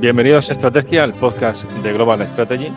[0.00, 2.68] Bienvenidos a Estrategia, el podcast de Global Strategy.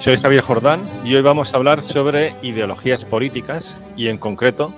[0.00, 4.72] Soy Javier Jordán y hoy vamos a hablar sobre ideologías políticas y en concreto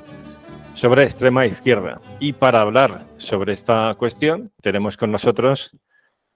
[0.75, 2.00] sobre extrema izquierda.
[2.18, 5.76] Y para hablar sobre esta cuestión tenemos con nosotros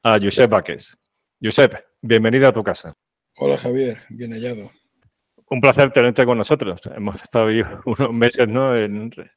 [0.05, 0.97] a Josep Baques.
[1.43, 2.95] Josep, bienvenido a tu casa.
[3.37, 4.71] Hola Javier, bien hallado.
[5.51, 6.81] Un placer tenerte con nosotros.
[6.95, 8.75] Hemos estado ahí unos meses ¿no?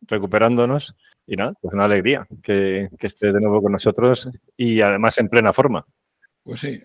[0.02, 5.18] recuperándonos y nada, pues una alegría que, que esté de nuevo con nosotros y además
[5.18, 5.84] en plena forma.
[6.44, 6.80] Pues sí,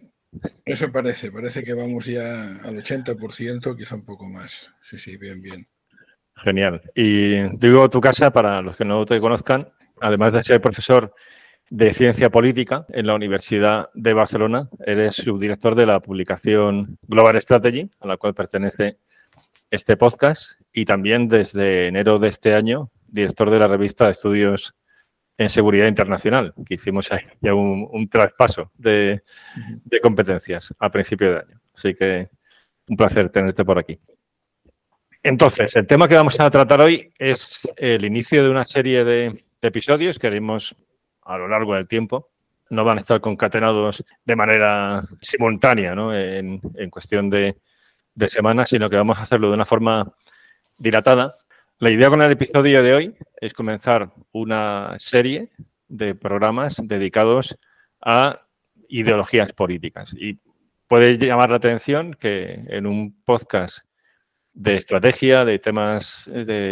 [0.64, 4.74] eso parece, parece que vamos ya al 80%, quizá un poco más.
[4.82, 5.66] Sí, sí, bien, bien.
[6.36, 6.82] Genial.
[6.94, 11.14] Y digo tu casa para los que no te conozcan, además de ser profesor
[11.70, 17.90] de ciencia política en la Universidad de Barcelona, eres subdirector de la publicación Global Strategy,
[18.00, 18.98] a la cual pertenece
[19.70, 24.74] este podcast, y también desde enero de este año director de la revista de estudios
[25.38, 29.22] en seguridad internacional, que hicimos ahí ya un, traspaso de,
[30.02, 31.60] competencias a principio de año.
[31.74, 32.30] Así que
[32.88, 33.98] un placer tenerte por aquí.
[35.22, 39.44] Entonces, el tema que vamos a tratar hoy es el inicio de una serie de,
[39.62, 40.76] episodios que haremos
[41.22, 42.30] a lo largo del tiempo.
[42.70, 46.14] No van a estar concatenados de manera simultánea, ¿no?
[46.14, 47.56] en, cuestión de,
[48.14, 50.14] de semanas, sino que vamos a hacerlo de una forma
[50.78, 51.34] dilatada
[51.78, 55.50] la idea con el episodio de hoy es comenzar una serie
[55.88, 57.58] de programas dedicados
[58.00, 58.40] a
[58.88, 60.14] ideologías políticas.
[60.18, 60.38] Y
[60.86, 63.80] puede llamar la atención que en un podcast
[64.54, 66.30] de estrategia, de temas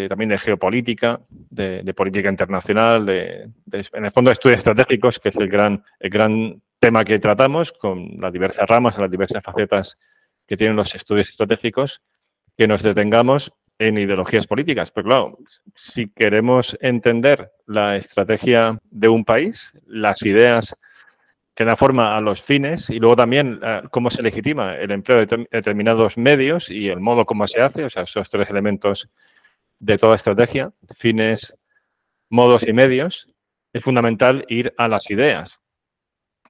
[0.08, 5.36] también de geopolítica, de, política internacional, de, en el fondo de estudios estratégicos, que es
[5.36, 9.98] el gran, el gran tema que tratamos con las diversas ramas, las diversas facetas
[10.46, 12.00] que tienen los estudios estratégicos,
[12.56, 14.90] que nos detengamos en ideologías políticas.
[14.90, 15.38] Pero claro,
[15.74, 20.76] si queremos entender la estrategia de un país, las ideas
[21.54, 25.24] que dan forma a los fines y luego también eh, cómo se legitima el empleo
[25.24, 29.08] de determinados medios y el modo como se hace, o sea, esos tres elementos
[29.78, 31.56] de toda estrategia, fines,
[32.28, 33.28] modos y medios,
[33.72, 35.60] es fundamental ir a las ideas.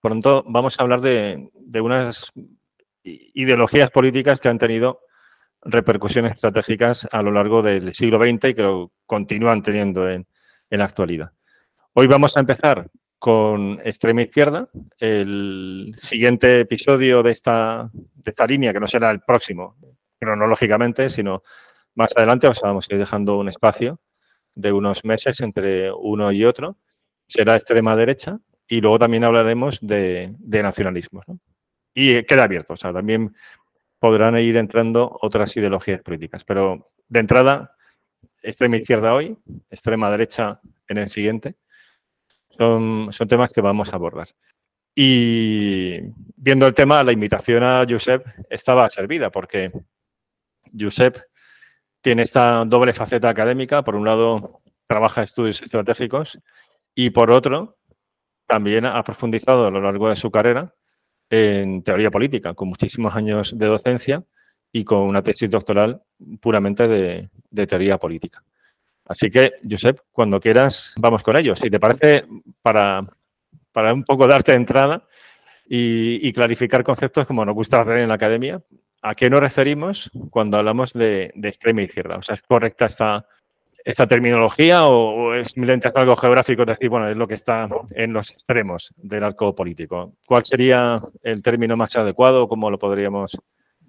[0.00, 2.32] Por lo tanto, vamos a hablar de, de unas
[3.02, 5.00] ideologías políticas que han tenido
[5.64, 10.26] repercusiones estratégicas a lo largo del siglo XX y que lo continúan teniendo en,
[10.70, 11.32] la actualidad.
[11.92, 14.68] Hoy vamos a empezar con extrema izquierda.
[14.98, 19.76] El siguiente episodio de esta, de esta línea, que no será el próximo
[20.18, 21.44] cronológicamente, sino
[21.94, 24.00] más adelante, vamos a ir dejando un espacio
[24.56, 26.76] de unos meses entre uno y otro,
[27.28, 31.24] será extrema derecha y luego también hablaremos de, de nacionalismos.
[31.94, 33.32] Y queda abierto, o sea, también
[34.04, 36.44] podrán ir entrando otras ideologías políticas.
[36.44, 37.74] Pero de entrada,
[38.42, 39.34] extrema izquierda hoy,
[39.70, 41.54] extrema derecha en el siguiente,
[42.50, 44.28] son, son temas que vamos a abordar.
[44.94, 46.00] Y
[46.36, 49.72] viendo el tema, la invitación a Josep estaba servida, porque
[50.78, 51.16] Josep
[52.02, 53.82] tiene esta doble faceta académica.
[53.82, 56.38] Por un lado, trabaja estudios estratégicos
[56.94, 57.78] y por otro,
[58.44, 60.74] también ha profundizado a lo largo de su carrera
[61.30, 64.24] en teoría política, con muchísimos años de docencia
[64.72, 66.02] y con una tesis doctoral
[66.40, 68.42] puramente de, teoría política.
[69.06, 71.54] Así que, Josep, cuando quieras, vamos con ello.
[71.54, 72.24] Si te parece,
[72.62, 73.00] para,
[73.70, 75.06] para un poco darte entrada
[75.66, 78.62] y, clarificar conceptos como nos gusta hacer en la academia,
[79.02, 82.16] ¿a qué nos referimos cuando hablamos de, de extrema izquierda?
[82.16, 83.26] O sea, ¿es correcta esta,
[83.84, 88.12] esta terminología o, es simplemente algo geográfico, es decir, bueno, es lo que está en
[88.12, 90.14] los extremos del arco político.
[90.26, 92.48] ¿Cuál sería el término más adecuado?
[92.48, 93.38] ¿Cómo lo podríamos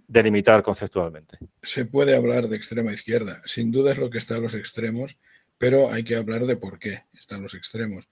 [0.07, 1.37] delimitar conceptualmente?
[1.63, 3.41] Se puede hablar de extrema izquierda.
[3.45, 5.17] Sin duda es lo que está a los extremos,
[5.57, 8.09] pero hay que hablar de por qué están los extremos.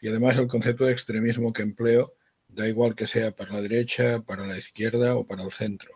[0.00, 2.14] Y además el concepto de extremismo que empleo
[2.48, 5.92] da igual que sea para la derecha, para la izquierda o para el centro.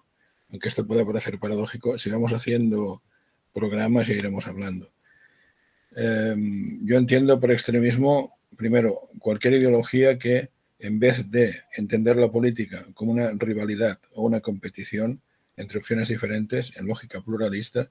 [0.50, 3.02] Aunque esto pueda parecer paradójico, si vamos haciendo
[3.52, 4.87] programas y iremos hablando.
[5.96, 12.85] Em, yo entiendo por extremismo, primero, cualquier ideología que en vez de entender la política
[12.94, 15.20] como una rivalidad o una competición
[15.56, 17.91] entre opciones diferentes en lógica pluralista,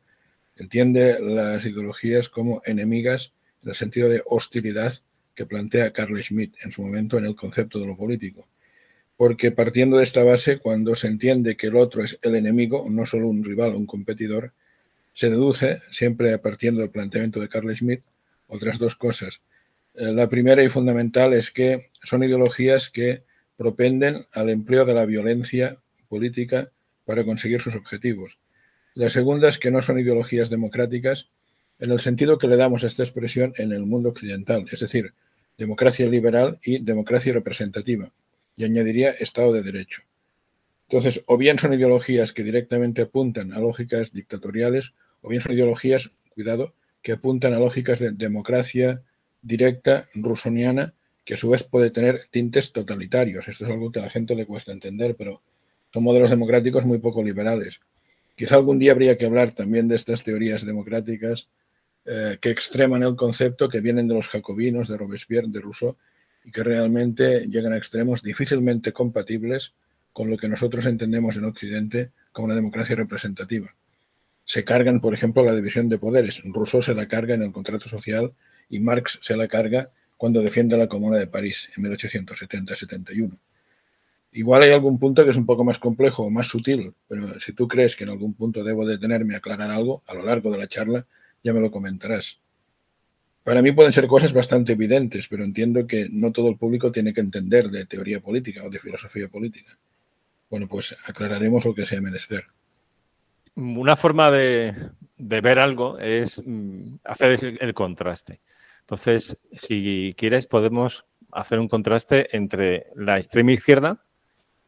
[0.56, 3.34] entiende las ideologías como enemigas
[3.64, 4.94] en el sentido de hostilidad
[5.34, 8.48] que plantea Carl Schmitt en su momento en el concepto de lo político.
[9.16, 13.06] Porque partiendo de esta base, cuando se entiende que el otro es el enemigo, no
[13.06, 14.54] solo un rival o un competidor,
[15.14, 18.02] se deduce, siempre partiendo del planteamiento de Carl Schmitt,
[18.48, 19.42] otras dos cosas.
[19.96, 23.24] Eh, la primera y fundamental es que son ideologías que
[23.56, 25.78] propenden al empleo de la violencia
[26.10, 26.72] política
[27.06, 28.40] para conseguir sus objetivos.
[28.96, 31.30] La segunda es que no son ideologías democráticas
[31.80, 35.14] en el sentido que le damos a esta expresión en el mundo occidental, es decir,
[35.58, 38.12] democracia liberal y democracia representativa.
[38.56, 40.04] y añadiría Estado de Derecho.
[40.88, 44.94] Entonces, o bien son ideologías que directamente apuntan a lógicas dictatoriales,
[45.24, 49.02] o bien son ideologías, cuidado, que apuntan a lógicas de democracia
[49.42, 50.94] directa, rusoniana,
[51.26, 53.48] que a su vez puede tener tintes totalitarios.
[53.48, 55.42] Esto es algo que a la gente le cuesta entender, pero
[55.92, 57.80] son modelos democráticos muy poco liberales.
[58.36, 61.48] Quizá algún día habría que hablar también de estas teorías democráticas
[62.06, 65.96] eh, que extreman el concepto, que vienen de los jacobinos, de Robespierre, de Rousseau,
[66.44, 69.74] y que realmente llegan a extremos difícilmente compatibles
[70.12, 73.74] con lo que nosotros entendemos en Occidente como una democracia representativa.
[74.46, 76.42] Se cargan, por ejemplo, la división de poderes.
[76.46, 78.34] Rousseau se la carga en el contrato social
[78.70, 83.40] y Marx se la carga cuando defiende la Comuna de París en 1870-71.
[84.34, 87.54] Igual hay algún punto que es un poco más complejo o más sutil, pero si
[87.54, 90.58] tú crees que en algún punto debo detenerme a aclarar algo a lo largo de
[90.58, 91.06] la charla,
[91.44, 92.40] ya me lo comentarás.
[93.44, 97.14] Para mí pueden ser cosas bastante evidentes, pero entiendo que no todo el público tiene
[97.14, 99.78] que entender de teoría política o de filosofía política.
[100.50, 102.46] Bueno, pues aclararemos lo que sea menester.
[103.56, 104.74] Una forma de,
[105.18, 108.42] ver algo es mm, hacer el contraste.
[108.82, 114.04] Entonces, si quieres, podemos hacer un contraste entre la extrema izquierda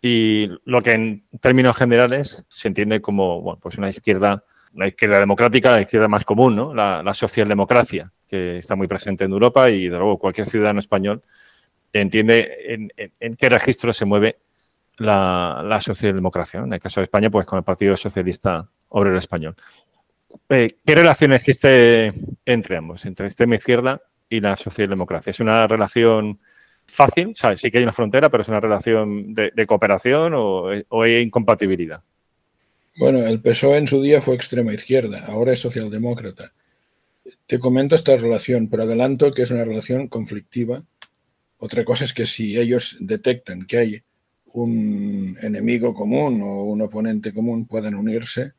[0.01, 4.43] y lo que en términos generales se entiende como bueno, pues una izquierda,
[4.73, 6.73] una izquierda democrática, la izquierda más común, ¿no?
[6.73, 11.23] la, socialdemocracia, que está muy presente en Europa y de luego cualquier ciudadano español
[12.01, 12.89] entiende
[13.19, 14.39] en, qué registro se mueve
[14.97, 16.61] la, socialdemocracia.
[16.61, 19.55] En el caso de España, pues con el Partido Socialista Obrero Español.
[20.49, 22.13] Eh, ¿Qué relación existe
[22.45, 25.31] entre ambos, entre extrema izquierda y la socialdemocracia?
[25.31, 26.39] ¿Es una relación
[26.85, 27.33] fácil?
[27.41, 30.69] O sí que hay una frontera, pero es una relación de, cooperación o,
[31.01, 32.01] hay incompatibilidad.
[32.97, 36.53] Bueno, el PSOE en su día fue extrema izquierda, ahora es socialdemócrata.
[37.45, 40.83] Te comento esta relación, pero adelanto que es una relación conflictiva.
[41.57, 44.03] Otra cosa es que si ellos detectan que hay
[44.55, 48.53] un enemigo común o un oponente común, puedan unirse,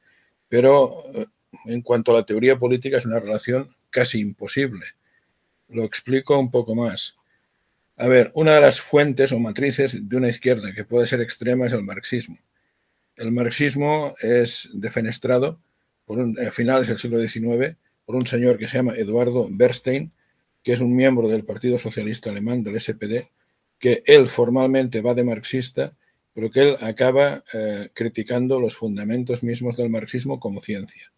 [0.48, 1.26] pero eh,
[1.66, 4.86] en cuanto a la teoría política es una relación casi imposible.
[5.68, 7.16] Lo explico un poco más.
[7.96, 11.66] A ver, una de las fuentes o matrices de una izquierda que puede ser extrema
[11.66, 12.36] es el marxismo.
[13.16, 15.58] El marxismo es defenestrado
[16.04, 20.12] por un, a finales del siglo XIX por un señor que se llama Eduardo Bernstein,
[20.62, 23.30] que es un miembro del Partido Socialista Alemán, del SPD,
[23.78, 25.96] que él formalmente va de marxista,
[26.34, 31.12] pero que él acaba eh, criticando los fundamentos mismos del marxismo como ciencia.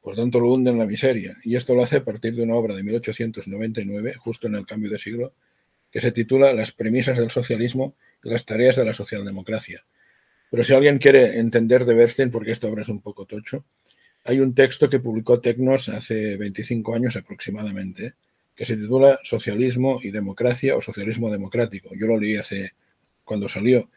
[0.00, 1.36] Por tanto, lo hunde en la miseria.
[1.44, 4.90] Y esto lo hace a partir de una obra de 1899, justo en el cambio
[4.90, 5.34] de siglo,
[5.90, 9.84] que se titula Las premisas del socialismo y las tareas de la socialdemocracia.
[10.50, 13.64] Pero si alguien quiere entender de Bernstein, porque esta obra es un poco tocho,
[14.24, 18.14] hay un texto que publicó Tecnos hace 25 años aproximadamente,
[18.58, 21.90] que se titula Socialismo y Democracia o Socialismo Democrático.
[21.94, 22.72] Yo lo leí hace
[23.24, 23.88] cuando salió.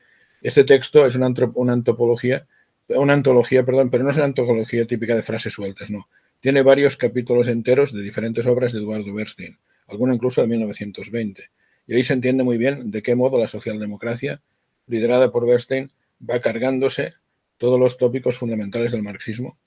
[0.42, 2.48] Este texto es una, una antropología,
[2.88, 6.08] una antología, perdón, pero no es una antología típica de frases sueltas, no.
[6.40, 11.50] Tiene varios capítulos enteros de diferentes obras de Eduardo Bernstein, alguna incluso de 1920
[11.88, 14.42] y ahí se entiende muy bien de qué modo la socialdemocracia,
[14.88, 15.92] liderada por Bernstein,
[16.28, 17.16] va cargándose
[17.58, 19.58] todos los tópicos fundamentales del marxismo,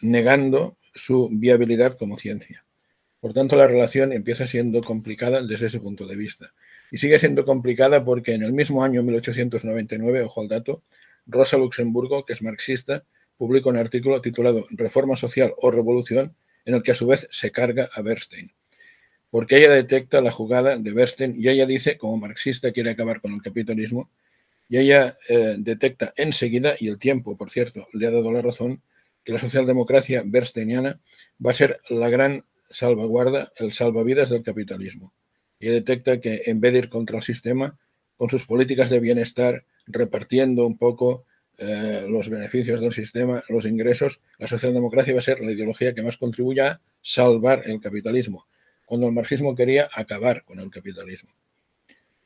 [0.00, 2.64] negando su viabilidad como ciencia.
[3.20, 6.52] Por tanto, la relación empieza siendo complicada desde ese punto de vista.
[6.90, 10.82] Y sigue siendo complicada porque en el mismo año 1899, ojo al dato,
[11.26, 13.04] Rosa Luxemburgo, que es marxista,
[13.36, 16.34] publica un artículo titulado Reforma Social o Revolución,
[16.64, 18.50] en el que a su vez se carga a Bernstein
[19.30, 23.32] porque ella detecta la jugada de Bernstein y ella dice, como marxista quiere acabar con
[23.32, 24.10] el capitalismo,
[24.68, 28.82] y ella eh, detecta enseguida, y el tiempo, por cierto, le ha dado la razón,
[29.24, 31.00] que la socialdemocracia bernsteiniana
[31.44, 35.12] va a ser la gran salvaguarda, el salvavidas del capitalismo.
[35.58, 37.78] Y detecta que en vez de ir contra el sistema,
[38.16, 41.24] con sus políticas de bienestar, repartiendo un poco
[41.58, 46.02] eh, los beneficios del sistema, los ingresos, la socialdemocracia va a ser la ideología que
[46.02, 48.46] más contribuya a salvar el capitalismo
[48.88, 51.28] cuando el marxismo quería acabar con el capitalismo.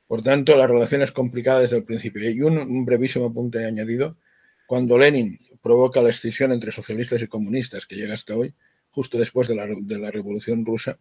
[0.06, 2.30] Por tanto, la relación es complicada desde el principio.
[2.30, 4.16] Y un, brevísimo apunte añadido,
[4.68, 8.54] cuando Lenin provoca la escisión entre socialistas y comunistas, que llega hasta hoy,
[8.92, 10.98] justo después de la, Revolución Rusa,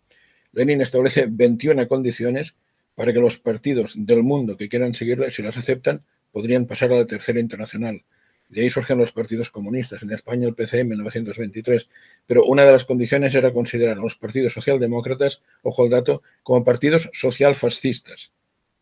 [0.54, 2.56] Lenin establece 21 condiciones
[2.96, 6.98] para que los partidos del mundo que quieran seguirle, si las aceptan, podrían pasar a
[6.98, 8.04] la tercera internacional,
[8.52, 10.04] de ahí surgen los partidos comunistas.
[10.04, 11.90] En España el PC en 1923.
[12.28, 16.66] Pero una de las condiciones era considerar a los partidos socialdemócratas, ojo al dato, como
[16.66, 18.34] partidos socialfascistas.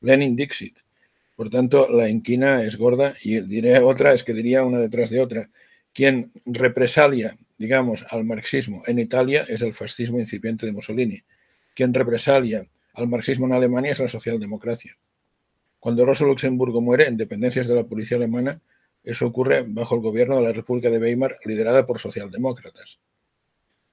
[0.01, 0.79] Lenin Dixit.
[1.35, 5.21] Por tanto, la inquina es gorda y diré otra, es que diría una detrás de
[5.21, 5.49] otra.
[5.93, 11.23] Quien represalia, digamos, al marxismo en Italia es el fascismo incipiente de Mussolini.
[11.75, 14.97] Quien represalia al marxismo en Alemania es la socialdemocracia.
[15.79, 18.59] Cuando Rosa Luxemburgo muere en dependencias de la policía alemana,
[19.03, 22.99] eso ocurre bajo el gobierno de la República de Weimar, liderada por socialdemócratas.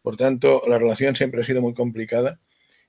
[0.02, 2.38] Por tanto, la relación siempre ha sido muy complicada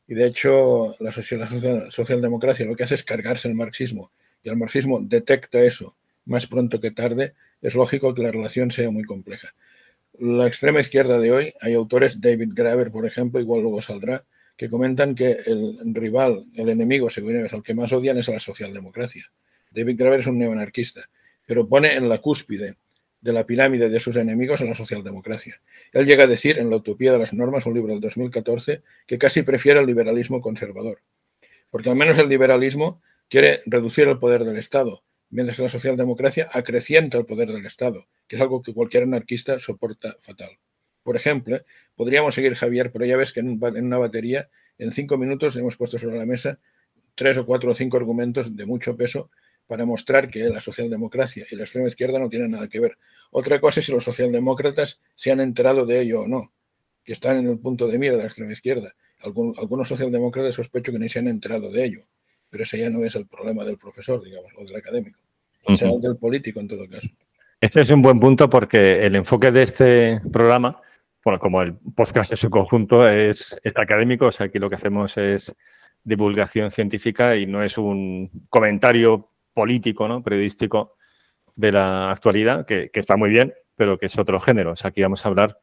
[0.08, 4.12] y, de hecho, la, socialdemocracia lo que hace es cargarse el marxismo
[4.44, 5.96] y el marxismo detecta eso
[6.26, 7.34] más pronto que tarde.
[7.62, 9.50] Es lógico que la relación sea muy compleja.
[10.20, 14.70] La extrema izquierda de hoy, hay autores, David Graver, por ejemplo, igual luego saldrá, que
[14.70, 18.40] comentan que el rival, el enemigo, según ellos, al que más odian es a la
[18.40, 19.32] socialdemocracia.
[19.72, 21.10] David Graver es un neoanarquista
[21.48, 22.76] pero pone en la cúspide
[23.22, 25.60] de la pirámide de sus enemigos a la socialdemocracia.
[25.92, 29.18] Él llega a decir en La Utopía de las Normas, un libro del 2014, que
[29.18, 31.02] casi prefiere el liberalismo conservador,
[31.72, 36.50] porque al menos el liberalismo quiere reducir el poder del Estado, mientras que la socialdemocracia
[36.52, 40.52] acrecienta el poder del Estado, que es algo que cualquier anarquista soporta fatal.
[41.04, 41.60] Por ejemplo,
[41.96, 45.98] podríamos seguir, Javier, pero ya ves que en una batería, en cinco minutos hemos puesto
[45.98, 46.60] sobre la mesa
[47.16, 49.32] tres o cuatro o cinco argumentos de mucho peso
[49.66, 52.98] para mostrar que la socialdemocracia y la extrema izquierda no tienen nada que ver.
[53.32, 56.54] Otra cosa es si los socialdemócratas se han enterado de ello o no,
[57.04, 58.96] que están en el punto de mira de la extrema izquierda.
[59.20, 62.08] algunos socialdemócratas sospecho que ni se han enterado de ello,
[62.50, 65.20] pero ese ya no es el problema del profesor, digamos, o del académico,
[65.64, 67.08] o sea, del político en todo caso.
[67.60, 70.80] Este es un buen punto porque el enfoque de este programa,
[71.24, 74.76] bueno, como el podcast en su conjunto es, es académico, o sea, aquí lo que
[74.76, 75.56] hacemos es
[76.04, 80.24] divulgación científica y no es un comentario político, ¿no?
[80.24, 80.96] periodístico
[81.56, 84.72] de la actualidad, que, está muy bien, pero que es otro género.
[84.72, 85.60] O sea, aquí vamos a hablar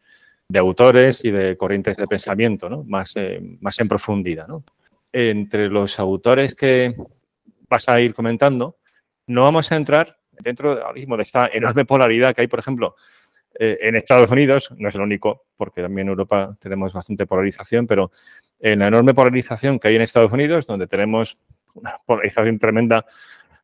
[0.49, 2.85] de autores y de corrientes de pensamiento, ¿no?
[2.85, 4.49] más, eh, más en profundidad.
[4.49, 4.65] ¿no?
[5.17, 6.93] Entre los autores que
[7.69, 8.79] vas a ir comentando,
[9.29, 12.97] no vamos a entrar dentro de esta enorme polaridad que hay, por ejemplo,
[13.57, 17.87] eh, en Estados Unidos, no es lo único, porque también en Europa tenemos bastante polarización,
[17.87, 18.11] pero
[18.59, 21.39] en la enorme polarización que hay en Estados Unidos, donde tenemos
[21.75, 23.07] una polarización tremenda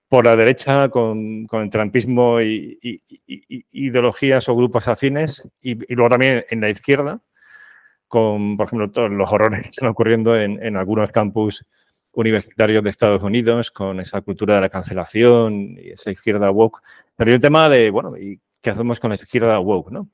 [0.08, 2.78] por la derecha con, el trampismo y,
[3.72, 7.20] ideologías o grupos afines y, luego también en la izquierda
[8.10, 11.64] con, por ejemplo, todos los horrores que están ocurriendo en, algunos campus
[12.10, 16.80] universitarios de Estados Unidos con esa cultura de la cancelación y esa izquierda woke.
[17.14, 19.92] Pero el tema de, bueno, ¿y qué hacemos con la izquierda woke?
[19.92, 20.10] ¿no?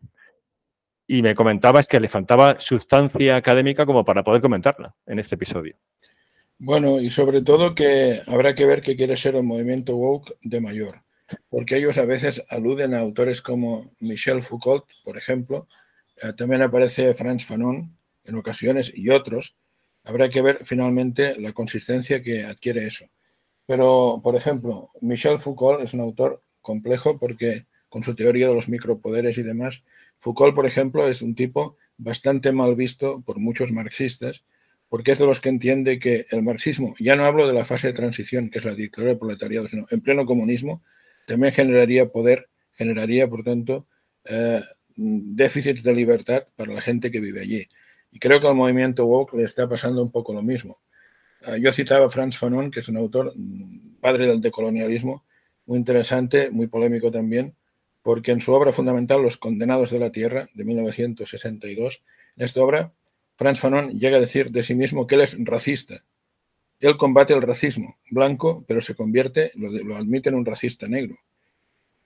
[1.06, 5.74] Y me comentabas que le faltaba sustancia académica como para poder comentarla en este episodio.
[6.58, 10.60] Bueno, y sobre todo que habrá que ver qué quiere ser el movimiento woke de
[10.60, 11.00] mayor,
[11.48, 15.66] porque ellos a veces aluden a autores como Michel Foucault, por ejemplo,
[16.22, 19.56] eh, también aparece Franz Fanon en ocasiones y otros.
[20.04, 23.06] Habrá que ver finalmente la consistencia que adquiere eso.
[23.66, 28.68] Pero, por ejemplo, Michel Foucault es un autor complejo porque con su teoría de los
[28.68, 29.82] micropoderes y demás,
[30.18, 34.44] Foucault, por ejemplo, es un tipo bastante mal visto por muchos marxistas
[34.88, 37.88] porque es de los que entiende que el marxismo, ya no hablo de la fase
[37.88, 40.82] de transición, que es la dictadura del proletariado, sino en pleno comunismo,
[41.26, 43.86] también generaría poder, generaría, por tanto,
[44.24, 44.62] eh,
[44.96, 47.68] déficits de libertad para la gente que vive allí.
[48.10, 50.78] Y creo que al movimiento woke le está pasando un poco lo mismo.
[51.46, 55.24] Eh, yo citaba a Franz Fanon, que es un autor, mm, padre del decolonialismo,
[55.66, 57.54] muy interesante, muy polémico también,
[58.02, 62.02] porque en su obra fundamental, Los Condenados de la Tierra, de 1962,
[62.36, 62.92] en esta obra
[63.36, 66.02] Franz Fanon llega a decir de sí mismo que él es racista.
[66.80, 71.16] Él combate el racismo blanco, pero se convierte, lo, admite en un racista negro.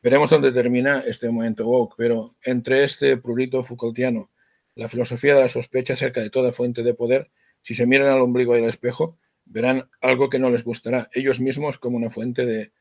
[0.02, 4.30] Veremos dónde termina este momento woke, pero entre este prurito Foucaultiano,
[4.74, 7.30] la filosofía de la sospecha acerca de toda fuente de poder,
[7.60, 11.78] si se miran al ombligo al espejo, verán algo que no les gustará, ellos mismos
[11.78, 12.72] como una fuente de,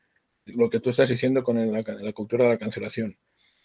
[0.46, 3.18] lo que tú estás diciendo con la, cultura de la cancelación.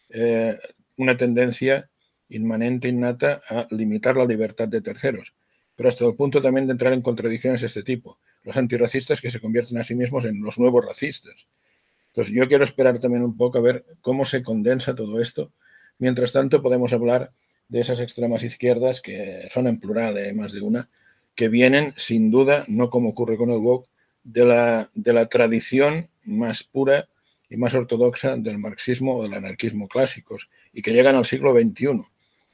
[0.10, 0.58] Eh,
[0.98, 1.90] una tendencia
[2.30, 5.34] inmanente, innata, a limitar la libertad de terceros,
[5.76, 8.20] pero hasta el punto también de entrar en contradicciones de este tipo.
[8.44, 11.48] Los antirracistas que se convierten a sí mismos en los nuevos racistas.
[12.16, 15.52] Entonces yo quiero esperar también un poco a ver cómo se condensa todo esto.
[15.98, 17.30] Mientras tanto podemos hablar
[17.68, 20.88] de esas extremas izquierdas, que son en plural, eh, más de una,
[21.36, 23.90] que vienen sin duda, no como ocurre con el woke,
[24.24, 27.10] de la, de la tradición más pura
[27.50, 32.02] y más ortodoxa del marxismo o del anarquismo clásicos y que llegan al siglo XXI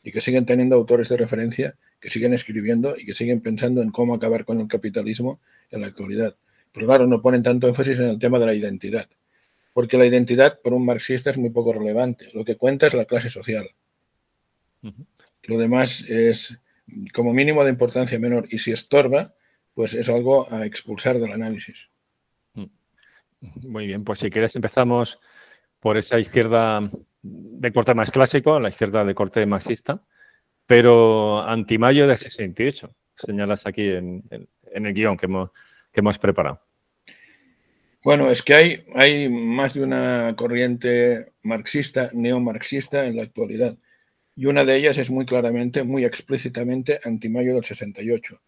[0.02, 3.92] y que siguen teniendo autores de referencia, que siguen escribiendo y que siguen pensando en
[3.92, 5.40] cómo acabar con el capitalismo
[5.70, 6.36] en la actualidad.
[6.72, 9.08] Pero claro, no ponen tanto énfasis en el tema de la identidad,
[9.74, 12.30] porque la identidad por un marxista es muy poco relevante.
[12.34, 13.70] Lo que cuenta es la clase social.
[15.44, 16.60] Lo demás es
[17.14, 19.34] como mínimo de importancia menor y si estorba,
[19.74, 21.90] pues es algo a expulsar del análisis.
[23.64, 25.20] Muy bien, pues si quieres empezamos
[25.80, 26.92] por esa izquierda
[27.24, 30.04] de corte más clásico, la izquierda de corte marxista,
[30.66, 34.24] pero anti-mayo del 68, señalas aquí en,
[34.72, 35.52] el guion que hemos,
[35.92, 36.62] que hemos preparado.
[38.04, 43.78] Bueno, es que hay, hay más de una corriente marxista, neomarxista en la actualidad.
[44.36, 48.42] Y una de ellas es muy claramente, muy explícitamente anti-mayo del 68.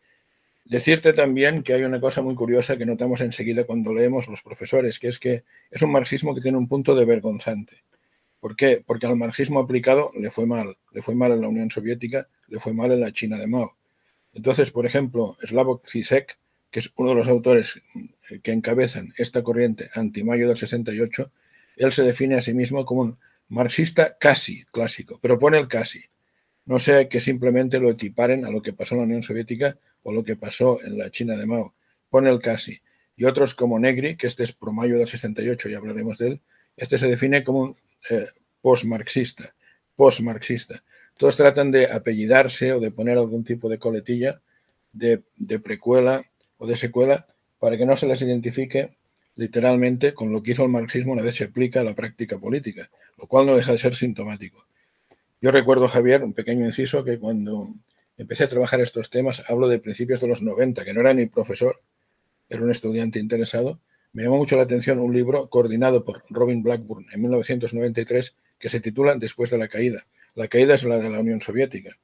[0.65, 4.97] Decirte también que hay una cosa muy curiosa que notamos enseguida cuando leemos los profesores,
[4.97, 7.83] que es que es un marxismo que tiene un punto de vergonzante.
[8.39, 8.83] ¿Por qué?
[8.83, 10.77] Porque al marxismo aplicado le fue mal.
[10.91, 13.77] Le fue mal en la Unión Soviética, le fue mal en la China de Mao.
[14.33, 16.39] Entonces, por ejemplo, Slavoj Zizek
[16.73, 17.79] que es uno de los autores
[18.41, 21.31] que encabezan esta corriente anti-mayo del 68,
[21.77, 23.17] él se define a sí mismo como un
[23.49, 26.01] marxista casi clásico, pero pone el casi.
[26.65, 30.11] No sea que simplemente lo equiparen a lo que pasó en la Unión Soviética o
[30.11, 31.75] lo que pasó en la China de Mao.
[32.09, 32.81] Pone el casi.
[33.15, 36.41] Y otros como Negri, que este es pro mayo del 68 y hablaremos de él,
[36.75, 37.75] este se define como un
[38.09, 38.29] eh,
[38.61, 39.53] post-marxista,
[39.95, 40.83] post-marxista.
[41.17, 44.41] Todos tratan de apellidarse o de poner algún tipo de coletilla
[44.91, 46.23] de precuela
[46.59, 47.27] de secuela
[47.59, 48.91] para que no se les identifique
[49.35, 52.89] literalmente con lo que hizo el marxismo una vez se aplica a la práctica política,
[53.17, 54.65] lo cual no deja de ser sintomático.
[55.41, 57.67] Yo recuerdo, Javier, un pequeño inciso, que cuando
[58.17, 61.25] empecé a trabajar estos temas, hablo de principios de los 90, que no era ni
[61.25, 61.81] profesor,
[62.47, 63.79] era un estudiante interesado,
[64.13, 68.79] me llamó mucho la atención un libro coordinado por Robin Blackburn en 1993 que se
[68.79, 70.05] titula Después de la caída.
[70.35, 71.97] La caída es la de la Unión Soviética.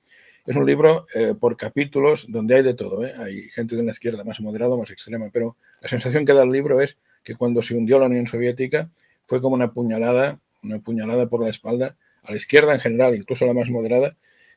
[0.45, 3.05] Es un libro eh, por capítulos donde hay de todo.
[3.05, 3.13] ¿eh?
[3.17, 6.51] Hay gente de la izquierda más moderada, más extrema, pero la sensación que da el
[6.51, 8.89] libro es que cuando se hundió la Unión Soviética
[9.25, 13.45] fue como una puñalada, una puñalada por la espalda a la izquierda en general, incluso
[13.45, 14.15] la más moderada,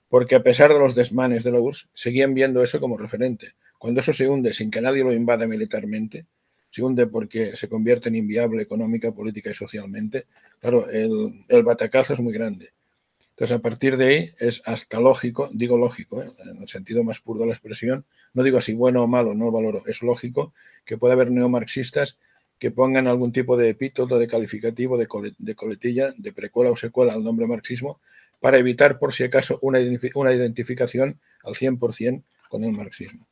[0.09, 3.55] porque a pesar de los desmanes de la URSS, seguían viendo eso como referente.
[3.79, 6.27] Cuando eso se hunde sin que nadie lo invada militarmente,
[6.71, 10.27] se hunde porque se convierte en inviable económica, política y socialmente,
[10.61, 12.73] claro, el, el batacazo es muy grande.
[13.43, 16.31] Entonces, a partir de ahí es hasta lógico, digo lógico, ¿eh?
[16.45, 19.47] en el sentido más puro de la expresión, no digo así bueno o malo, no
[19.47, 22.19] lo valoro, es lógico que pueda haber neomarxistas
[22.61, 25.09] que pongan algún tipo de epíteto, de calificativo, de,
[25.57, 27.99] coletilla, de precuela o secuela al nombre marxismo,
[28.39, 33.27] para evitar, por si acaso, una, identificación al 100% con el marxismo.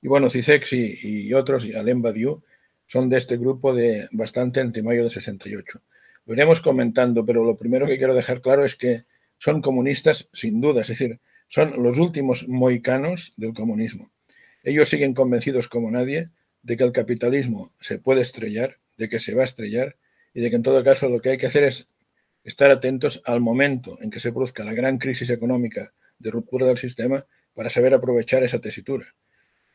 [0.00, 2.40] Y bueno, Cisek y, otros, y Alain Badiou,
[2.86, 5.82] son de este grupo de bastante antimayo de 68.
[6.26, 9.04] Lo iremos comentando, pero lo primero que quiero dejar claro es que
[9.38, 14.10] son comunistas sin duda, es decir, son los últimos moicanos del comunismo.
[14.62, 16.30] Ellos siguen convencidos como nadie
[16.62, 19.96] de que el capitalismo se puede estrellar, de que se va a estrellar
[20.32, 21.88] y de que en todo caso lo que hay que hacer es
[22.42, 26.78] estar atentos al momento en que se produzca la gran crisis económica de ruptura del
[26.78, 29.06] sistema para saber aprovechar esa tesitura.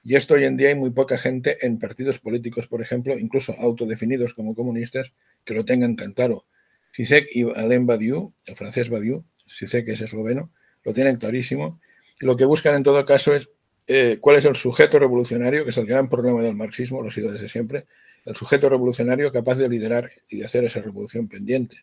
[0.04, 3.54] Y esto hoy en día hay muy poca gente en partidos políticos, por ejemplo, incluso
[3.60, 5.14] autodefinidos como comunistas,
[5.46, 6.46] que lo tengan tan claro.
[6.92, 10.52] Sisek y Alain Badiou, el francés Badiou, Sisek es esloveno,
[10.84, 11.80] lo tienen clarísimo.
[12.20, 13.50] Lo que buscan en todo caso es
[13.88, 17.12] eh, cuál es el sujeto revolucionario, que es el gran problema del marxismo, lo ha
[17.12, 17.86] sido desde siempre,
[18.26, 21.78] el sujeto revolucionario capaz de liderar y de hacer esa revolución pendiente.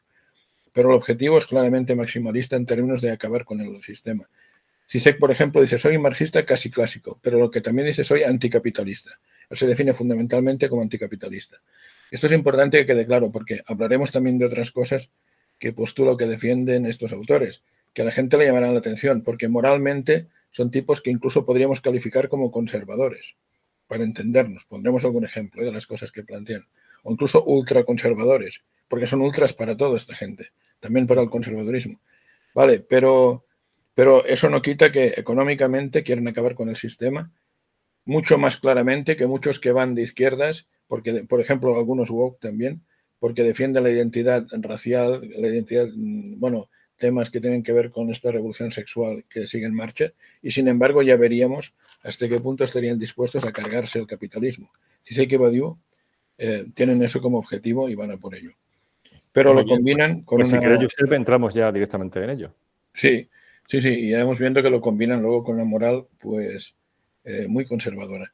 [0.72, 4.28] Pero el objetivo es claramente maximalista en términos de acabar con el sistema.
[4.86, 9.18] Sisek, por ejemplo, dice, soy marxista casi clásico, pero lo que también dice, soy anticapitalista.
[9.50, 11.60] Se define fundamentalmente como anticapitalista.
[12.10, 15.10] Esto es importante que quede claro, porque hablaremos también de otras cosas
[15.58, 19.48] que postulo que defienden estos autores, que a la gente le llamarán la atención, porque
[19.48, 23.36] moralmente son tipos que incluso podríamos calificar como conservadores,
[23.86, 24.64] para entendernos.
[24.64, 26.66] Pondremos algún ejemplo de las cosas que plantean.
[27.02, 32.00] O incluso ultraconservadores, porque son ultras para toda esta gente, también para el conservadurismo.
[32.54, 33.44] Vale, pero
[33.96, 37.32] pero eso no quita que económicamente quieren acabar con el sistema
[38.04, 42.82] mucho más claramente que muchos que van de izquierdas, porque, por ejemplo, algunos woke también,
[43.18, 48.10] porque defienden la identidad racial, la identidad, mm, bueno, temas que tienen que ver con
[48.10, 52.64] esta revolución sexual que sigue en marcha, y sin embargo ya veríamos hasta qué punto
[52.64, 54.70] estarían dispuestos a cargarse el capitalismo.
[55.02, 55.78] Si sé que Badiou
[56.38, 58.50] eh, tienen eso como objetivo y van a por ello.
[59.32, 60.78] Pero lo combinan con pues una...
[60.78, 62.54] Si entramos ya directamente en ello.
[62.94, 63.28] Sí,
[63.68, 66.76] Sí, sí, y ya hemos viendo que lo combinan luego con la moral, pues
[67.24, 68.32] eh, muy conservadora.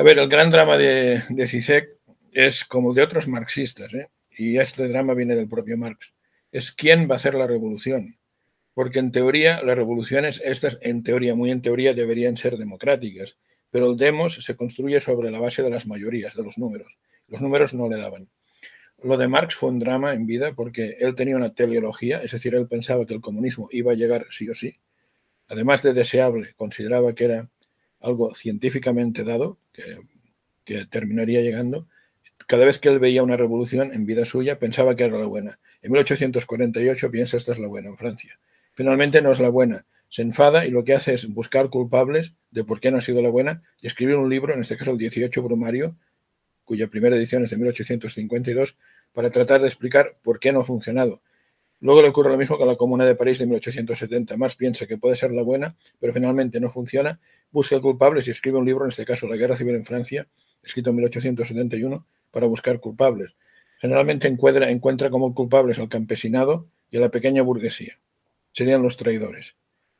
[0.00, 1.96] A ver, el gran drama de, de Zizek
[2.30, 4.06] es como de otros marxistas, ¿eh?
[4.36, 6.14] y este drama viene del propio Marx,
[6.52, 8.14] es quién va a hacer la revolución.
[8.74, 13.38] Porque en teoría las revoluciones, estas en teoría, muy en teoría, deberían ser democráticas,
[13.72, 16.96] pero el demos se construye sobre la base de las mayorías, de los números.
[17.26, 18.28] Los números no le daban.
[19.02, 22.54] Lo de Marx fue un drama en vida porque él tenía una teleología, es decir,
[22.54, 24.76] él pensaba que el comunismo iba a llegar sí o sí.
[25.48, 27.48] Además de deseable, consideraba que era
[28.00, 29.58] algo científicamente dado,
[30.64, 31.88] que, terminaría llegando.
[32.46, 35.58] Cada vez que él veía una revolución en vida suya, pensaba que era la buena.
[35.82, 38.38] En 1848 piensa esta es la buena en Francia.
[38.74, 39.86] Finalmente no es la buena.
[40.08, 43.20] Se enfada y lo que hace es buscar culpables de por qué no ha sido
[43.20, 45.96] la buena y escribir un libro, en este caso el 18 Brumario,
[46.64, 48.76] cuya primera edición es de 1852,
[49.12, 51.20] para tratar de explicar por qué no ha funcionado.
[51.80, 54.36] Luego le ocurre lo mismo que a la Comuna de París de 1870.
[54.36, 57.20] Marx piensa que puede ser la buena, pero finalmente no funciona,
[57.52, 60.26] busca culpables y escribe un libro, en este caso La Guerra Civil en Francia,
[60.62, 63.34] escrito en 1871, para buscar culpables.
[63.78, 67.98] Generalmente encuentra, encuentra como culpables al campesinado y a la pequeña burguesía.
[68.50, 69.54] Serían los traidores.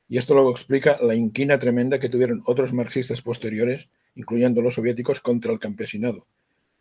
[0.09, 5.21] Y esto luego explica la inquina tremenda que tuvieron otros marxistas posteriores, incluyendo los soviéticos,
[5.21, 6.27] contra el campesinado,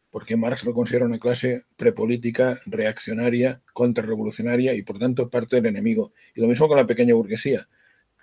[0.09, 6.13] porque Marx lo considera una clase prepolítica, reaccionaria, contrarrevolucionaria y por tanto parte del enemigo.
[6.33, 7.67] Y lo mismo con la pequeña burguesía.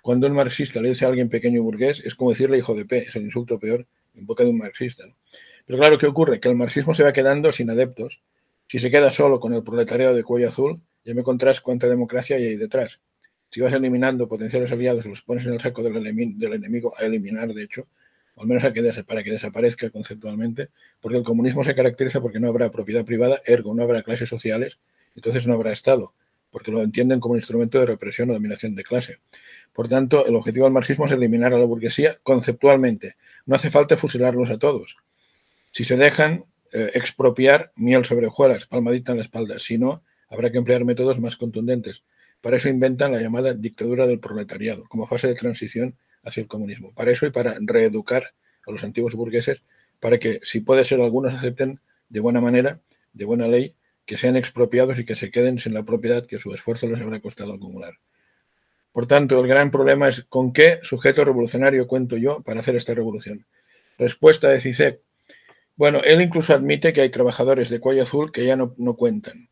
[0.01, 3.07] Cuando un marxista le dice a alguien pequeño burgués, es como decirle hijo de P,
[3.07, 5.03] es el insulto peor en boca de un marxista.
[5.65, 6.39] Pero claro, ¿qué ocurre?
[6.39, 8.21] Que el marxismo se va quedando sin adeptos.
[8.67, 12.35] Si se queda solo con el proletariado de cuello azul, ya me encontrás cuánta democracia
[12.35, 12.99] hay ahí detrás.
[13.49, 17.53] Si vas eliminando potenciales aliados y los pones en el saco del, enemigo a eliminar,
[17.53, 17.87] de hecho,
[18.35, 20.69] o al menos que para que desaparezca conceptualmente,
[20.99, 24.79] porque el comunismo se caracteriza porque no habrá propiedad privada, ergo no habrá clases sociales,
[25.15, 26.13] entonces no habrá Estado,
[26.51, 29.17] porque lo entienden como instrumento de represión o dominación de clase.
[29.73, 33.15] Por tanto, el objetivo del marxismo es eliminar a la burguesía conceptualmente.
[33.45, 34.97] No hace falta fusilarlos a todos.
[35.71, 39.59] Si se dejan eh, expropiar, miel sobre hojuelas, palmadita en la espalda.
[39.59, 42.03] Si no, habrá que emplear métodos más contundentes.
[42.41, 46.93] Para eso inventan la llamada dictadura del proletariado, como fase de transición hacia el comunismo.
[46.93, 48.33] Para eso y para reeducar
[48.67, 49.63] a los antiguos burgueses,
[49.99, 52.81] para que, si puede ser, algunos acepten de buena manera,
[53.13, 56.53] de buena ley, que sean expropiados y que se queden sin la propiedad que su
[56.53, 57.93] esfuerzo les habrá costado acumular.
[58.91, 62.93] Por tanto, el gran problema es con qué sujeto revolucionario cuento yo para hacer esta
[62.93, 63.45] revolución.
[63.97, 65.01] Respuesta de CISEC.
[65.75, 69.49] Bueno, él incluso admite que hay trabajadores de cuello azul que ya no, no cuentan.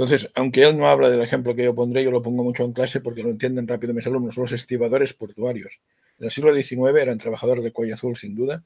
[0.00, 2.72] Entonces, aunque él no habla del ejemplo que yo pondré, yo lo pongo mucho en
[2.72, 5.82] clase porque lo entienden rápido mis alumnos, los estibadores portuarios.
[6.18, 8.64] En el siglo XIX eran trabajadores de cuello azul, sin duda,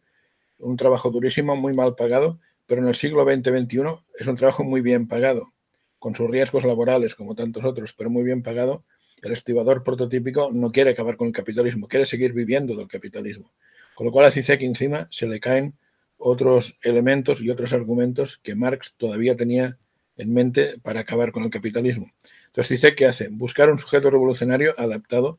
[0.60, 3.80] un trabajo durísimo, muy mal pagado, pero en el siglo XX-XXI
[4.16, 5.52] es un trabajo muy bien pagado,
[5.98, 8.84] con sus riesgos laborales como tantos otros, pero muy bien pagado
[9.20, 13.50] el estibador prototípico no quiere acabar con el capitalismo, quiere seguir viviendo del capitalismo.
[13.96, 15.74] Con lo cual a Zizek encima se le caen
[16.16, 19.78] otros elementos y otros argumentos que Marx todavía tenía
[20.16, 22.10] en mente para acabar con el capitalismo.
[22.46, 23.28] Entonces dice ¿qué hace?
[23.28, 25.38] Buscar un sujeto revolucionario adaptado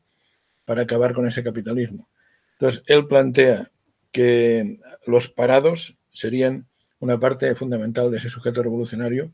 [0.64, 2.08] para acabar con ese capitalismo.
[2.52, 3.70] Entonces él plantea
[4.12, 6.66] que los parados serían
[6.98, 9.30] una parte fundamental de ese sujeto revolucionario,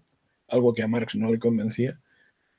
[0.49, 1.99] algo que a Marx no le convencía,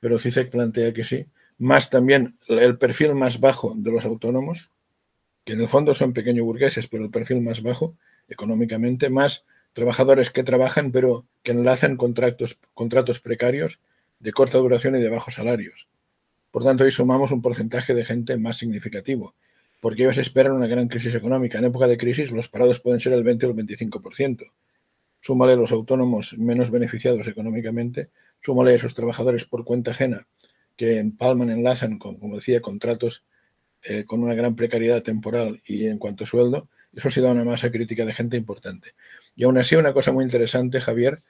[0.00, 1.26] pero Zizek plantea que sí,
[1.58, 4.70] más también el perfil más bajo de los autónomos,
[5.44, 7.94] que en el fondo son pequeños burgueses, pero el perfil más bajo
[8.28, 9.44] económicamente, más
[9.74, 13.80] trabajadores que trabajan, pero que enlazan contratos, contratos precarios
[14.20, 15.88] de corta duración y de bajos salarios.
[16.50, 19.34] Por tanto, ahí sumamos un porcentaje de gente más significativo,
[19.80, 21.58] porque ellos esperan una gran crisis económica.
[21.58, 24.50] En época de crisis, los parados pueden ser el 20 o el 25%.
[25.20, 28.10] Súmale los autónomos menos beneficiados económicamente,
[28.40, 30.26] súmale a esos trabajadores por cuenta ajena
[30.76, 33.24] que empalman, enlazan, con, como decía, contratos
[33.82, 37.44] eh, con una gran precariedad temporal y en cuanto a sueldo, eso sí da una
[37.44, 38.94] masa crítica de gente importante.
[39.36, 41.20] Y aún así, una cosa muy interesante, Javier,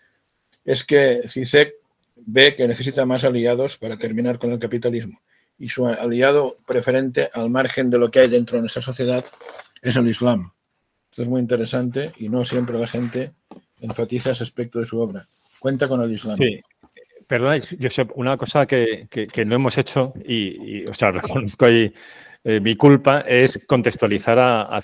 [0.65, 1.75] es que CISEC
[2.17, 5.21] ve que necesita más aliados para terminar con el capitalismo.
[5.59, 9.25] Y su aliado preferente, al margen de lo que hay dentro de nuestra sociedad,
[9.83, 10.53] es el Islam.
[11.11, 13.33] Esto es muy interesante y no siempre la gente
[13.81, 15.25] enfatiza ese aspecto de su obra.
[15.61, 16.37] Cuenta con el Islam.
[16.37, 16.59] Sí,
[17.27, 19.09] Perdona, Josep, una cosa que,
[19.47, 21.93] no hemos hecho, y, o sea, reconozco ahí
[22.43, 24.83] eh, mi culpa, es contextualizar a, a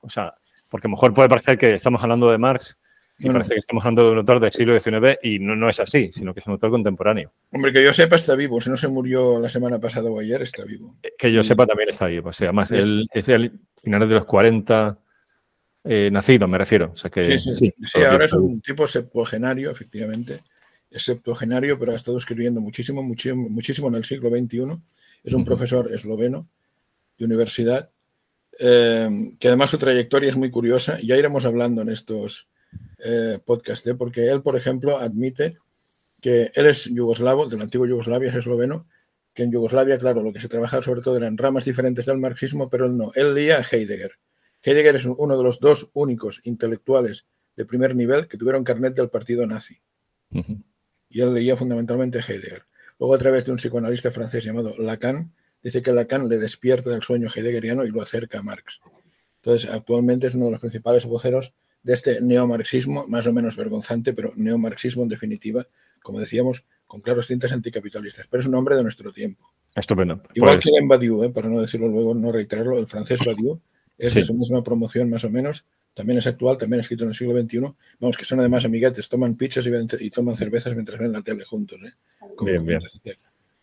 [0.00, 0.34] O sea,
[0.72, 2.78] porque mejor puede parecer que estamos hablando de Marx
[3.18, 5.78] y parece que estamos hablando de un autor del siglo XIX y no, no, es
[5.80, 7.30] así, sino que es un autor contemporáneo.
[7.52, 8.58] Hombre, que yo sepa está vivo.
[8.58, 10.96] Si no se murió la semana pasada o ayer, está vivo.
[11.02, 12.30] Eh, que yo sepa también está vivo.
[12.30, 14.98] O sea, además, él es de finales de los 40
[15.84, 16.90] eh, nacido, me refiero.
[16.90, 20.40] O sea que, sí, sí, sí ahora es un tipo septuagenario, efectivamente
[20.90, 24.80] es septuagenario, pero ha estado escribiendo muchísimo, muchísimo, muchísimo en el siglo XXI.
[25.22, 26.48] Es un profesor esloveno
[27.18, 27.90] de universidad,
[28.58, 30.98] eh, que además su trayectoria es muy curiosa.
[31.02, 32.48] Ya iremos hablando en estos
[32.98, 33.94] eh, podcasts, ¿eh?
[33.94, 35.56] porque él, por ejemplo, admite
[36.20, 38.86] que él es yugoslavo, de la antigua Yugoslavia, es esloveno,
[39.34, 42.68] que en Yugoslavia, claro, lo que se trabajaba sobre todo eran ramas diferentes del marxismo,
[42.68, 43.12] pero él no.
[43.14, 44.12] Él leía a Heidegger.
[44.62, 49.10] Heidegger es uno de los dos únicos intelectuales de primer nivel que tuvieron carnet del
[49.10, 49.80] partido nazi
[51.12, 52.64] y él leía fundamentalmente Heidegger.
[52.98, 55.32] Luego, a través de un psicoanalista francés llamado Lacan,
[55.62, 58.80] dice que Lacan le despierta del sueño heideggeriano y lo acerca a Marx.
[59.36, 64.12] Entonces, actualmente es uno de los principales voceros de este neomarxismo, más o menos vergonzante,
[64.12, 65.66] pero neomarxismo en definitiva,
[66.02, 68.26] como decíamos, con claros tintes anticapitalistas.
[68.28, 69.50] Pero es un hombre de nuestro tiempo.
[69.74, 70.22] Estupendo.
[70.34, 71.30] Igual pues que en Badiou, ¿eh?
[71.30, 73.60] para no decirlo luego, no reiterarlo, el francés Badiou
[73.98, 77.14] es de su misma promoción más o menos, también es actual, también escrito en el
[77.14, 77.60] siglo XXI.
[78.00, 81.80] Vamos, que son además amiguetes, toman pizzas y, toman cervezas mientras ven la tele juntos.
[81.82, 81.92] ¿eh?
[82.44, 82.80] bien, bien.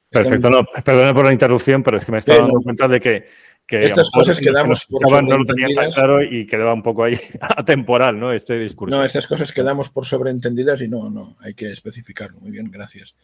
[0.10, 3.26] Perfecto, no, perdone por la interrupción, pero es que me estaba dando cuenta de que,
[3.68, 8.20] estas cosas quedamos por no lo tenía tan claro y quedaba un poco ahí atemporal,
[8.20, 8.34] ¿no?
[8.34, 8.96] Este discurso.
[8.96, 12.40] No, estas cosas quedamos por sobreentendidas y no, no, hay que especificarlo.
[12.40, 13.16] Muy bien, gracias.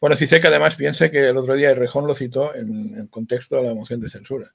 [0.00, 3.64] Bueno, que además piensa que el otro día Rejón lo citó en el contexto de
[3.64, 4.54] la moción de censura.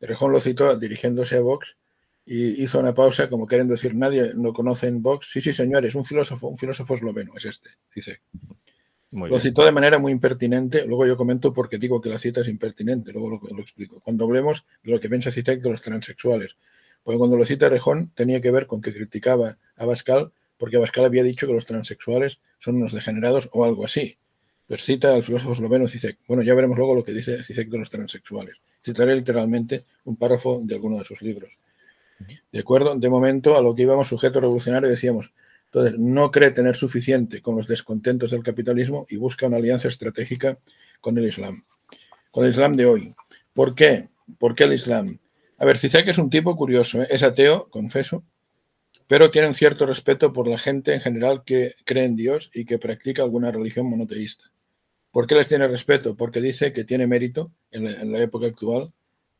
[0.00, 1.76] Rejón lo citó dirigiéndose a Vox
[2.24, 5.30] y hizo una pausa como queriendo decir, nadie lo conoce en Vox.
[5.30, 7.70] Sí, sí, señores, un filósofo, un filósofo esloveno es este,
[9.12, 12.48] lo citó de manera muy impertinente, luego yo comento porque digo que la cita es
[12.48, 14.00] impertinente, luego lo, explico.
[14.00, 16.56] Cuando hablemos de lo que piensa Citec de los transexuales,
[17.02, 21.04] porque cuando lo cita Rejón tenía que ver con que criticaba a Bascal porque Bascal
[21.04, 24.16] había dicho que los transexuales son unos degenerados o algo así.
[24.68, 26.18] Pues cita al filósofo esloveno Cicek.
[26.28, 28.60] Bueno, ya veremos luego lo que dice Cicek de los transexuales.
[28.80, 31.58] Citaré literalmente un párrafo de alguno de sus libros.
[32.52, 32.94] ¿De acuerdo?
[32.94, 35.32] De momento, a lo que íbamos sujeto revolucionario decíamos,
[35.72, 40.58] entonces, no cree tener suficiente con los descontentos del capitalismo y busca una alianza estratégica
[41.00, 41.64] con el Islam.
[42.30, 43.14] Con el Islam de hoy.
[43.54, 44.10] ¿Por qué?
[44.38, 45.18] ¿Por qué el Islam?
[45.56, 47.06] A ver, Cizek es un tipo curioso, ¿eh?
[47.08, 48.22] es ateo, confeso,
[49.06, 52.66] pero tiene un cierto respeto por la gente en general que cree en Dios y
[52.66, 54.44] que practica alguna religión monoteísta.
[55.10, 56.16] ¿Por qué les tiene respeto?
[56.16, 58.92] Porque dice que tiene mérito en la época actual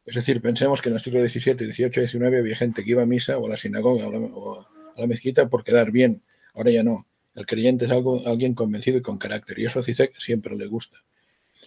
[0.05, 3.07] es decir, pensemos que en el siglo XVII, XVIII, XIX había gente que iba a
[3.07, 6.23] misa o a la sinagoga o a la, mezquita por quedar bien.
[6.55, 7.07] Ahora ya no.
[7.35, 9.59] El creyente es algo, alguien convencido y con carácter.
[9.59, 10.99] Y eso a Zizek siempre le gusta.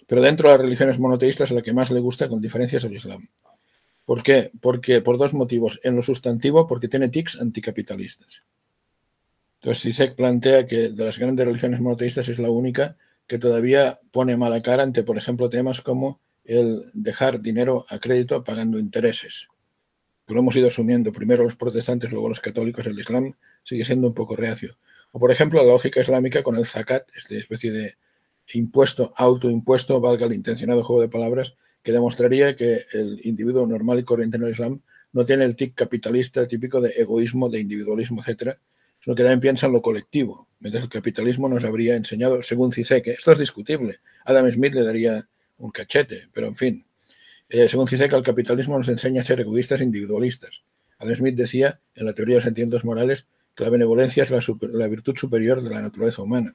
[0.07, 2.93] Pero dentro de las religiones monoteístas, la que más le gusta, con diferencia, es el
[2.93, 3.27] Islam.
[4.05, 4.51] ¿Por qué?
[4.61, 5.79] Porque por dos motivos.
[5.83, 8.43] En lo sustantivo, porque tiene tics anticapitalistas.
[9.61, 14.37] Entonces, Zizek plantea que de las grandes religiones monoteístas es la única que todavía pone
[14.37, 19.47] mala cara ante, por ejemplo, temas como el dejar dinero a crédito pagando intereses.
[20.33, 23.33] Lo hemos ido asumiendo, primero los protestantes, luego los católicos, el Islam
[23.63, 24.77] sigue siendo un poco reacio.
[25.11, 27.95] O por ejemplo la lógica islámica con el zakat, esta especie de
[28.53, 34.03] impuesto, autoimpuesto, valga el intencionado juego de palabras, que demostraría que el individuo normal y
[34.03, 34.81] corriente en el Islam
[35.13, 38.59] no tiene el tic capitalista típico de egoísmo, de individualismo, etcétera,
[38.99, 43.07] sino que también piensa en lo colectivo, mientras el capitalismo nos habría enseñado, según Zizek,
[43.07, 46.83] esto es discutible, Adam Smith le daría un cachete, pero en fin.
[47.49, 50.63] Según que el capitalismo nos enseña a ser egoístas e individualistas.
[50.97, 54.87] Adam Smith decía en la teoría de los sentimientos morales que la benevolencia es la,
[54.87, 56.53] virtud superior de la naturaleza humana.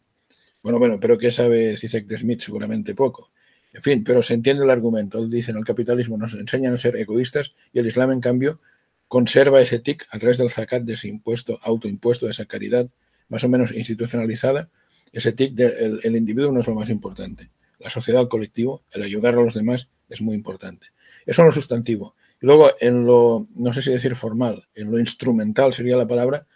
[0.63, 2.41] Bueno, bueno, pero ¿qué sabe Zizek de Smith?
[2.41, 3.31] Seguramente poco.
[3.73, 5.19] En fin, pero se entiende el argumento.
[5.19, 8.61] Él dice, el capitalismo nos enseña a ser egoístas y el Islam, en cambio,
[9.07, 12.91] conserva ese tic a través del zakat, de ese impuesto, autoimpuesto, de esa caridad
[13.29, 14.69] más o menos institucionalizada.
[15.13, 17.51] Ese tic del el individuo no es lo más importante
[17.81, 20.89] la sociedad, el colectivo, el ayudar a los demás es muy importante.
[21.27, 22.15] Eso en lo sustantivo.
[22.41, 26.47] Y luego, en lo, no sé si decir formal, en lo instrumental sería la palabra,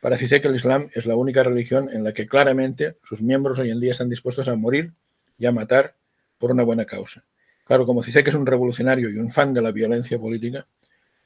[0.00, 3.58] para decir que el Islam es la única religión en la que claramente sus miembros
[3.60, 4.92] hoy en día están dispuestos a morir
[5.38, 5.94] y a matar
[6.38, 7.24] por una buena causa.
[7.64, 10.66] Claro, como que es un revolucionario y un fan de la violencia política,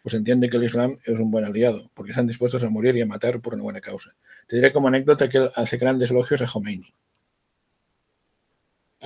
[0.02, 3.00] pues entiende que el Islam es un buen aliado, porque están dispuestos a morir y
[3.00, 4.14] a matar por una buena causa.
[4.46, 6.92] Te diré como anécdota que él hace grandes elogios a Khomeini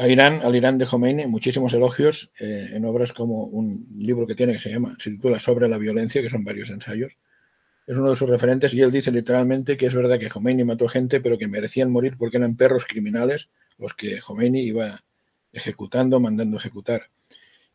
[0.01, 4.35] a Irán, al Irán de Khomeini, muchísimos elogios eh, en obras como un libro que
[4.35, 7.19] tiene que se llama, se titula Sobre la violencia, que son varios ensayos.
[7.87, 10.89] Es uno de sus referentes y él dice literalmente que es verdad que Khomeini mató
[10.89, 15.05] gente, pero que merecían morir porque eran perros criminales los que Khomeini iba
[15.53, 17.03] ejecutando, mandando ejecutar.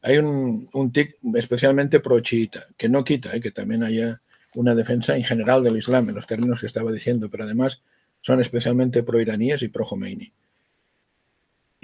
[0.01, 4.19] Hay un, tic especialmente pro-chiita, que no quita eh, que también haya
[4.55, 7.83] una defensa en general del Islam, en los términos que estaba diciendo, pero además
[8.21, 10.33] son especialmente pro-iraníes y pro-Khomeini.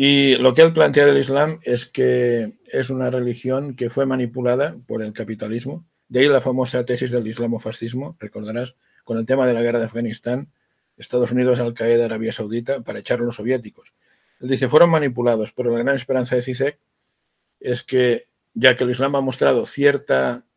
[0.04, 4.76] Y lo que él plantea del Islam es que es una religión que fue manipulada
[4.88, 5.86] por el capitalismo.
[6.10, 9.86] De ahí la famosa tesis del islamofascismo, recordarás, con el tema de la guerra de
[9.86, 10.50] Afganistán,
[10.98, 13.94] Estados Unidos, Al-Qaeda, Arabia Saudita, para echar a los soviéticos.
[14.40, 16.80] Él dice, fueron manipulados, pero la gran esperanza de CISEC
[17.60, 20.48] es que, ya que el Islam ha mostrado cierta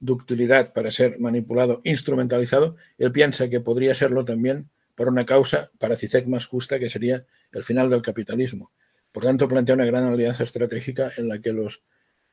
[0.00, 5.94] ductilidad para ser manipulado, instrumentalizado, él piensa que podría serlo también por una causa para
[5.94, 8.72] CISEC más justa, que sería el final del capitalismo.
[9.12, 11.82] Por tanto, plantea una gran alianza estratégica en la que los,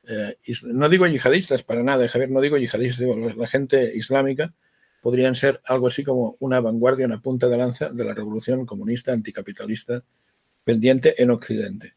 [0.08, 4.52] eh, no digo yihadistas para nada, Javier, no digo yihadistas, digo la gente islámica,
[5.00, 9.12] podrían ser algo así como una vanguardia, una punta de lanza de la revolución comunista
[9.12, 10.02] anticapitalista
[10.64, 11.92] pendiente en Occidente.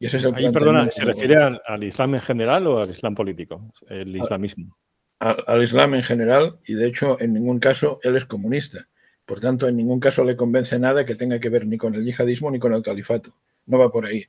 [0.00, 3.14] Y ese es el Ahí, perdona, ¿se refiere al, Islam en general o al Islam
[3.14, 3.72] político?
[3.88, 4.76] El islamismo.
[5.20, 8.88] al, Islam en general, y de hecho en ningún caso él es comunista.
[9.26, 12.04] Por tanto, en ningún caso le convence nada que tenga que ver ni con el
[12.04, 13.34] yihadismo ni con el califato.
[13.66, 14.26] No va por ahí.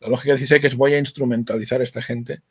[0.00, 2.42] La lógica dice que es voy a instrumentalizar a esta gente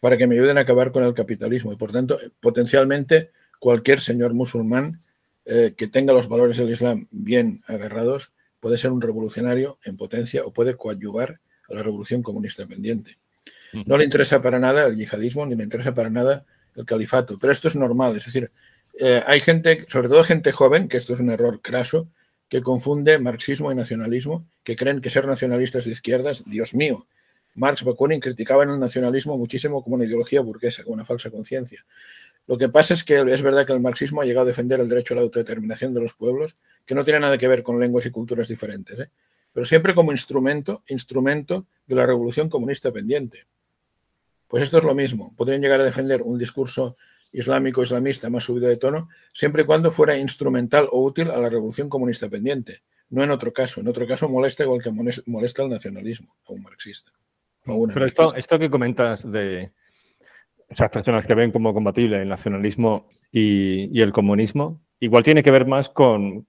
[0.00, 4.34] para que me ayuden a acabar con el capitalismo y por tanto potencialmente cualquier señor
[4.34, 5.00] musulmán
[5.44, 10.44] eh, que tenga los valores del Islam bien agarrados puede ser un revolucionario en potencia
[10.44, 13.16] o puede coadyuvar a la revolución comunista pendiente.
[13.84, 17.52] No le interesa para nada el yihadismo ni le interesa para nada el califato, pero
[17.52, 18.50] esto es normal, es decir,
[19.00, 22.08] eh, hay gente, sobre todo gente joven, que esto es un error craso,
[22.48, 27.06] que confunde marxismo y nacionalismo, que creen que ser nacionalistas de izquierdas, Dios mío,
[27.56, 31.84] Marx, Bakunin criticaban el nacionalismo muchísimo como una ideología burguesa, como una falsa conciencia.
[32.46, 34.88] Lo que pasa es que es verdad que el marxismo ha llegado a defender el
[34.88, 38.06] derecho a la autodeterminación de los pueblos, que no tiene nada que ver con lenguas
[38.06, 39.10] y culturas diferentes, ¿eh?
[39.52, 43.46] pero siempre como instrumento, instrumento de la revolución comunista pendiente.
[44.46, 45.34] Pues esto es lo mismo.
[45.34, 46.94] Podrían llegar a defender un discurso
[47.36, 51.50] islámico islamista más subido de tono, siempre y cuando fuera instrumental o útil a la
[51.50, 52.80] revolución comunista pendiente.
[53.10, 53.80] No en otro caso.
[53.80, 54.90] En otro caso molesta igual que
[55.26, 57.12] molesta el nacionalismo a un marxista.
[57.64, 59.72] Pero esto, esto que comentas de
[60.68, 65.66] esas personas que ven como compatible el nacionalismo y, el comunismo, igual tiene que ver
[65.66, 66.46] más con,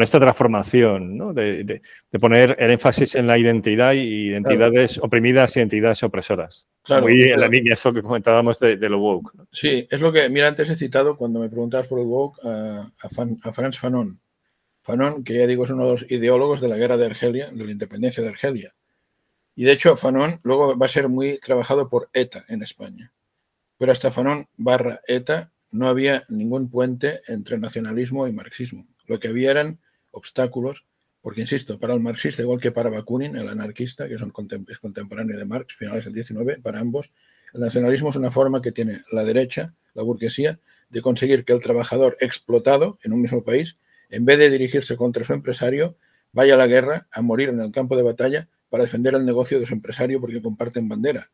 [0.00, 1.34] esta transformación, ¿no?
[1.34, 1.82] de,
[2.18, 6.66] poner el énfasis en la identidad y identidades oprimidas y identidades opresoras.
[6.82, 9.32] Claro, Muy en la línea eso que comentábamos de, lo woke.
[9.50, 12.90] Sí, es lo que, mira, antes he citado cuando me preguntabas por el woke a,
[13.02, 14.18] a, Franz Fanon.
[14.80, 17.64] Fanon, que ya digo es uno de los ideólogos de la guerra de Argelia, de
[17.64, 18.74] la independencia de Argelia.
[19.54, 23.12] Y de hecho, Fanon luego va a ser muy trabajado por ETA en España.
[23.76, 28.86] Pero hasta Fanon barra ETA no había ningún puente entre nacionalismo y marxismo.
[29.06, 29.80] Lo que había eran
[30.12, 30.86] obstáculos,
[31.20, 34.32] porque insisto, para el marxista, igual que para Bakunin, el anarquista, que son
[34.68, 37.12] es contemporáneo de Marx, finales del 19, para ambos,
[37.54, 41.62] el nacionalismo es una forma que tiene la derecha, la burguesía, de conseguir que el
[41.62, 43.78] trabajador explotado en un mismo país,
[44.10, 45.96] en vez de dirigirse contra su empresario,
[46.32, 49.60] vaya a la guerra, a morir en el campo de batalla, para defender el negocio
[49.60, 51.30] de su empresario porque comparten bandera.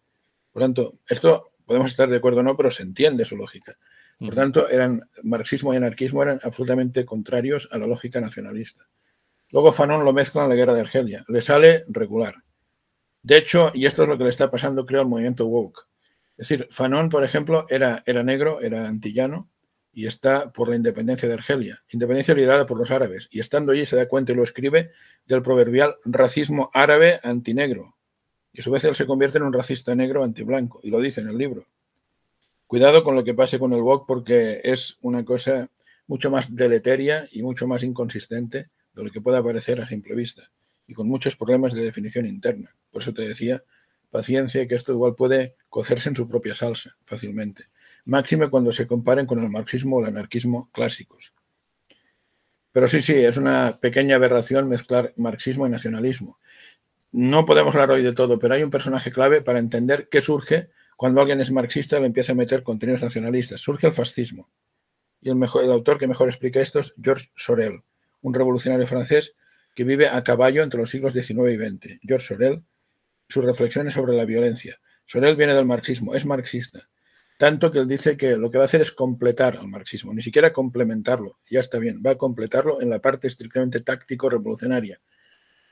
[0.52, 3.78] Por tanto, esto podemos estar de acuerdo o no, pero se entiende su lógica.
[4.18, 8.88] Por tanto, eran marxismo y anarquismo eran absolutamente contrarios a la lógica nacionalista.
[9.50, 11.24] Luego Fanon lo mezcla en la guerra de Argelia.
[11.28, 12.34] Le sale regular.
[13.22, 15.86] De hecho, y esto es lo que le está pasando, creo, al movimiento woke.
[16.36, 19.50] Es decir, Fanon, por ejemplo, era, era negro, era antillano,
[19.92, 23.84] y está por la independencia de Argelia, independencia liderada por los árabes, y estando allí
[23.86, 24.92] se da cuenta y lo escribe
[25.26, 27.96] del proverbial racismo árabe antinegro.
[28.52, 31.20] Y a su vez él se convierte en un racista negro antiblanco, y lo dice
[31.20, 31.66] en el libro.
[32.68, 35.68] Cuidado con lo que pase con el WOC porque es una cosa
[36.06, 40.48] mucho más deleteria y mucho más inconsistente de lo que pueda parecer a simple vista,
[40.86, 42.76] y con muchos problemas de definición interna.
[42.92, 43.64] Por eso te decía,
[44.10, 47.64] paciencia, que esto igual puede cocerse en su propia salsa fácilmente
[48.08, 51.34] máxime cuando se comparen con el marxismo o el anarquismo clásicos.
[52.72, 56.38] Pero sí, sí, es una pequeña aberración mezclar marxismo y nacionalismo.
[57.12, 60.70] No podemos hablar hoy de todo, pero hay un personaje clave para entender qué surge
[60.98, 63.60] cuando alguien es marxista le empieza a meter contenidos nacionalistas.
[63.60, 64.50] Surge el fascismo.
[65.20, 67.84] Y el, mejor, el autor que mejor explica esto es Georges Sorel,
[68.20, 69.36] un revolucionario francés
[69.76, 72.00] que vive a caballo entre los siglos XIX y XX.
[72.02, 72.64] Georges Sorel,
[73.28, 74.80] sus reflexiones sobre la violencia.
[75.06, 76.90] Sorel viene del marxismo, es marxista
[77.38, 80.22] tanto que él dice que lo que va a hacer es completar al marxismo, ni
[80.22, 85.00] siquiera complementarlo, ya está bien, va a completarlo en la parte estrictamente táctico-revolucionaria.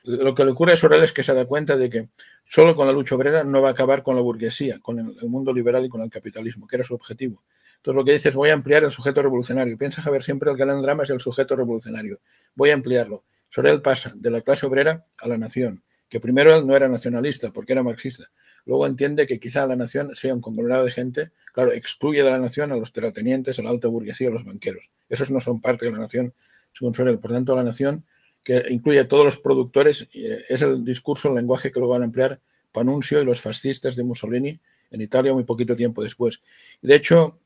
[0.03, 2.09] Lo que le ocurre a Sorel es que se da cuenta de que
[2.45, 5.53] solo con la lucha obrera no va a acabar con la burguesía, con el mundo
[5.53, 7.43] liberal y con el capitalismo, que era su objetivo.
[7.77, 9.77] Entonces lo que dice es voy a ampliar el sujeto revolucionario.
[9.77, 12.19] Piensa Javier siempre el gran drama es el sujeto revolucionario.
[12.55, 13.23] Voy a ampliarlo.
[13.49, 17.51] Sorel pasa de la clase obrera a la nación, que primero él no era nacionalista
[17.51, 18.29] porque era marxista,
[18.67, 22.37] Luego entiende que quizá la nación sea un conglomerado de gente, claro, excluye de la
[22.37, 24.91] nación a los terratenientes, a la alta burguesía, a los banqueros.
[25.07, 26.33] Esos no son parte de la nación,
[26.73, 27.17] según suele.
[27.17, 28.05] Por tanto, la nación,
[28.47, 32.03] que incluye a todos los productores, eh, es el discurso, el lenguaje que lo van
[32.03, 32.39] a emplear
[32.71, 34.57] Panuncio y los fascistas de Mussolini
[34.89, 36.41] en Italia muy poquito tiempo después.
[36.81, 37.37] De hecho,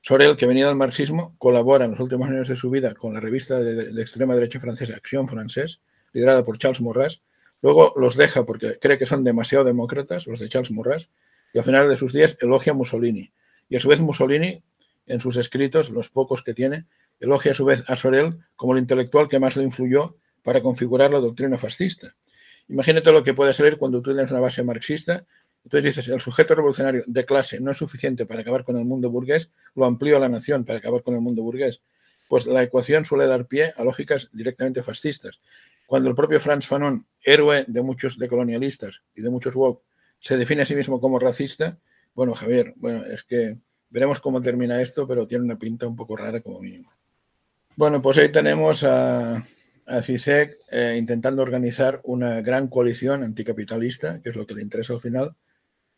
[0.00, 3.20] Sorel, que venía del marxismo, colabora en los últimos años de su vida con la
[3.20, 5.78] revista de, de extrema derecha francesa Action Française,
[6.12, 7.22] liderada por Charles Maurras,
[7.62, 11.08] Luego los deja porque cree que son demasiado demócratas, los de Charles Maurras,
[11.52, 13.32] y al final de sus días elogia a Mussolini.
[13.68, 14.62] Y a su vez Mussolini,
[15.06, 16.86] en sus escritos, los pocos que tiene,
[17.20, 20.16] elogia a su vez a Sorel como el intelectual que más le influyó
[20.48, 22.16] para configurar la doctrina fascista.
[22.68, 25.26] Imagínate lo que puede salir cuando tú tienes una base marxista,
[25.62, 29.10] entonces dices, el sujeto revolucionario de clase no es suficiente para acabar con el mundo
[29.10, 31.82] burgués, lo amplío a la nación para acabar con el mundo burgués.
[32.30, 35.38] Pues la ecuación suele dar pie a lógicas directamente fascistas.
[35.86, 39.82] Cuando el propio Franz Fanon, héroe de muchos decolonialistas y de muchos woke,
[40.18, 41.78] se define a sí mismo como racista,
[42.14, 43.58] bueno, Javier, bueno, es que
[43.90, 46.90] veremos cómo termina esto, pero tiene una pinta un poco rara como mínimo.
[47.76, 49.44] Bueno, pues ahí tenemos a,
[49.88, 54.92] a CISEC eh, intentando organizar una gran coalición anticapitalista, que es lo que le interesa
[54.92, 55.34] al final,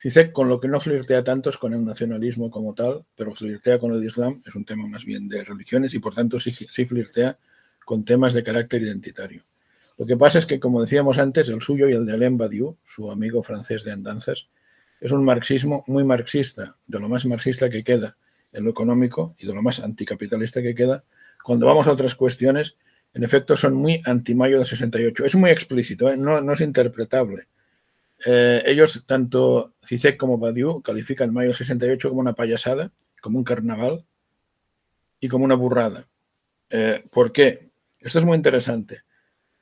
[0.01, 3.79] CICEC con lo que no flirtea tanto es con el nacionalismo como tal, pero flirtea
[3.79, 6.87] con el Islam, es un tema más bien de religiones y por tanto sí, sí
[6.87, 7.37] flirtea
[7.85, 9.43] con temas de carácter identitario.
[9.99, 12.79] Lo que pasa es que, como decíamos antes, el suyo y el de Alain Badiou,
[12.85, 14.49] su amigo francés de andanzas,
[15.01, 18.17] es un marxismo muy marxista, de lo más marxista que queda
[18.53, 21.05] en lo económico y de lo más anticapitalista que queda.
[21.45, 22.77] Cuando vamos a otras cuestiones,
[23.13, 25.25] en efecto, son muy anti-mayo del 68.
[25.25, 26.17] Es muy explícito, ¿eh?
[26.17, 27.49] no, es interpretable.
[28.25, 32.91] Eh, ellos, tanto Cicek como Badiou, califican mayo del 68 como una payasada,
[33.21, 34.05] como un carnaval
[35.19, 36.07] y como una burrada.
[36.69, 37.71] Eh, ¿Por qué?
[38.01, 39.03] Esto es muy interesante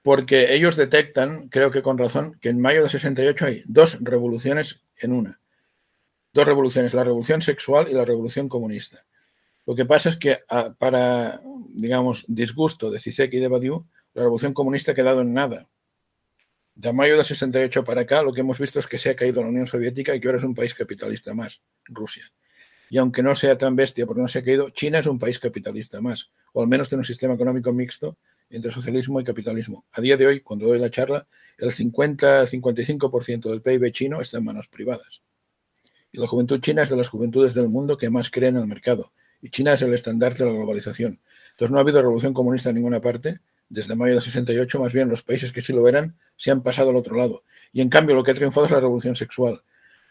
[0.09, 4.81] porque ellos detectan, creo que con razón, que en mayo de 68 hay dos revoluciones
[5.01, 5.41] en una.
[6.33, 9.05] Dos revoluciones, la revolución sexual y la revolución comunista.
[9.69, 14.23] Lo que pasa es que ah, para, digamos, disgusto de Zizek y de Badiou, la
[14.23, 15.69] revolución comunista ha quedado en nada.
[16.75, 19.43] De mayo de 68 para acá, lo que hemos visto es que se ha caído
[19.43, 22.33] la Unión Soviética y que ahora es un país capitalista más, Rusia.
[22.89, 25.39] Y aunque no sea tan bestia porque no se ha caído, China es un país
[25.39, 28.17] capitalista más, o al menos tiene un sistema económico mixto
[28.49, 29.85] entre socialismo y capitalismo.
[29.93, 31.27] A día de hoy, cuando doy la charla,
[31.59, 35.21] el 50-55% del PIB chino está en manos privadas.
[36.11, 38.69] Y la juventud china es de las juventudes del mundo que más creen en el
[38.69, 39.13] mercado.
[39.41, 41.21] Y China es el estandarte de la globalización.
[41.51, 43.41] Entonces no ha habido revolución comunista en ninguna parte.
[43.69, 46.91] Desde mayo de 68, más bien los países que sí lo eran se han pasado
[46.91, 47.43] al otro lado.
[47.73, 49.61] Y en cambio lo que ha triunfado es la revolución sexual.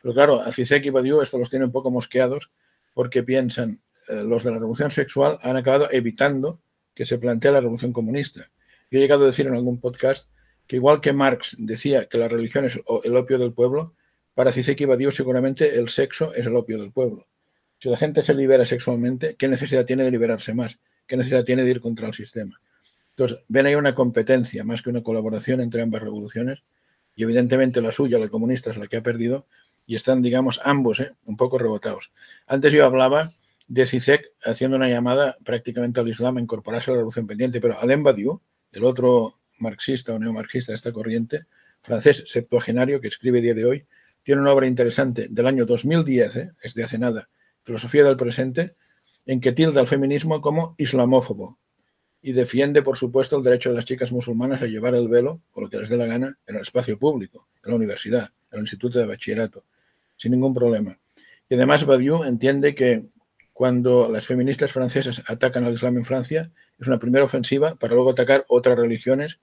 [0.01, 2.51] Pero claro, a Zizek y Badiou esto los tiene un poco mosqueados
[2.93, 6.59] porque piensan, eh, los de la revolución sexual han acabado evitando
[6.93, 8.49] que se plantea la revolución comunista.
[8.89, 10.29] Yo he llegado a decir en algún podcast
[10.67, 13.95] que igual que Marx decía que la religión es el opio del pueblo,
[14.33, 17.25] para Zizek y Badiou seguramente el sexo es el opio del pueblo.
[17.79, 20.79] Si la gente se libera sexualmente, ¿qué necesidad tiene de liberarse más?
[21.05, 22.59] ¿Qué necesidad tiene de ir contra el sistema?
[23.11, 26.63] Entonces, ven ahí una competencia más que una colaboración entre ambas revoluciones
[27.15, 29.47] y evidentemente la suya, la comunista, es la que ha perdido
[29.85, 31.13] y están, digamos, ambos ¿eh?
[31.25, 32.11] un poco rebotados.
[32.45, 33.31] Antes yo hablaba
[33.67, 37.79] de Zizek haciendo una llamada prácticamente al Islam a incorporarse a la revolución pendiente, pero
[37.79, 41.45] Alain Badiou, el otro marxista o neomarxista de esta corriente,
[41.81, 43.85] francés septuagenario que escribe día de hoy,
[44.23, 46.51] tiene una obra interesante del año 2010, ¿eh?
[46.61, 47.29] es de hace nada,
[47.67, 48.75] Filosofía del Presente,
[49.25, 51.57] en que tilda al feminismo como islamófobo
[52.21, 55.59] y defiende, por supuesto, el derecho de las chicas musulmanas a llevar el velo, o
[55.59, 58.61] lo que les dé la gana, en el espacio público, en la universidad, en el
[58.61, 59.65] instituto de bachillerato,
[60.15, 60.97] sin ningún problema.
[61.49, 63.03] Y además Badiou entiende que
[63.51, 68.11] cuando las feministas francesas atacan al Islam en Francia, es una primera ofensiva para luego
[68.11, 69.41] atacar otras religiones.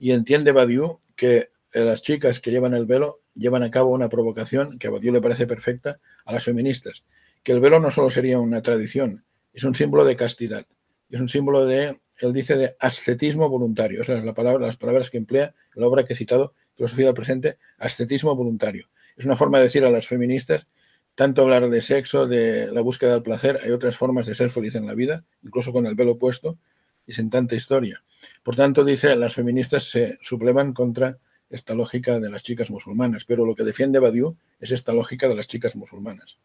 [0.00, 4.08] Y entiende Badiou que eh, las chicas que llevan el velo llevan a cabo una
[4.08, 7.04] provocación que a Badiou le parece perfecta a las feministas.
[7.42, 10.66] Que el velo no solo sería una tradición, es un símbolo de castidad.
[11.10, 14.00] Es un símbolo de, él dice, de ascetismo voluntario.
[14.00, 17.14] O sea, la palabra, las palabras que emplea la obra que he citado, Filosofía del
[17.14, 18.88] Presente, ascetismo voluntario.
[19.16, 20.66] Es una forma de decir a las feministas
[21.14, 24.74] tanto hablar de sexo, de la búsqueda del placer, hay otras formas de ser feliz
[24.74, 26.58] en la vida, incluso con el velo puesto
[27.06, 28.02] y sin tanta historia.
[28.42, 31.18] Por tanto, dice, las feministas se sublevan contra
[31.50, 35.34] esta lógica de las chicas musulmanas, pero lo que defiende Badiou es esta lógica de
[35.34, 36.38] las chicas musulmanas.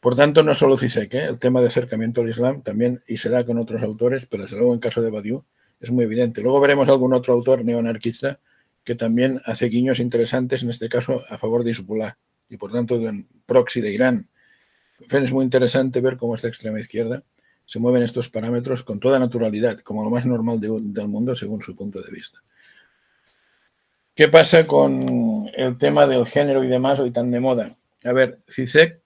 [0.00, 1.24] Por tanto, no solo Zizek, ¿eh?
[1.24, 4.56] el tema de acercamiento al Islam también, y se da con otros autores, pero desde
[4.56, 5.42] luego en caso de Badiou
[5.80, 6.40] es muy evidente.
[6.40, 8.38] Luego veremos algún otro autor neoanarquista
[8.84, 12.16] que también hace guiños interesantes, en este caso a favor de Hezbollah
[12.48, 14.28] y por tanto en proxy de Irán.
[15.10, 17.22] Es muy interesante ver cómo esta extrema izquierda
[17.66, 21.76] se mueven estos parámetros con toda naturalidad, como lo más normal del mundo según su
[21.76, 22.38] punto de vista.
[24.14, 27.76] ¿Qué pasa con el tema del género y demás hoy tan de moda?
[28.04, 29.00] A ver, CISEC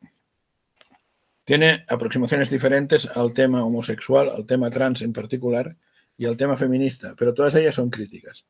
[1.45, 5.77] tiene aproximaciones diferentes al tema homosexual, al tema trans en particular
[6.17, 8.45] y al tema feminista, pero todas ellas son críticas.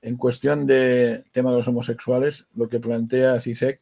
[0.00, 3.80] En cuestión de tema de los homosexuales, lo que plantea CISEC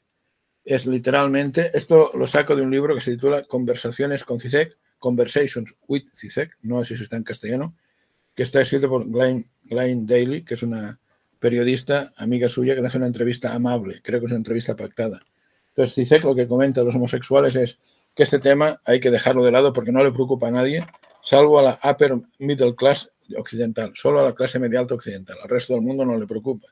[0.64, 5.74] es literalmente, esto lo saco de un libro que se titula Conversaciones con CISEC, Conversations
[5.88, 7.74] with CISEC, no sé si está en castellano,
[8.34, 9.46] que está escrito por Glenn,
[10.06, 10.98] Daly, que es una
[11.38, 15.22] periodista, amiga suya, que le hace una entrevista amable, creo que es una entrevista pactada.
[15.68, 17.78] Entonces, CISEC lo que comenta a los homosexuales es
[18.14, 20.84] que este tema hay que dejarlo de lado porque no le preocupa a nadie,
[21.22, 25.48] salvo a la upper middle class occidental, solo a la clase media alta occidental, al
[25.48, 26.68] resto del mundo no le preocupa.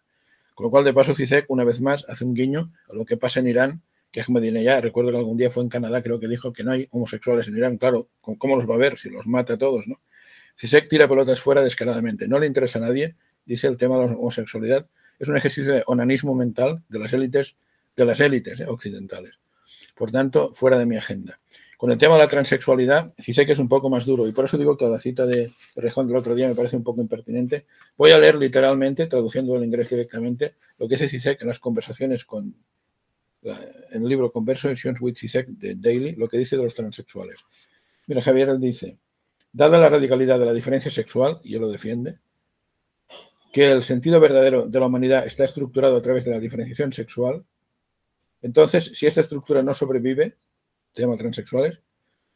[0.55, 3.17] Con lo cual, de paso, CISEC, una vez más, hace un guiño a lo que
[3.17, 4.23] pasa en Irán, que
[4.63, 7.47] ya recuerdo que algún día fue en Canadá, creo que dijo que no hay homosexuales
[7.49, 7.77] en Irán.
[7.77, 9.87] Claro, ¿cómo los va a ver si los mata a todos?
[9.87, 10.01] ¿no?
[10.57, 12.27] CISEC tira pelotas fuera descaradamente.
[12.27, 13.15] No le interesa a nadie,
[13.45, 14.87] dice el tema de la homosexualidad.
[15.19, 17.57] Es un ejercicio de onanismo mental de las élites,
[17.97, 18.67] de las élites ¿eh?
[18.67, 19.39] occidentales.
[19.99, 21.41] Por tanto, fuera de mi agenda.
[21.77, 24.33] Con el tema de la transexualidad, sí sé que es un poco más duro y
[24.33, 27.01] por eso digo que la cita de Rejón del otro día me parece un poco
[27.01, 27.67] impertinente.
[27.97, 32.25] Voy a leer literalmente, traduciendo el inglés directamente, lo que es CISEC en las conversaciones
[32.25, 32.55] con
[33.43, 37.45] en el libro Conversations with Zizek de Daily, lo que dice de los transexuales.
[38.07, 38.99] Mira, Javier dice,
[39.53, 42.19] dada la radicalidad de la diferencia sexual, y él lo defiende,
[43.53, 47.45] que el sentido verdadero de la humanidad está estructurado a través de la diferenciación sexual,
[48.43, 50.37] entonces, si esta estructura no sobrevive,
[50.93, 51.83] tema transexuales,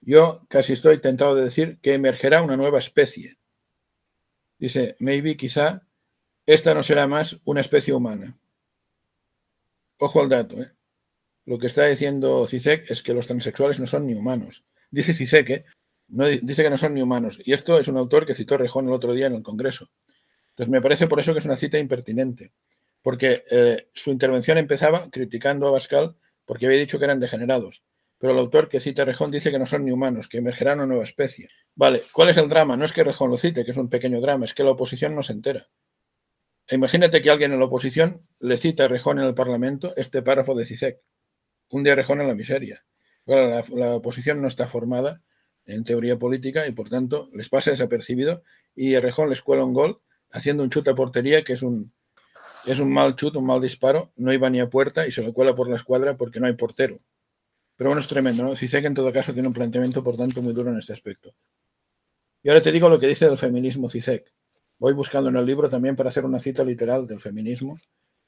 [0.00, 3.38] yo casi estoy tentado de decir que emergerá una nueva especie.
[4.58, 5.86] Dice, maybe, quizá,
[6.46, 8.36] esta no será más una especie humana.
[9.98, 10.72] Ojo al dato, ¿eh?
[11.44, 14.64] Lo que está diciendo Cisek es que los transexuales no son ni humanos.
[14.90, 15.64] Dice Cisek, ¿eh?
[16.08, 17.38] no, dice que no son ni humanos.
[17.44, 19.90] Y esto es un autor que citó Rejón el otro día en el Congreso.
[20.50, 22.52] Entonces me parece por eso que es una cita impertinente,
[23.02, 27.82] porque eh, su intervención empezaba criticando a Bascal porque había dicho que eran degenerados.
[28.18, 30.74] Pero el autor que cita a Rejón dice que no son ni humanos, que emergerá
[30.74, 31.48] una nueva especie.
[31.74, 32.76] Vale, ¿cuál es el drama?
[32.76, 35.16] No es que Rejón lo cite, que es un pequeño drama, es que la oposición
[35.16, 35.66] no se entera.
[36.70, 40.54] Imagínate que alguien en la oposición le cita a Rejón en el Parlamento este párrafo
[40.54, 41.00] de CISEC.
[41.70, 42.84] Un día Rejón en la miseria.
[43.26, 45.20] la, oposición no está formada
[45.64, 48.42] en teoría política y por tanto les pasa desapercibido
[48.74, 50.00] y Rejón les cuela un gol
[50.30, 51.92] haciendo un chute a portería que es un,
[52.66, 55.32] es un mal chute, un mal disparo, no iba ni a puerta y se le
[55.32, 56.98] cuela por la escuadra porque no hay portero.
[57.76, 58.54] Pero bueno, es tremendo, ¿no?
[58.54, 61.34] que en todo caso tiene un planteamiento, por tanto, muy duro en este aspecto.
[62.42, 64.32] Y ahora te digo lo que dice del feminismo CISEC.
[64.78, 67.78] Voy buscando en el libro también para hacer una cita literal del feminismo.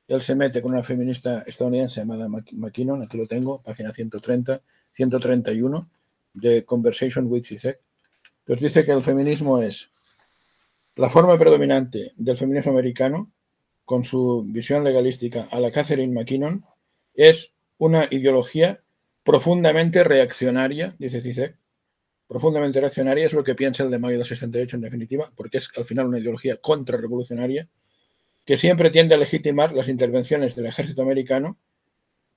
[0.07, 4.61] Él se mete con una feminista estadounidense llamada McKinnon, aquí lo tengo, página 130,
[4.93, 5.89] 131,
[6.35, 7.81] de Conversation with CISEC.
[8.41, 9.89] Entonces dice que el feminismo es
[10.97, 13.33] la forma predominante del feminismo americano,
[13.85, 16.65] con su visión legalística a la Catherine McKinnon,
[17.15, 18.83] es una ideología
[19.23, 21.57] profundamente reaccionaria, dice Zizek.
[22.27, 25.71] Profundamente reaccionaria es lo que piensa el de mayo de 68 en definitiva, porque es
[25.77, 27.69] al final una ideología contrarrevolucionaria
[28.45, 31.59] que siempre tiende a legitimar las intervenciones del ejército americano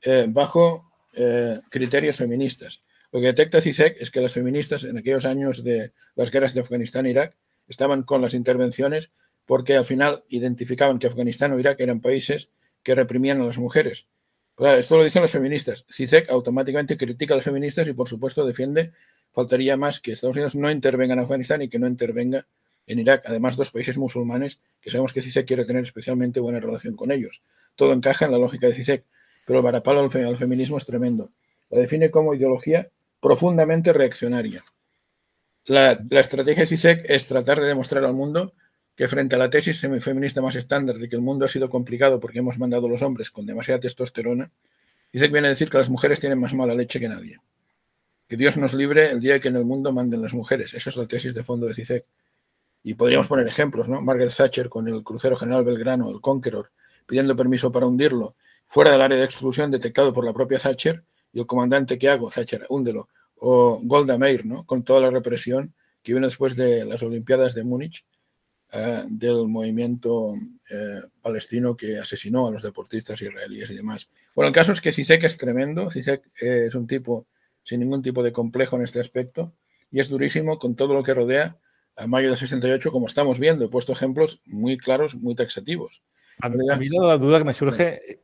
[0.02, 2.84] eh, bajo eh, criterios feministas.
[3.12, 6.62] Lo que detecta CISEC es que las feministas en aquellos años de las guerras de
[6.62, 7.38] Afganistán e Irak
[7.68, 9.10] estaban con las intervenciones
[9.48, 12.50] porque al final identificaban que Afganistán o Irak eran países
[12.84, 14.06] que reprimían a las mujeres.
[14.60, 15.86] Esto lo dicen los feministas.
[15.90, 18.92] CISEC automáticamente critica a las feministas y, por supuesto, defiende,
[19.32, 22.46] faltaría más que Estados Unidos no intervenga en Afganistán y que no intervenga
[22.88, 23.24] en Irak.
[23.26, 27.42] Además, dos países musulmanes que sabemos que CISEC quiere tener especialmente buena relación con ellos.
[27.76, 29.06] Todo encaja en la lógica de CISEC,
[29.46, 31.32] pero el varapalo al, feminismo es tremendo.
[31.70, 32.90] La define como ideología
[33.22, 34.64] profundamente reaccionaria.
[35.66, 38.54] La, estrategia de CISEC es tratar de demostrar al mundo
[38.98, 42.20] que frente a la tesis feminista más estándar de que el mundo ha sido complicado
[42.20, 44.50] porque hemos mandado a los hombres con demasiada testosterona,
[45.12, 47.38] CISEC viene a decir que las mujeres tienen más mala leche que nadie.
[48.28, 50.74] Que Dios nos libre el día que en el mundo manden las mujeres.
[50.74, 52.06] Esa es la tesis de fondo de CISEC.
[52.84, 54.02] Y podríamos poner ejemplos, ¿no?
[54.02, 56.72] Margaret Thatcher con el crucero general Belgrano, el Conqueror,
[57.06, 58.36] pidiendo permiso para hundirlo,
[58.66, 62.32] fuera del área de exclusión detectado por la propia Thatcher, y el comandante que hago,
[62.32, 64.66] Thatcher, húndelo, o Golda Meir, ¿no?
[64.66, 68.04] con toda la represión que vino después de las Olimpiadas de Múnich,
[68.74, 70.34] eh, del movimiento
[70.70, 74.10] eh, palestino que asesinó a los deportistas israelíes y demás.
[74.36, 77.28] Bueno, el caso es que Sisek es tremendo, Sisek eh, es un tipo
[77.64, 79.54] sin ningún tipo de complejo en este aspecto
[79.90, 81.58] y es durísimo con todo lo que rodea
[81.96, 83.64] a mayo de 68, como estamos viendo.
[83.64, 86.02] He puesto ejemplos muy claros, muy taxativos.
[86.42, 88.20] A, mí la duda que me surge,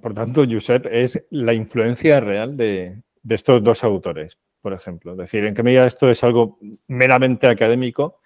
[0.00, 5.12] por tanto, Josep, es la influencia real de, de estos dos autores, por ejemplo.
[5.12, 8.20] Es decir, en qué medida esto es algo meramente académico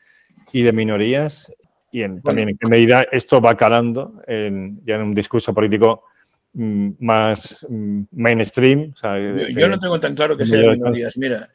[0.54, 1.52] y de minorías
[1.90, 6.04] y también en qué medida esto va calando en, ya en un discurso político
[6.52, 8.94] mm, más mm, mainstream.
[9.50, 11.16] yo, no tengo tan claro que sea de minorías.
[11.16, 11.50] Mira,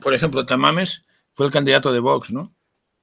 [0.00, 2.52] por ejemplo, Tamames fue el candidato de Vox, ¿no?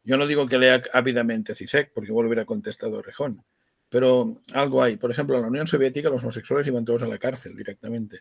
[0.03, 3.41] Yo no digo que lea ávidamente CISEC, porque igual hubiera contestado Rejón,
[3.87, 4.97] pero algo hay.
[4.97, 8.19] Por ejemplo, en la Unión Soviética los homosexuales iban todos a la cárcel directamente.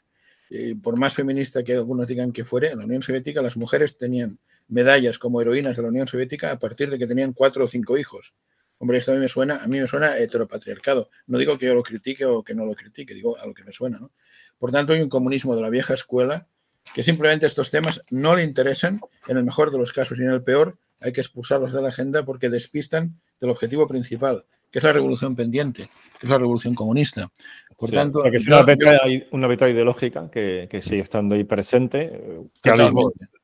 [0.50, 3.98] Eh, por más feminista que algunos digan que fuere, en la Unión Soviética las mujeres
[3.98, 4.38] tenían
[4.68, 7.98] medallas como heroínas de la Unión Soviética a partir de que tenían cuatro o cinco
[7.98, 8.34] hijos.
[8.78, 11.10] Hombre, esto a mí me suena, a mí me suena heteropatriarcado.
[11.26, 13.64] No digo que yo lo critique o que no lo critique, digo a lo que
[13.64, 14.12] me suena, ¿no?
[14.56, 16.46] Por tanto, hay un comunismo de la vieja escuela
[16.94, 20.30] que simplemente estos temas no le interesan en el mejor de los casos y en
[20.30, 24.84] el peor hay que expulsarlos de la agenda porque despistan del objetivo principal, que es
[24.84, 25.88] la revolución pendiente,
[26.18, 27.28] que es la revolución comunista.
[27.78, 32.20] Por tanto, que es una, beta, ideológica que, sigue estando ahí presente,
[32.62, 32.70] que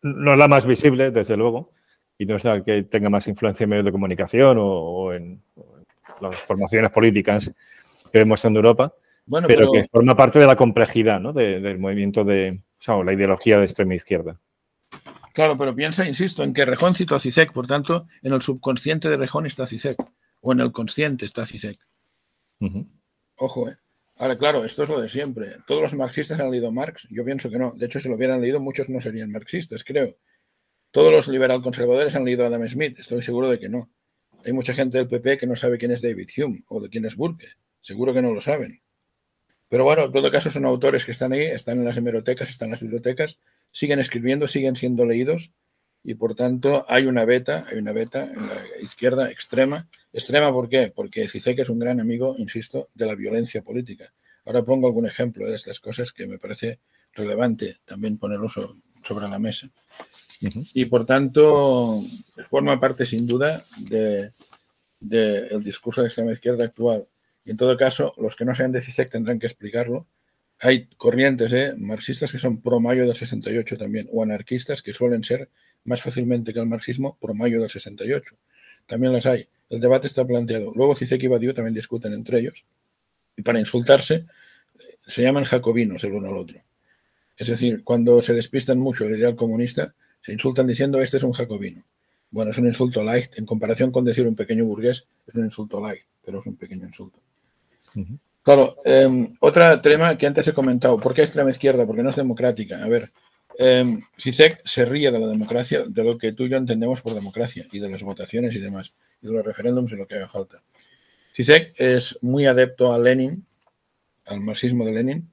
[0.03, 1.73] no es la más visible, desde luego,
[2.19, 5.41] y no es la que tenga más influencia en medios de comunicación o, en,
[6.21, 7.53] las formaciones políticas
[8.13, 8.93] que vemos en Europa,
[9.47, 13.95] pero, que forma parte de la complejidad del movimiento de, o la ideología de extrema
[13.95, 14.39] izquierda.
[15.33, 19.09] Claro, pero piensa, insisto, en que Rejón citó a Cisek, por tanto, en el subconsciente
[19.09, 19.97] de Rejón está Cisek,
[20.45, 21.79] o en el consciente está Cisek.
[23.37, 23.77] Ojo, ¿eh?
[24.17, 25.57] Ahora, claro, esto es lo de siempre.
[25.67, 27.09] ¿Todos los marxistas han leído Marx?
[27.11, 27.73] Yo pienso que no.
[27.75, 30.19] De hecho, si lo hubieran leído, muchos no serían marxistas, creo.
[30.91, 32.99] ¿Todos los liberal conservadores han leído a Adam Smith?
[32.99, 33.91] Estoy seguro de que no.
[34.45, 37.07] Hay mucha gente del PP que no sabe quién es David Hume o de quién
[37.07, 37.49] es Burke.
[37.81, 38.83] Seguro que no lo saben.
[39.69, 42.67] Pero bueno, en todo caso son autores que están ahí, están en las hemerotecas, están
[42.67, 43.41] en las bibliotecas,
[43.73, 45.55] siguen escribiendo, siguen siendo leídos
[46.05, 49.89] y por tanto hay una beta, hay una beta en la izquierda extrema.
[50.13, 50.93] Extrema ¿por qué?
[50.95, 54.13] Porque que es un gran amigo, insisto, de la violencia política.
[54.45, 56.79] Ahora pongo algún ejemplo de estas cosas que me parece
[57.15, 59.71] relevante también ponerlo sobre la mesa.
[60.75, 62.03] Y por tanto
[62.49, 64.31] forma parte sin duda del
[65.01, 67.07] de, discurso de extrema izquierda actual.
[67.47, 70.07] Y en todo caso, los que no sean de CISEC tendrán que explicarlo.
[70.61, 71.75] Hay corrientes ¿eh?
[71.77, 75.51] marxistas que son pro mayo del 68 también, o anarquistas que suelen ser
[75.85, 78.37] más fácilmente que el marxismo por mayo del 68.
[78.87, 79.49] También las hay.
[79.71, 80.73] El debate está planteado.
[80.75, 82.65] Luego Cizek y Badiou también discuten entre ellos.
[83.37, 84.27] Y para insultarse
[85.07, 86.61] se llaman jacobinos el uno al otro.
[87.37, 91.33] Es decir, cuando se despistan mucho del ideal comunista, se insultan diciendo este es un
[91.33, 91.83] jacobino.
[92.31, 93.37] Bueno, es un insulto light.
[93.37, 96.87] En comparación con decir un pequeño burgués, es un insulto light, pero es un pequeño
[96.87, 97.19] insulto.
[98.45, 99.09] Claro, eh,
[99.41, 101.01] otro tema que antes he comentado.
[101.01, 101.87] ¿Por qué extrema izquierda?
[101.87, 102.85] Porque no es democrática.
[102.85, 103.11] A ver,
[103.59, 107.67] eh, se ríe de la democracia, de lo que tú y yo entendemos por democracia
[107.73, 108.93] y de las votaciones y demás,
[109.23, 110.63] y de los referéndums y lo que haga falta.
[111.33, 113.45] Sisek es muy adepto a Lenin,
[114.27, 115.31] al marxismo de Lenin,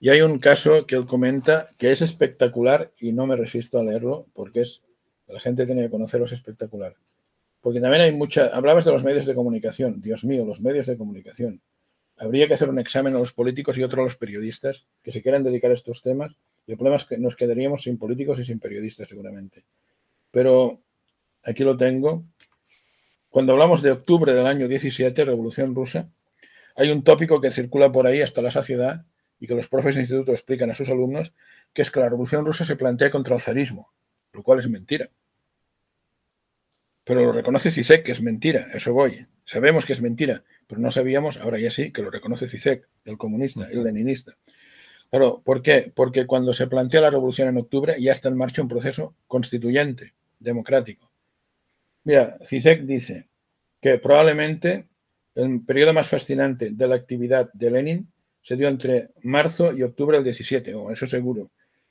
[0.00, 3.84] y hay un caso que él comenta que es espectacular y no me resisto a
[3.84, 4.82] leerlo porque es
[5.28, 6.94] la gente tiene que conocerlo, es espectacular.
[7.60, 8.48] Porque también hay mucha.
[8.48, 10.02] Hablabas de los medios de comunicación.
[10.02, 11.60] Dios mío, los medios de comunicación.
[12.22, 15.22] Habría que hacer un examen a los políticos y otro a los periodistas que se
[15.22, 16.32] quieran dedicar a estos temas
[16.68, 19.64] y el problema es que nos quedaríamos sin políticos y sin periodistas seguramente.
[20.30, 20.80] Pero
[21.42, 22.22] aquí lo tengo.
[23.28, 26.10] Cuando hablamos de octubre del año 17, Revolución Rusa,
[26.76, 29.04] hay un tópico que circula por ahí hasta la saciedad
[29.40, 31.32] y que los profes de instituto explican a sus alumnos,
[31.72, 33.90] que es que la Revolución Rusa se plantea contra el zarismo,
[34.32, 35.10] lo cual es mentira.
[37.02, 39.26] Pero lo reconoce CISEC, que es mentira, eso voy.
[39.44, 43.18] Sabemos que es mentira, pero no sabíamos, ahora ya sí, que lo reconoce CISEC, el
[43.18, 44.36] comunista, el leninista.
[45.10, 45.92] Claro, ¿por qué?
[45.94, 50.14] Porque cuando se plantea la revolución en octubre ya está en marcha un proceso constituyente,
[50.38, 51.10] democrático.
[52.04, 53.28] Mira, CISEC dice
[53.80, 54.86] que probablemente
[55.34, 60.16] el periodo más fascinante de la actividad de Lenin se dio entre marzo y octubre
[60.16, 61.50] del 17, o eso seguro,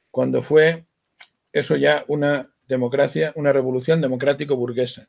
[0.09, 0.85] cuando fue
[1.53, 5.07] eso ya una democracia, una revolución democrático-burguesa.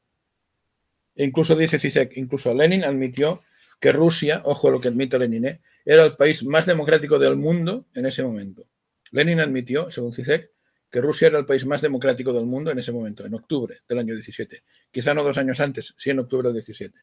[1.16, 3.40] Incluso dice CISEC, incluso Lenin admitió
[3.80, 5.60] que Rusia, ojo a lo que admite Lenin, ¿eh?
[5.84, 8.64] era el país más democrático del mundo en ese momento.
[9.10, 10.50] Lenin admitió, según Zizek,
[10.90, 13.98] que Rusia era el país más democrático del mundo en ese momento, en octubre del
[13.98, 14.62] año 17.
[14.90, 16.98] Quizá no dos años antes, sí en octubre del 17.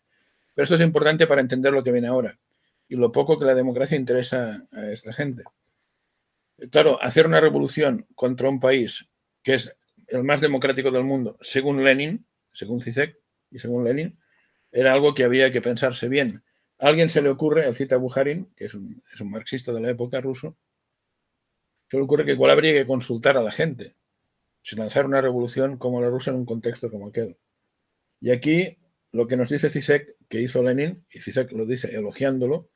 [0.54, 2.38] Pero esto es importante para entender lo que viene ahora
[2.88, 5.44] y lo poco que la democracia interesa a esta gente.
[6.72, 9.08] Claro, hacer una revolución contra un país
[9.42, 9.76] que es
[10.08, 13.18] el más democrático del mundo, según Lenin, según Zizek
[13.52, 14.18] y según Lenin,
[14.72, 16.44] era algo que había que pensarse bien
[16.80, 20.22] a alguien se le ocurre, el cita Bujarin, que es un, marxista de la época
[20.22, 20.58] ruso,
[21.90, 23.96] se le ocurre que igual habría que consultar a la gente,
[24.62, 27.38] si lanzar una revolución como la rusa en un contexto como aquel.
[28.22, 28.78] Y aquí
[29.12, 32.70] lo que nos dice Zizek, que hizo Lenin, y Zizek lo dice elogiándolo,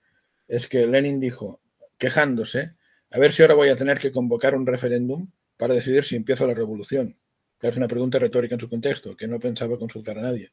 [0.48, 1.62] es que Lenin dijo,
[1.98, 2.76] quejándose,
[3.10, 6.46] a ver si ahora voy a tener que convocar un referéndum para decidir si empiezo
[6.46, 7.16] la revolución.
[7.62, 10.52] Es una pregunta retórica en su contexto, que no pensaba consultar a nadie.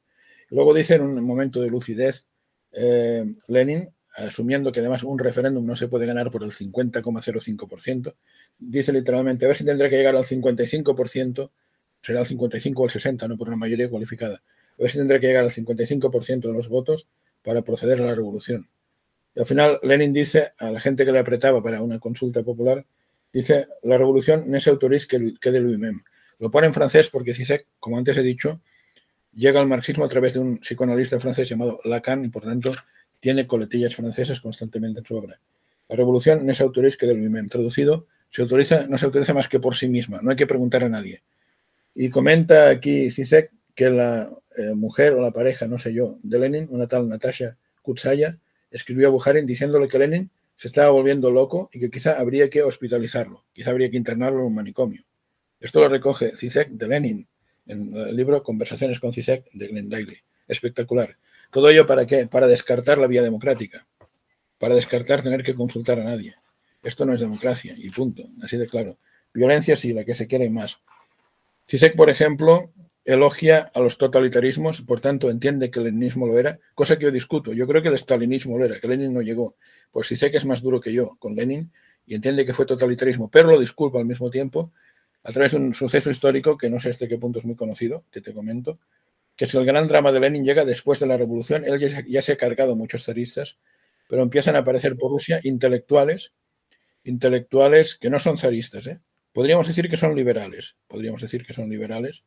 [0.51, 2.27] Luego dice en un momento de lucidez
[2.73, 8.15] eh, Lenin, asumiendo que además un referéndum no se puede ganar por el 50,05%,
[8.59, 11.51] dice literalmente, a ver si tendrá que llegar al 55%,
[12.03, 15.21] será el 55 o el 60, no por una mayoría cualificada, a ver si tendrá
[15.21, 17.09] que llegar al 55% de los votos
[17.43, 18.67] para proceder a la revolución.
[19.35, 22.85] Y al final Lenin dice a la gente que le apretaba para una consulta popular,
[23.33, 26.03] dice, la revolución no se autorise que, de lui-même.
[26.39, 28.61] Lo pone en francés porque si sé, como antes he dicho,
[29.33, 32.73] llega al marxismo a través de un psicoanalista francés llamado Lacan y por tanto
[33.21, 35.39] tiene coletillas francesas constantemente en su obra.
[35.89, 37.59] La revolución no se autoriza que del movimiento.
[37.59, 40.85] Traducido, se autoriza, no se autoriza más que por sí misma, no hay que preguntar
[40.85, 41.23] a nadie.
[41.95, 46.39] Y comenta aquí Zizek que la eh, mujer o la pareja, no sé yo, de
[46.39, 48.39] Lenin, una tal Natasha Kutsaya,
[48.71, 52.63] escribió a Bujarin diciéndole que Lenin se estaba volviendo loco y que quizá habría que
[52.63, 55.03] hospitalizarlo, quizá habría que internarlo en un manicomio.
[55.59, 57.29] Esto lo recoge Zizek de Lenin,
[57.67, 60.17] en el libro Conversaciones con CISEC de Glenn Daly.
[60.49, 61.17] Espectacular.
[61.51, 62.27] ¿Todo ello para qué?
[62.27, 63.87] Para descartar la vía democrática,
[64.59, 66.35] para descartar tener que consultar a nadie.
[66.83, 68.97] Esto no es democracia y punto, así de claro.
[69.33, 70.81] Violencia sí, la que se quiere más.
[71.69, 72.73] CISEC, por ejemplo,
[73.05, 77.11] elogia a los totalitarismos, por tanto entiende que el leninismo lo era, cosa que yo
[77.11, 77.53] discuto.
[77.53, 79.57] Yo creo que el stalinismo lo era, que Lenin no llegó.
[79.91, 81.73] Pues que es más duro que yo con Lenin
[82.07, 84.73] y entiende que fue totalitarismo, pero lo disculpa al mismo tiempo
[85.23, 88.03] a través de un suceso histórico que no sé hasta qué punto es muy conocido,
[88.11, 88.79] que te comento,
[89.37, 92.33] que si el gran drama de Lenin llega después de la revolución, él ya, se
[92.33, 93.59] ha cargado muchos zaristas,
[94.09, 96.33] pero empiezan a aparecer por Rusia intelectuales,
[97.05, 99.01] intelectuales que no son zaristas, ¿eh?
[99.33, 102.25] podríamos decir que son liberales, podríamos decir que son liberales,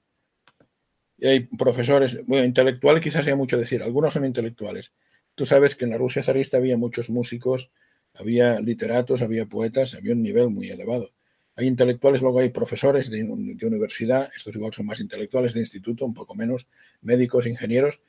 [1.17, 4.93] y hay profesores, bueno, intelectual quizás sea mucho decir, algunos son intelectuales.
[5.35, 7.71] Tú sabes que en la Rusia zarista había muchos músicos,
[8.13, 11.11] había literatos, había poetas, había un nivel muy elevado.
[11.55, 16.13] Hay intelectuales, luego hay profesores de, universidad, estos igual son más intelectuales de instituto, un
[16.13, 16.67] poco menos,
[17.01, 18.01] médicos, ingenieros,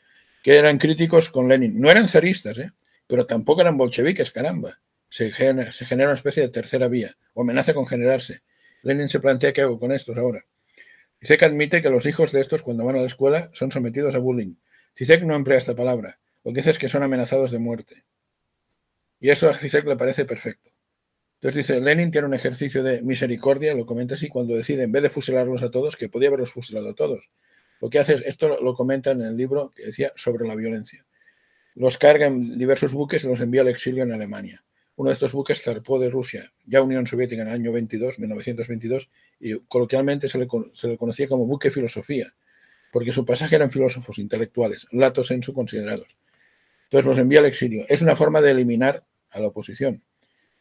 [0.42, 1.78] que eran críticos con Lenin.
[1.80, 2.72] No eran zaristas, ¿eh?
[3.07, 4.80] pero tampoco eran bolcheviques, caramba.
[5.09, 8.40] Se genera, se genera una especie de tercera vía, o amenaza con generarse.
[8.82, 10.45] Lenin se plantea qué hago con estos ahora.
[11.20, 14.18] Zizek admite que los hijos de estos, cuando van a la escuela, son sometidos a
[14.18, 14.57] bullying.
[14.97, 16.18] Zizek no emplea esta palabra.
[16.45, 18.05] Lo que dice es que son amenazados de muerte.
[19.20, 20.68] Y eso a Zizek le parece perfecto.
[21.45, 25.03] Entonces dice, Lenin tiene un ejercicio de misericordia, lo comenta así, cuando decide, en vez
[25.03, 27.28] de fusilarlos a todos, que podía haberlos fusilado a todos.
[27.82, 31.05] Lo que hace es, esto lo comenta en el libro que decía sobre la violencia.
[31.74, 34.64] Los carga en diversos buques y los envía al exilio en Alemania.
[34.97, 39.11] Uno de estos buques zarpó de Rusia, ya Unión Soviética en el año 22, 1922,
[39.38, 40.47] y coloquialmente se le,
[40.97, 42.26] conocía como buque filosofía,
[42.90, 46.16] porque su pasaje eran filósofos intelectuales, latos en su considerados.
[46.84, 47.84] Entonces los envía al exilio.
[47.90, 50.01] Es una forma de eliminar a la oposición.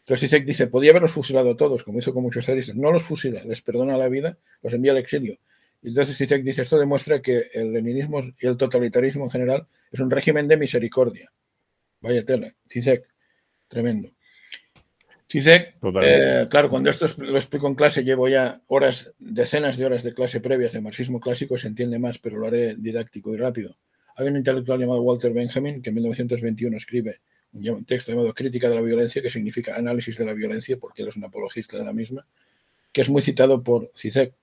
[0.03, 2.75] Entonces Isaac dice, podía haberlos fusilado a todos, como hizo con muchos zaristas.
[2.75, 5.37] No los fusila, les perdona la vida, los envía al exilio.
[5.81, 9.99] Y entonces Isaac dice, esto demuestra que el leninismo y el totalitarismo en general es
[10.01, 11.31] un régimen de misericordia.
[12.01, 13.05] Vaya tela, Zizek,
[13.69, 14.09] tremendo.
[15.31, 20.03] Zizek, eh, claro, cuando esto lo explico en clase, llevo ya horas, decenas de horas
[20.03, 23.77] de clase previas de marxismo clásico, se entiende más, pero lo haré didáctico y rápido.
[24.17, 27.21] Hay un intelectual llamado Walter Benjamin que en 1921 escribe
[27.53, 31.09] un texto llamado Crítica de la Violencia, que significa análisis de la violencia, porque él
[31.09, 32.25] es un apologista de la misma,
[32.91, 34.33] que es muy citado por Zizek.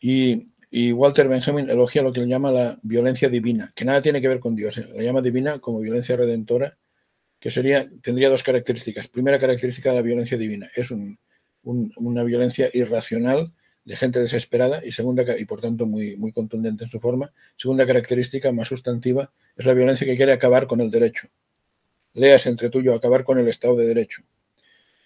[0.00, 0.46] Y,
[0.92, 4.40] Walter Benjamin elogia lo que él llama la violencia divina, que nada tiene que ver
[4.40, 4.86] con Dios, ¿eh?
[4.94, 6.76] la llama divina como violencia redentora
[7.40, 9.08] que sería, tendría dos características.
[9.08, 10.92] Primera característica de la violencia divina, es
[11.62, 13.52] una violencia irracional
[13.84, 17.32] de gente desesperada y segunda, y por tanto muy, muy contundente en su forma.
[17.56, 21.28] Segunda característica más sustantiva es la violencia que quiere acabar con el derecho.
[22.16, 24.22] Leas entre tuyo, acabar con el Estado de Derecho.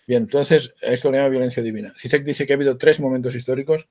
[0.07, 1.93] Bien, entonces a esto le llama violencia divina.
[1.99, 3.89] Zizek dice que ha habido tres momentos históricos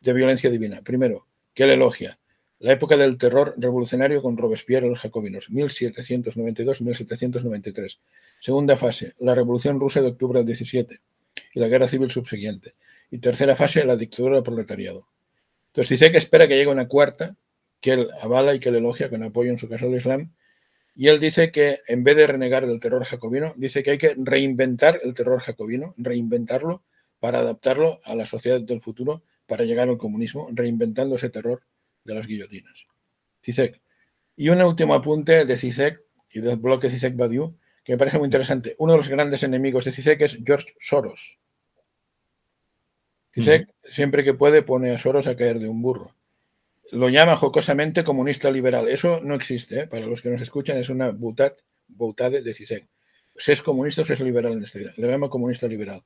[0.00, 0.80] de violencia divina.
[0.82, 2.18] Primero, que él elogia
[2.62, 7.98] la época del terror revolucionario con Robespierre y los jacobinos, 1792-1793.
[8.38, 11.00] Segunda fase, la Revolución Rusa de octubre del 17
[11.54, 12.74] y la Guerra Civil subsiguiente.
[13.10, 15.08] Y tercera fase, la dictadura del proletariado.
[15.74, 17.34] Entonces que espera que llegue una cuarta,
[17.80, 20.32] que él avala y que le elogia con apoyo en su caso del Islam.
[20.94, 24.14] Y él dice que en vez de renegar del terror jacobino, dice que hay que
[24.16, 26.82] reinventar el terror jacobino, reinventarlo
[27.18, 31.62] para adaptarlo a la sociedad del futuro, para llegar al comunismo, reinventando ese terror
[32.04, 32.86] de las guillotinas.
[33.42, 33.80] CISEC.
[34.36, 38.26] Y un último apunte de CISEC y del bloque CISEC Badiou, que me parece muy
[38.26, 38.74] interesante.
[38.78, 41.38] Uno de los grandes enemigos de CISEC es George Soros.
[43.32, 46.14] CISEC, siempre que puede, pone a Soros a caer de un burro.
[46.90, 48.88] Lo llama jocosamente comunista liberal.
[48.88, 49.80] Eso no existe.
[49.80, 49.86] ¿eh?
[49.86, 52.88] Para los que nos escuchan, es una butat, butade de CISEC.
[53.34, 54.92] Si es comunista o si es liberal en vida.
[54.96, 56.02] Le llama comunista liberal.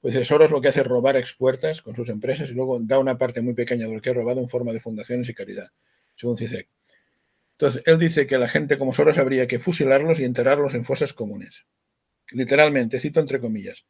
[0.00, 3.18] Pues Soros lo que hace es robar expuertas con sus empresas y luego da una
[3.18, 5.70] parte muy pequeña de lo que ha robado en forma de fundaciones y caridad,
[6.14, 6.68] según CISEC.
[7.52, 11.12] Entonces, él dice que la gente como Soros habría que fusilarlos y enterrarlos en fosas
[11.12, 11.66] comunes.
[12.30, 13.84] Literalmente, cito entre comillas,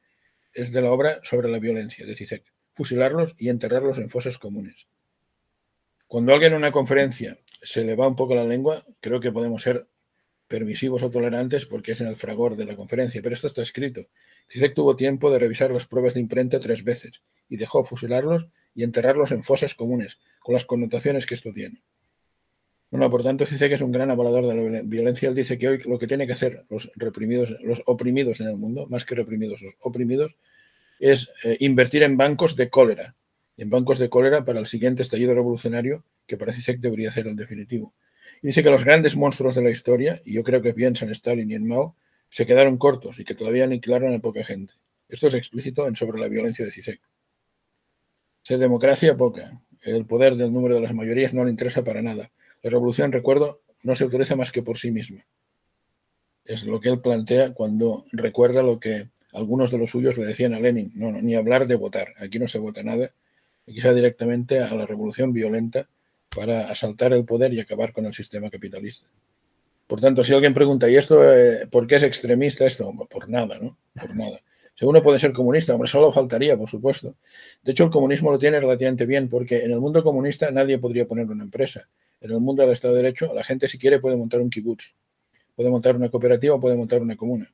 [0.53, 2.43] es de la obra sobre la violencia de CISEC.
[2.73, 4.89] Fusilarlos y enterrarlos en fosas comunes.
[6.11, 9.63] Cuando alguien en una conferencia se le va un poco la lengua, creo que podemos
[9.63, 9.87] ser
[10.49, 14.01] permisivos o tolerantes porque es en el fragor de la conferencia, pero esto está escrito.
[14.51, 18.83] Zizek tuvo tiempo de revisar las pruebas de imprenta tres veces y dejó fusilarlos y
[18.83, 21.81] enterrarlos en fosas comunes, con las connotaciones que esto tiene.
[22.91, 25.29] Bueno, por tanto, Zizek es un gran avalador de la violencia.
[25.29, 28.57] Él dice que hoy lo que tiene que hacer los reprimidos, los oprimidos en el
[28.57, 30.37] mundo, más que reprimidos, los oprimidos,
[30.99, 33.15] es eh, invertir en bancos de cólera,
[33.61, 37.37] en bancos de cólera para el siguiente estallido revolucionario, que para Zizek debería ser el
[37.37, 37.93] definitivo.
[38.41, 41.11] Y dice que los grandes monstruos de la historia, y yo creo que piensa en
[41.11, 41.95] Stalin y en Mao,
[42.31, 44.73] se quedaron cortos y que todavía aniquilaron a poca gente.
[45.11, 47.03] Esto es explícito en sobre la violencia de CISEC.
[48.41, 49.61] Se democracia poca.
[49.83, 52.31] El poder del número de las mayorías no le interesa para nada.
[52.63, 55.27] La revolución, recuerdo, no se autoriza más que por sí misma.
[56.47, 60.55] Es lo que él plantea cuando recuerda lo que algunos de los suyos le decían
[60.55, 60.93] a Lenin.
[60.95, 62.15] No, ni hablar de votar.
[62.21, 63.13] Aquí no se vota nada.
[63.69, 65.89] Va directamente a la revolución violenta
[66.35, 69.09] para asaltar el poder y acabar con el sistema capitalista.
[69.87, 72.93] Por tanto, si alguien pregunta, ¿y esto eh, por qué es extremista esto?
[73.09, 73.77] Por nada, ¿no?
[74.01, 74.41] Por nada.
[74.75, 77.17] Si uno puede ser comunista, hombre, solo faltaría, por supuesto.
[77.63, 81.07] De hecho, el comunismo lo tiene relativamente bien, porque en el mundo comunista nadie podría
[81.07, 81.89] poner una empresa.
[82.21, 84.95] En el mundo del Estado de Derecho, la gente si quiere puede montar un kibutz,
[85.55, 87.47] puede montar una cooperativa puede montar una comuna.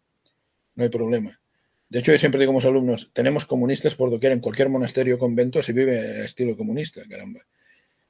[0.75, 1.41] No hay problema.
[1.89, 5.15] De hecho, yo siempre digo a mis alumnos, tenemos comunistas por doquier, en cualquier monasterio
[5.15, 7.41] o convento se vive estilo comunista, caramba.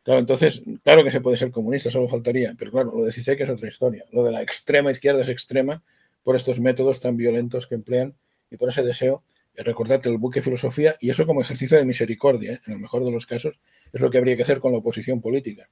[0.02, 3.40] Claro, entonces, claro que se puede ser comunista, solo faltaría, pero claro, lo de CISEC
[3.40, 4.04] es otra historia.
[4.12, 5.82] Lo de la extrema izquierda es extrema
[6.22, 8.14] por estos métodos tan violentos que emplean
[8.50, 9.24] y por ese deseo
[9.54, 12.60] de recordarte el buque filosofía y eso como ejercicio de misericordia, ¿eh?
[12.66, 13.58] en el mejor de los casos,
[13.92, 15.68] es lo que habría que hacer con la oposición política.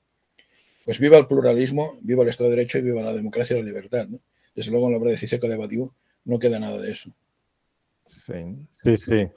[0.85, 3.67] Pues viva el pluralismo, viva el Estado de Derecho y viva la democracia y la
[3.67, 4.07] libertad.
[4.55, 5.93] Desde luego en la obra de Ciseco de Badiou
[6.25, 7.11] no queda nada de eso.
[8.05, 9.29] Sí, sí, sí.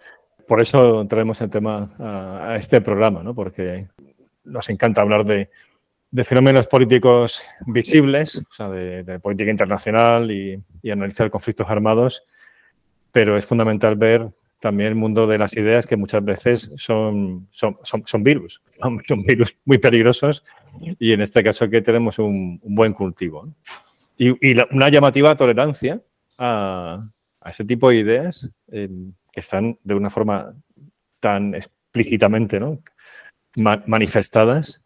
[0.48, 3.34] Por eso traemos el tema a, este programa, ¿no?
[3.34, 3.88] porque
[4.44, 5.50] nos encanta hablar de,
[6.24, 12.24] fenómenos políticos visibles, o sea, de, política internacional y, y analizar conflictos armados
[13.18, 17.78] pero es fundamental ver también el mundo de las ideas que muchas veces son, son,
[17.84, 20.44] son, virus, son, virus muy peligrosos
[21.00, 23.52] y en este caso que tenemos un, buen cultivo.
[24.20, 24.36] Y,
[24.72, 26.00] una llamativa tolerancia
[26.38, 27.10] a,
[27.48, 28.90] a, este tipo de ideas eh,
[29.32, 30.54] que están de una forma
[31.20, 32.82] tan explícitamente ¿no?
[33.56, 34.82] manifestadas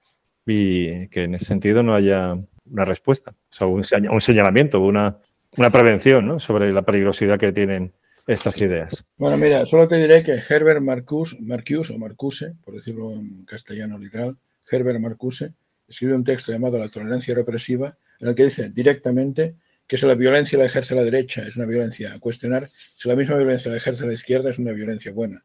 [0.45, 3.83] y que en ese sentido no haya una respuesta, o sea, un,
[4.21, 5.17] señalamiento, una,
[5.57, 6.39] una prevención ¿no?
[6.39, 7.93] sobre la peligrosidad que tienen
[8.27, 9.03] estas ideas?
[9.17, 13.97] Bueno, mira, solo te diré que Herbert Marcuse, Marcuse o Marcuse, por decirlo en castellano
[13.97, 14.37] literal,
[14.69, 15.53] Herbert Marcuse,
[15.87, 19.55] escribe un texto llamado La tolerancia represiva, en el que dice directamente
[19.91, 23.15] que si la violencia la ejerce la derecha es una violencia a cuestionar, si la
[23.17, 25.43] misma violencia la ejerce la izquierda es una violencia buena.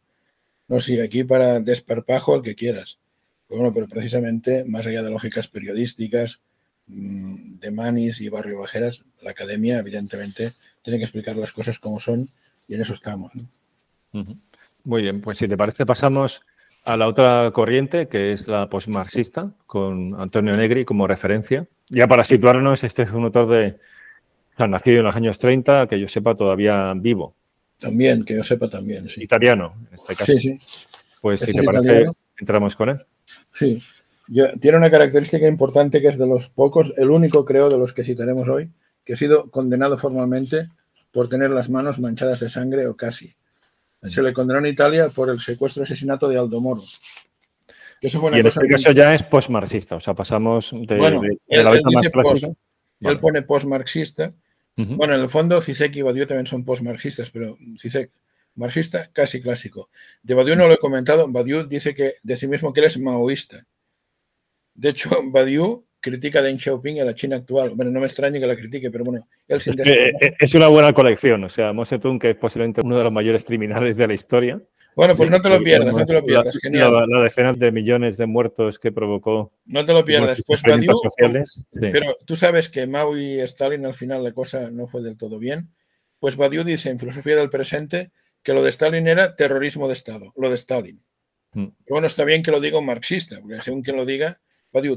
[0.68, 3.00] No, sí, aquí para desparpajo el que quieras.
[3.48, 6.42] bueno, pero precisamente, más allá de lógicas periodísticas,
[6.86, 11.98] mm, de manis y barrio bajeras, la academia evidentemente tiene que explicar las cosas como
[11.98, 12.28] son
[12.68, 13.32] y en eso estamos.
[14.84, 16.42] Muy bien, pues si te parece pasamos
[16.84, 21.66] a la otra corriente, que es la postmarxista, con Antonio Negri como referencia.
[21.88, 23.78] Ya para situarnos, este es un autor de,
[24.58, 27.34] nacido en los años 30, que yo sepa todavía vivo.
[27.78, 29.22] También, que yo sepa también, sí.
[29.22, 30.32] Italiano, en este caso.
[30.32, 30.58] Sí, sí.
[31.20, 32.06] Pues si te parece,
[32.38, 33.04] entramos con él.
[33.52, 33.82] Sí.
[34.60, 38.04] tiene una característica importante que es de los pocos, el único creo de los que
[38.04, 38.70] citaremos hoy,
[39.04, 40.68] que ha sido condenado formalmente
[41.12, 43.34] por tener las manos manchadas de sangre o casi.
[44.02, 46.82] Se le condenó en Italia por el secuestro y asesinato de Aldo Moro.
[48.00, 50.96] Eso y en este caso ya es postmarxista, o sea, pasamos de,
[51.48, 52.52] la vez más clásica.
[53.00, 54.32] Él pone postmarxista.
[54.76, 58.10] Bueno, en el fondo Cisek y Badiou también son postmarxistas, pero Cisek,
[58.56, 59.88] marxista, casi clásico.
[60.22, 62.98] De Badiou no lo he comentado, Badiou dice que de sí mismo que él es
[62.98, 63.66] maoísta.
[64.74, 67.72] De hecho, Badiou critica a Deng Xiaoping a la China actual.
[67.74, 71.42] Bueno, no me extraña que la critique, pero bueno, él es, es una buena colección.
[71.42, 74.62] O sea, Mao Zedong, que es posiblemente uno de los mayores criminales de la historia.
[74.94, 76.58] Bueno, pues no te lo pierdas, no te lo pierdas.
[76.58, 77.10] Genial.
[77.10, 79.52] La, decenas de millones de muertos que provocó.
[79.66, 80.42] No te lo pierdas.
[80.46, 84.86] Pues Badiou, sociales, Pero tú sabes que Mao y Stalin al final la cosa no
[84.86, 85.74] fue del todo bien.
[86.20, 90.32] Pues Badiou dice en Filosofía del Presente que lo de Stalin era terrorismo de Estado,
[90.36, 90.98] lo de Stalin.
[91.52, 91.66] Mm.
[91.84, 94.40] Pero bueno, está bien que lo diga un marxista, porque según quien lo diga,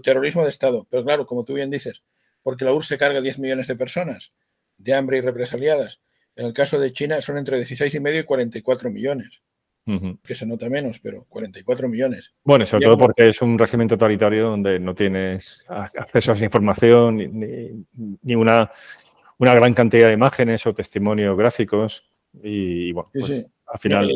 [0.01, 0.87] terrorismo de Estado.
[0.89, 2.03] Pero claro, como tú bien dices,
[2.41, 4.33] porque la URSS se carga 10 millones de personas
[4.77, 6.01] de hambre y represaliadas.
[6.35, 9.43] En el caso de China son entre 16 y medio y 44 millones.
[10.23, 12.35] Que se nota menos, pero 44 millones.
[12.43, 17.17] Bueno, sobre todo porque es un régimen totalitario donde no tienes acceso a esa información
[17.17, 18.71] ni, una,
[19.39, 22.07] una, gran cantidad de imágenes o testimonios gráficos.
[22.43, 24.11] Y, bueno, pues, al final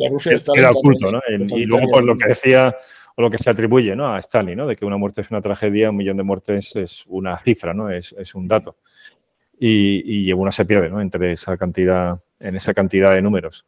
[0.53, 1.20] queda oculto, ¿no?
[1.28, 2.76] Y luego, por lo que decía
[3.16, 4.14] o lo que se atribuye ¿no?
[4.14, 4.68] a Stalin, ¿no?
[4.68, 7.89] de que una muerte es una tragedia, un millón de muertes es una cifra, ¿no?
[7.89, 8.78] es, es un dato.
[9.59, 10.99] Y, y, uno se pierde ¿no?
[10.99, 13.66] entre esa cantidad, en esa cantidad de números.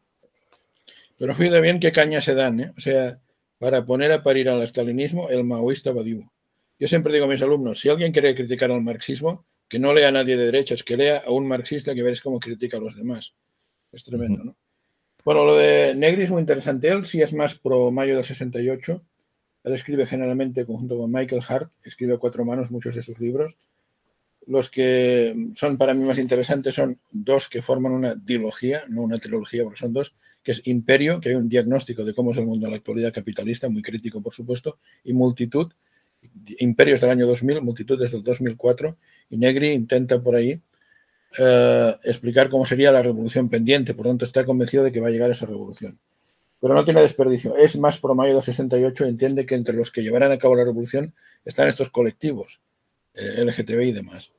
[1.18, 2.72] Pero fíjate bien qué caña se dan, ¿eh?
[2.76, 3.20] o sea,
[3.60, 6.30] para poner a parir al estalinismo, el maoísta Badiou.
[6.78, 10.10] Yo siempre digo a mis alumnos, si alguien quiere criticar al marxismo, que no lea
[10.10, 12.96] a nadie de derechas, que lea a un marxista que veréis cómo critica a los
[12.96, 13.34] demás.
[13.92, 14.56] Es tremendo, ¿no?
[15.24, 16.88] Bueno, lo de Negri es muy interesante.
[16.88, 19.02] Él sí es más pro mayo del 68
[19.66, 23.58] él escribe generalmente conjunto con Michael Hart, escribe cuatro manos muchos de sus libros.
[24.46, 29.18] Los que son para mí más interesantes son dos que forman una dilogía, no una
[29.18, 30.14] trilogía, porque son dos,
[30.44, 33.12] que es Imperio, que hay un diagnóstico de cómo es el mundo en la actualidad
[33.12, 35.72] capitalista, muy crítico por supuesto, y Multitud,
[36.60, 38.96] Imperio es del año 2000, Multitud es del 2004,
[39.32, 40.62] y Negri intenta por ahí
[41.40, 45.08] eh, explicar cómo sería la revolución pendiente, por lo tanto está convencido de que va
[45.08, 46.00] a llegar esa revolución.
[46.60, 47.56] Pero no tiene desperdicio.
[47.58, 50.64] Es más pro mayo de 68, entiende que entre los que llevarán a cabo la
[50.64, 52.62] revolución están estos colectivos,
[53.14, 54.32] eh, LGTB y demás.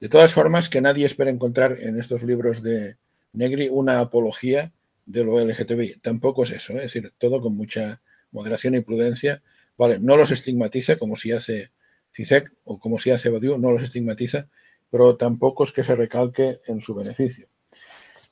[0.00, 2.96] De todas formas, que nadie espera encontrar en estos libros de
[3.32, 4.72] Negri una apología
[5.06, 5.98] de lo LGTBI.
[6.00, 6.76] Tampoco es eso, ¿eh?
[6.76, 8.02] es decir, todo con mucha
[8.32, 9.42] moderación y prudencia.
[9.78, 11.70] Vale, no los estigmatiza como si hace
[12.12, 14.48] CISEC o como si hace Badiou, no los estigmatiza,
[14.90, 17.48] pero tampoco es que se recalque en su beneficio.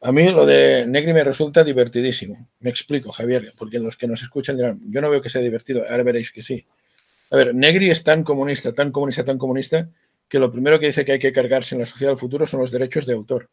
[0.03, 2.49] A mí lo de Negri me resulta divertidísimo.
[2.61, 5.85] Me explico, Javier, porque los que nos escuchan dirán, yo no veo que sea divertido,
[5.89, 6.67] ahora veréis que sí.
[7.31, 9.89] A ver, Negri es tan comunista, tan comunista, tan comunista,
[10.27, 12.61] que lo primero que dice que hay que cargarse en la sociedad del futuro son
[12.61, 13.51] los derechos de autor.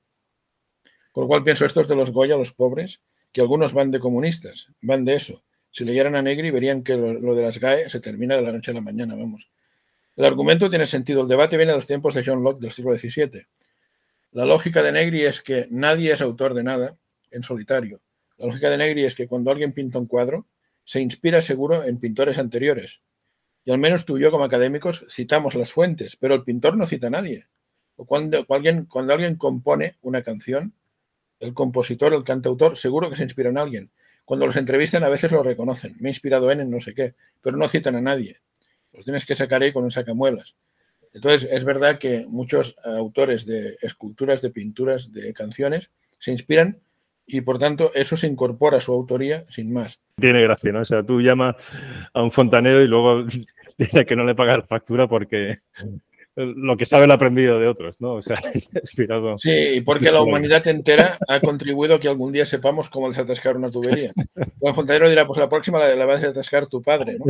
[1.11, 4.69] Con lo cual pienso estos de los Goya, los pobres, que algunos van de comunistas,
[4.81, 5.43] van de eso.
[5.71, 8.71] Si leyeran a Negri verían que lo, de las GAE se termina de la noche
[8.71, 9.49] a la mañana, vamos.
[10.15, 11.21] El argumento tiene sentido.
[11.21, 13.45] El debate viene de los tiempos de John Locke del siglo XVII.
[14.31, 16.97] La lógica de Negri es que nadie es autor de nada
[17.31, 18.01] en solitario.
[18.37, 20.45] La lógica de Negri es que cuando alguien pinta un cuadro,
[20.83, 23.01] se inspira seguro en pintores anteriores.
[23.65, 26.85] Y al menos tú y yo como académicos citamos las fuentes, pero el pintor no
[26.85, 27.45] cita a nadie.
[27.95, 30.73] O cuando, alguien, cuando alguien compone una canción,
[31.39, 33.91] el compositor, el cantautor, seguro que se inspira en alguien.
[34.23, 35.95] Cuando los entrevistan a veces lo reconocen.
[35.99, 38.37] Me he inspirado en, en no sé qué, pero no citan a nadie.
[38.93, 40.55] Los tienes que sacar ahí con un sacamuelas.
[41.17, 45.89] Entonces, es verdad que muchos autores de esculturas, de pinturas, de canciones
[46.19, 46.79] se inspiran
[47.25, 49.99] y por tanto eso se incorpora a su autoría sin más.
[50.17, 50.81] Tiene gracia, ¿no?
[50.81, 51.55] O sea, tú llamas
[52.13, 53.25] a un fontanero y luego
[53.79, 55.55] dice que no le pagas factura porque
[56.35, 58.13] lo que sabe lo ha aprendido de otros, ¿no?
[58.13, 59.39] O sea, es inspirado.
[59.39, 63.57] Sí, y porque la humanidad entera ha contribuido a que algún día sepamos cómo desatascar
[63.57, 64.13] una tubería.
[64.59, 67.25] Un fontanero dirá, pues la próxima la, va a desatascar tu padre, ¿no?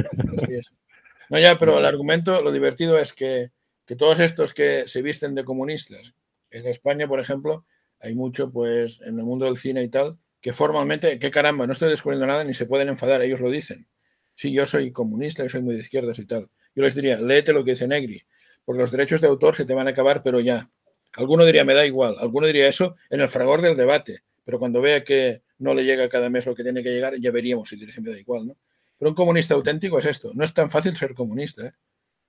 [1.29, 3.51] No, ya, pero el argumento, lo divertido es que
[3.87, 6.13] que todos estos que se visten de comunistas,
[6.51, 7.65] en España, por ejemplo,
[7.99, 11.73] hay mucho, pues, en el mundo del cine y tal, que formalmente, qué caramba, no
[11.73, 13.87] estoy descubriendo nada ni se pueden enfadar, ellos lo dicen.
[14.35, 16.49] Sí, yo soy comunista, yo soy muy de izquierdas y tal.
[16.75, 18.21] Yo les diría, léete lo que dice Negri,
[18.65, 20.69] porque los derechos de autor se te van a acabar, pero ya.
[21.13, 24.81] Alguno diría, me da igual, alguno diría eso en el fragor del debate, pero cuando
[24.81, 27.77] vea que no le llega cada mes lo que tiene que llegar, ya veríamos si
[27.77, 28.57] me da igual, ¿no?
[28.99, 31.71] Pero un comunista auténtico es esto, no es tan fácil ser comunista, ¿eh?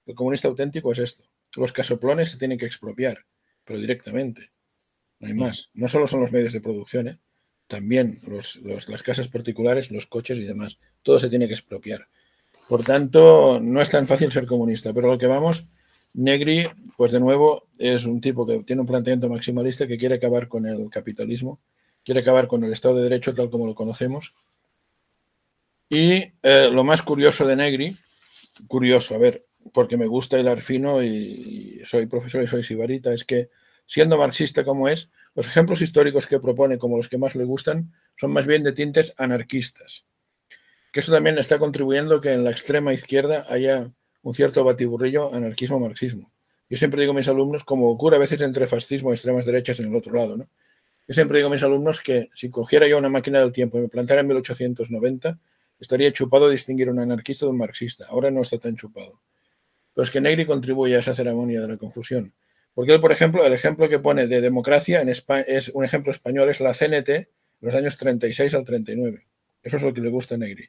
[0.09, 1.23] El comunista auténtico es esto.
[1.55, 3.27] Los casoplones se tienen que expropiar,
[3.63, 4.51] pero directamente.
[5.21, 5.69] No hay más.
[5.75, 7.19] No solo son los medios de producción, ¿eh?
[7.67, 10.79] también las casas particulares, los coches y demás.
[11.03, 12.09] Todo se tiene que expropiar.
[12.71, 15.69] Por tanto, no es tan fácil ser comunista, pero lo que vamos,
[16.15, 20.49] Negri, pues de nuevo, es un tipo que tiene un planteamiento maximalista que quiere acabar
[20.49, 21.61] con el capitalismo,
[22.03, 24.33] quiere acabar con el Estado de Derecho tal como lo conocemos.
[25.91, 27.97] Y eh, lo más curioso de Negri,
[28.67, 33.25] curioso, a ver, porque me gusta el fino y, soy profesor y soy sibarita, es
[33.25, 33.51] que
[33.87, 37.93] siendo marxista como es, los ejemplos históricos que propone como los que más le gustan
[38.17, 40.05] son más bien de tintes anarquistas.
[40.93, 43.93] Que eso también está contribuyendo que en la extrema izquierda haya
[44.23, 46.33] un cierto batiburrillo anarquismo-marxismo.
[46.69, 49.81] Yo siempre digo a mis alumnos, como ocurre a veces entre fascismo y extremas derechas
[49.81, 50.49] en el otro lado, ¿no?
[51.07, 53.81] Yo siempre digo a mis alumnos que si cogiera yo una máquina del tiempo y
[53.81, 55.39] me plantara en 1890,
[55.81, 58.07] estaría chupado distinguir un anarquista de un marxista.
[58.11, 59.19] Ahora no está tan chupado.
[59.99, 62.33] Pero es que Negri contribuye a esa ceremonia de la confusión.
[62.73, 66.13] Porque él, por ejemplo, el ejemplo que pone de democracia en España, es un ejemplo
[66.13, 67.29] español, es la CNT,
[67.61, 69.23] los años 36 al 39.
[69.61, 70.69] Eso es lo que le gusta a Negri.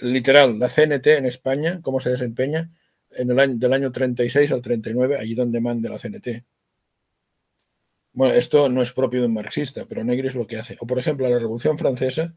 [0.00, 2.70] Literal, la CNT en España, cómo se desempeña
[3.10, 6.42] en el año, del año 36 al 39, allí donde mande la CNT.
[8.14, 10.78] Bueno, esto no es propio de un marxista, pero Negri es lo que hace.
[10.80, 12.34] O, por ejemplo, la Revolución Francesa,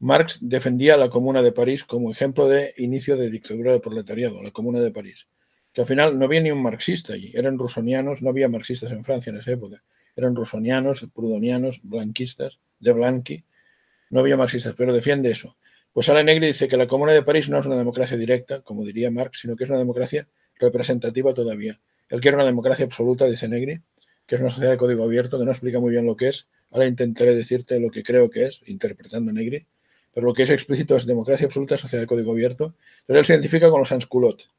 [0.00, 4.50] Marx defendía la Comuna de París como ejemplo de inicio de dictadura del proletariado, la
[4.50, 5.28] Comuna de París
[5.72, 9.04] que al final no había ni un marxista allí, eran rusonianos, no había marxistas en
[9.04, 9.82] Francia en esa época,
[10.14, 13.44] eran rusonianos, prudonianos, blanquistas, de Blanqui,
[14.10, 15.56] no había marxistas, pero defiende eso.
[15.92, 18.84] Pues Alain Negri dice que la Comuna de París no es una democracia directa, como
[18.84, 21.80] diría Marx, sino que es una democracia representativa todavía.
[22.08, 23.80] Él quiere una democracia absoluta, dice Negri,
[24.26, 26.46] que es una sociedad de código abierto, que no explica muy bien lo que es.
[26.70, 29.66] Ahora intentaré decirte lo que creo que es, interpretando Negri,
[30.12, 32.74] pero lo que es explícito es democracia absoluta, sociedad de código abierto.
[33.06, 34.50] Pero él se identifica con los sans-culottes,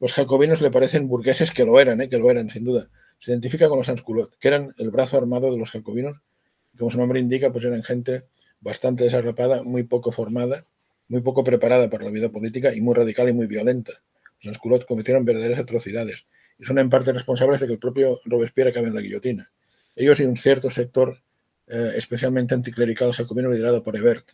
[0.00, 2.08] los jacobinos le parecen burgueses que lo eran, ¿eh?
[2.08, 2.88] que lo eran, sin duda.
[3.18, 6.20] Se identifica con los sans-culottes, que eran el brazo armado de los jacobinos.
[6.78, 8.24] Como su nombre indica, pues eran gente
[8.60, 10.64] bastante desarrapada, muy poco formada,
[11.08, 13.92] muy poco preparada para la vida política y muy radical y muy violenta.
[14.40, 16.26] Los sans-culottes cometieron verdaderas atrocidades
[16.58, 19.50] y son en parte responsables de que el propio Robespierre acabe en la guillotina.
[19.96, 21.16] Ellos y un cierto sector
[21.66, 24.30] eh, especialmente anticlerical jacobino liderado por Ebert.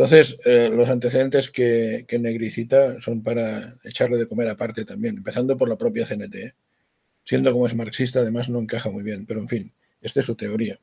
[0.00, 5.58] Entonces, eh, los antecedentes que, que, Negricita son para echarle de comer aparte también, empezando
[5.58, 6.34] por la propia CNT.
[6.36, 6.54] ¿eh?
[7.22, 10.36] Siendo como es marxista, además no encaja muy bien, pero en fin, esta es su
[10.36, 10.78] teoría.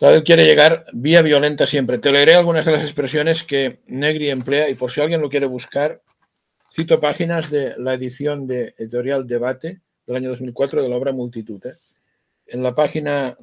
[0.00, 1.98] Él quiere llegar vía violenta siempre.
[1.98, 5.44] Te leeré algunas de las expresiones que Negri emplea y por si alguien lo quiere
[5.44, 6.00] buscar,
[6.72, 11.60] cito páginas de la edición de Editorial Debate del año 2004 de la obra Multitud.
[11.66, 11.74] ¿eh?
[12.46, 13.36] En la página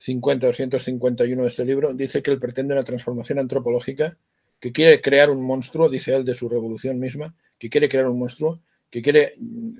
[0.00, 4.16] 250-251 de este libro dice que él pretende una transformación antropológica,
[4.58, 8.18] que quiere crear un monstruo, dice él de su revolución misma, que quiere crear un
[8.18, 9.34] monstruo, que quiere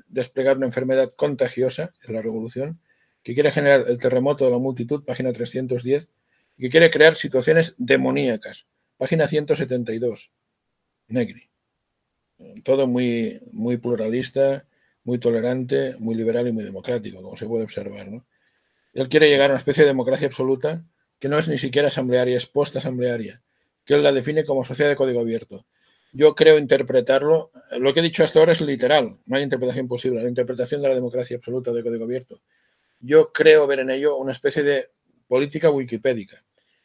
[0.08, 2.78] desplegar una enfermedad contagiosa, es la revolución,
[3.22, 6.08] que quiere generar el terremoto de la multitud, página 310,
[6.56, 8.66] y que quiere crear situaciones demoníacas,
[8.96, 10.30] página 172,
[11.08, 11.48] Negri.
[12.62, 14.64] Todo muy, muy pluralista,
[15.04, 18.08] muy tolerante, muy liberal y muy democrático, como se puede observar.
[18.92, 20.84] Él quiere llegar a una especie de democracia absoluta
[21.18, 23.42] que no es ni siquiera asamblearia, es post-asamblearia,
[23.84, 25.66] que él la define como sociedad de código abierto.
[26.12, 30.22] Yo creo interpretarlo, lo que he dicho hasta ahora es literal, no hay interpretación posible,
[30.22, 32.40] la interpretación de la democracia absoluta de código abierto
[33.00, 34.90] yo creo ver en ello una especie de
[35.26, 36.44] política wikipédica.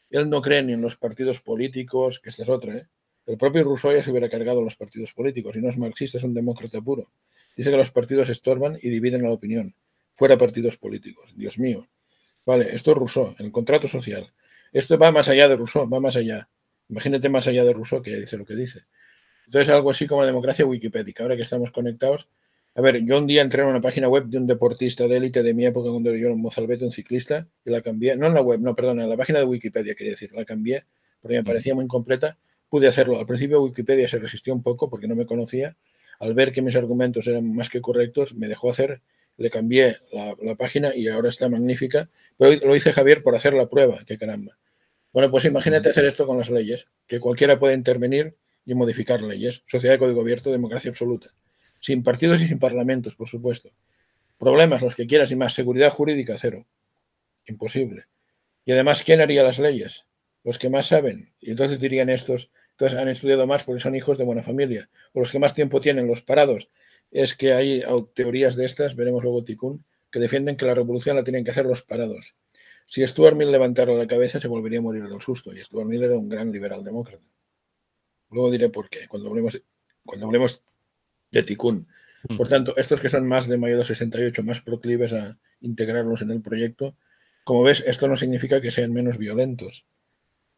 [0.10, 2.76] Él no cree ni en los partidos políticos, que esta es otra.
[2.76, 2.88] ¿eh?
[3.26, 6.24] El propio Rousseau ya se hubiera cargado los partidos políticos y no es marxista, es
[6.24, 7.08] un demócrata puro.
[7.56, 9.74] Dice que los partidos estorban y dividen la opinión.
[10.16, 11.34] Fuera partidos políticos.
[11.36, 11.86] Dios mío.
[12.46, 14.26] Vale, esto es Rousseau, el contrato social.
[14.74, 16.50] Esto va más allá de Rousseau, va más allá.
[16.90, 18.86] Imagínate más allá de Rousseau que dice lo que dice.
[19.46, 21.24] Entonces, algo así como la democracia wikipédica.
[21.24, 22.28] Ahora que estamos conectados,
[22.76, 25.44] a ver, yo un día entré en una página web de un deportista de élite
[25.44, 28.34] de mi época cuando yo era un mozalbete, un ciclista, y la cambié, no en
[28.34, 30.84] la web, no, perdón, en la página de Wikipedia, quería decir, la cambié
[31.22, 32.38] porque me parecía muy incompleta.
[32.70, 33.20] Pude hacerlo.
[33.20, 35.76] Al principio Wikipedia se resistió un poco porque no me conocía.
[36.20, 39.02] Al ver que mis argumentos eran más que correctos, me dejó hacer,
[39.38, 42.10] le cambié la, página y ahora está magnífica.
[42.38, 44.58] Pero lo hice Javier por hacer la prueba, qué caramba.
[45.14, 49.64] Bueno, pues imagínate hacer esto con las leyes, que cualquiera puede intervenir y modificar leyes.
[49.66, 51.34] Sociedad de código abierto, democracia absoluta
[51.86, 53.70] sin partidos y sin parlamentos, por supuesto.
[54.40, 55.54] Problemas, los que quieras y más.
[55.54, 56.66] Seguridad jurídica, cero.
[57.46, 58.06] Imposible.
[58.66, 60.08] Y además, ¿quién haría las leyes?
[60.44, 61.30] Los que más saben.
[61.40, 64.90] Y entonces dirían estos, entonces han estudiado más porque son hijos de buena familia.
[65.14, 66.70] O los que más tiempo tienen, los parados.
[67.12, 67.84] Es que hay
[68.14, 71.66] teorías de estas, veremos luego Tikkun, que defienden que la revolución la tienen que hacer
[71.66, 72.36] los parados.
[72.88, 75.54] Si Stuart Mill levantara la cabeza, se volvería a morir del susto.
[75.54, 77.26] Y Stuart Mill era un gran liberal demócrata.
[78.30, 79.62] Luego diré por qué, cuando hablemos,
[80.06, 80.62] cuando hablemos
[81.32, 81.88] de Tikkun.
[82.30, 82.38] Mm.
[82.38, 86.32] Por tanto, estos que son más de mayo de 68, más proclives a integrarlos en
[86.32, 86.96] el proyecto,
[87.44, 89.86] como ves, esto no significa que sean menos violentos,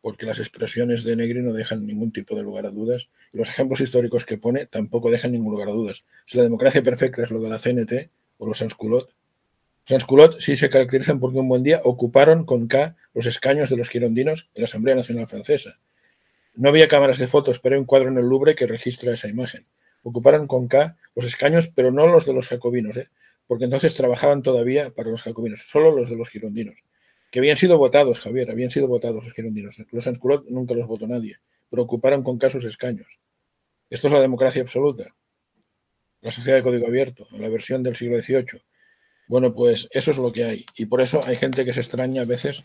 [0.08, 3.10] porque las expresiones de Negri no dejan ningún tipo de lugar a dudas.
[3.34, 6.05] Y los ejemplos históricos que pone tampoco dejan ningún lugar a dudas.
[6.26, 9.14] Si la democracia perfecta es lo de la CNT o los Sansculot,
[9.84, 13.89] Sansculot sí se caracterizan porque un buen día ocuparon con K los escaños de los
[13.89, 15.78] girondinos en la Asamblea Nacional Francesa.
[16.55, 19.28] No había cámaras de fotos, pero hay un cuadro en el Louvre que registra esa
[19.28, 19.66] imagen
[20.03, 23.10] ocuparon con K los escaños, pero no los de los jacobinos, ¿eh?
[23.45, 26.76] porque entonces trabajaban todavía para los jacobinos, solo los de los girondinos,
[27.32, 29.78] que habían sido votados, Javier, habían sido votados los girondinos.
[29.91, 31.38] Los Sansculot nunca los votó nadie,
[31.69, 33.19] pero ocuparon con sus escaños.
[33.89, 35.05] Esto es la democracia absoluta,
[36.21, 38.61] la sociedad de código abierto, la versión del siglo XVIII.
[39.28, 40.65] Bueno, pues eso es lo que hay.
[40.75, 42.63] Y por eso hay gente que se extraña a veces.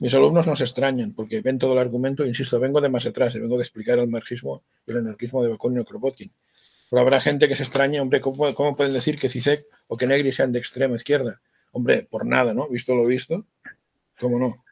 [0.00, 3.34] Mis alumnos no se extrañan porque ven todo el argumento, insisto, vengo de más atrás,
[3.34, 6.30] vengo de explicar el marxismo y el anarquismo de Bakunin y Kropotkin.
[6.90, 10.32] Pero habrá gente que se extraña, hombre, ¿cómo, pueden decir que Cizek o que Negri
[10.32, 11.40] sean de extrema izquierda?
[11.72, 12.68] Hombre, por nada, ¿no?
[12.68, 13.46] Visto lo visto,
[14.18, 14.64] ¿cómo no?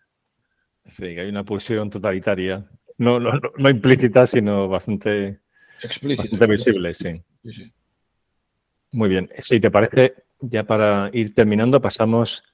[0.87, 2.67] Sí, hay una pulsión totalitaria,
[2.99, 5.41] no, no, implícita, sino bastante,
[5.83, 7.23] explícita, visible, sí.
[8.93, 12.45] Muy bien, si te parece, ya para ir terminando, pasamos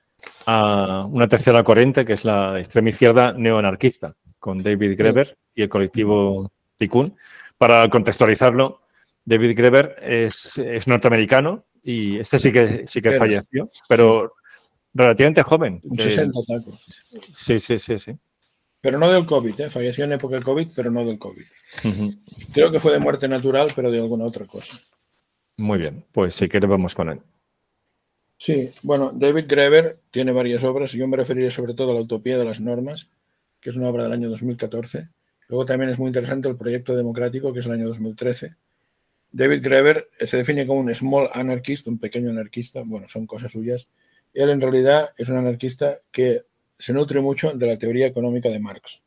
[0.46, 5.68] a una tercera corriente, que es la extrema izquierda neoanarquista, con David Greber y el
[5.68, 7.16] colectivo Tikkun.
[7.56, 8.82] Para contextualizarlo,
[9.24, 14.34] David Greber es, norteamericano y este sí que, sí que falleció, pero
[14.94, 15.80] relativamente joven.
[15.84, 17.04] Un 60 tacos.
[17.34, 18.12] Sí, sí, sí, sí.
[18.80, 19.70] Pero no del COVID, ¿eh?
[19.70, 21.46] falleció en época del COVID, pero no del COVID.
[22.52, 24.78] Creo que fue de muerte natural, pero de alguna otra cosa.
[25.56, 27.20] Muy bien, pues si quieres vamos con él.
[28.36, 32.38] Sí, bueno, David Greber tiene varias obras, yo me referiré sobre todo a la Utopía
[32.38, 33.10] de las Normas,
[33.60, 35.08] que es una obra del año 2014.
[35.48, 38.54] Luego también es muy interesante el Proyecto Democrático, que es el año 2013
[39.30, 43.88] David Greber se define como un small anarchist, un pequeño anarquista, bueno, son cosas suyas.
[44.38, 46.42] Él en realidad es un anarquista que
[46.78, 49.00] se nutre mucho de la teoría económica de Marx.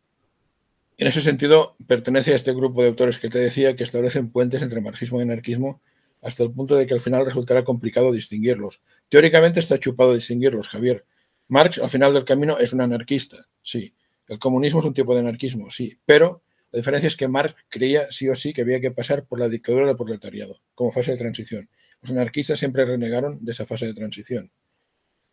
[0.98, 4.62] En ese sentido, pertenece a este grupo de autores que te decía que establecen puentes
[4.62, 5.80] entre marxismo y anarquismo
[6.22, 8.82] hasta el punto de que al final resultará complicado distinguirlos.
[9.08, 11.06] Teóricamente está chupado distinguirlos, Javier.
[11.48, 13.94] Marx, al final del camino, es un anarquista, sí.
[14.28, 15.98] El comunismo es un tipo de anarquismo, sí.
[16.06, 16.44] Pero
[16.74, 19.48] la diferencia es que Marx creía sí o sí que había que pasar por la
[19.48, 21.70] dictadura del proletariado, como fase de transición.
[22.02, 24.52] Los anarquistas siempre renegaron de esa fase de transición.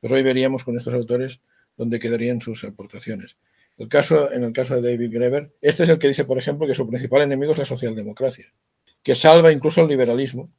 [0.00, 1.40] Pues hoy veríamos con estos autores
[1.76, 3.36] donde quedarían sus aportaciones.
[3.78, 6.88] En el caso de David Greber, este es el que dice, por ejemplo, que su
[6.88, 8.52] principal enemigo es la socialdemocracia,
[9.04, 10.50] que salva incluso el liberalismo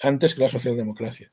[0.00, 1.32] antes que la socialdemocracia.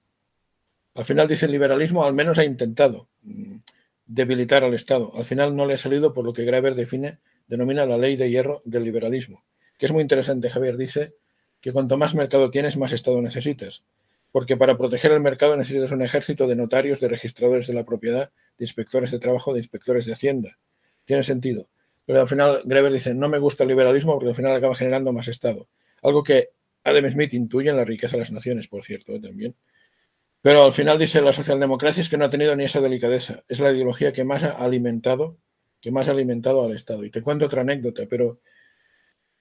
[0.96, 3.58] Al final dice el liberalismo al menos ha intentado mm,
[4.06, 5.12] debilitar al Estado.
[5.16, 8.30] Al final no le ha salido por lo que Greber define, denomina la ley de
[8.30, 9.44] hierro del liberalismo,
[9.78, 10.50] que es muy interesante.
[10.50, 11.16] Javier dice
[11.60, 13.84] que cuanto más mercado tienes, más Estado necesitas.
[14.32, 18.32] Porque para proteger el mercado necesitas un ejército de notarios, de registradores de la propiedad,
[18.58, 20.58] de inspectores de trabajo, de inspectores de hacienda
[21.08, 21.70] tiene sentido.
[22.06, 25.12] Pero al final Greber dice, no me gusta el liberalismo porque al final acaba generando
[25.14, 25.68] más Estado.
[26.04, 26.50] Algo que
[26.84, 29.20] Adam Smith intuye en la riqueza de las naciones, por cierto, ¿eh?
[29.20, 29.56] también.
[30.42, 33.44] Pero al final dice la socialdemocracia es que no ha tenido ni esa delicadeza.
[33.48, 35.38] Es la ideología que más ha alimentado,
[35.82, 37.04] que más ha alimentado al Estado.
[37.06, 38.38] Y te cuento otra anécdota, pero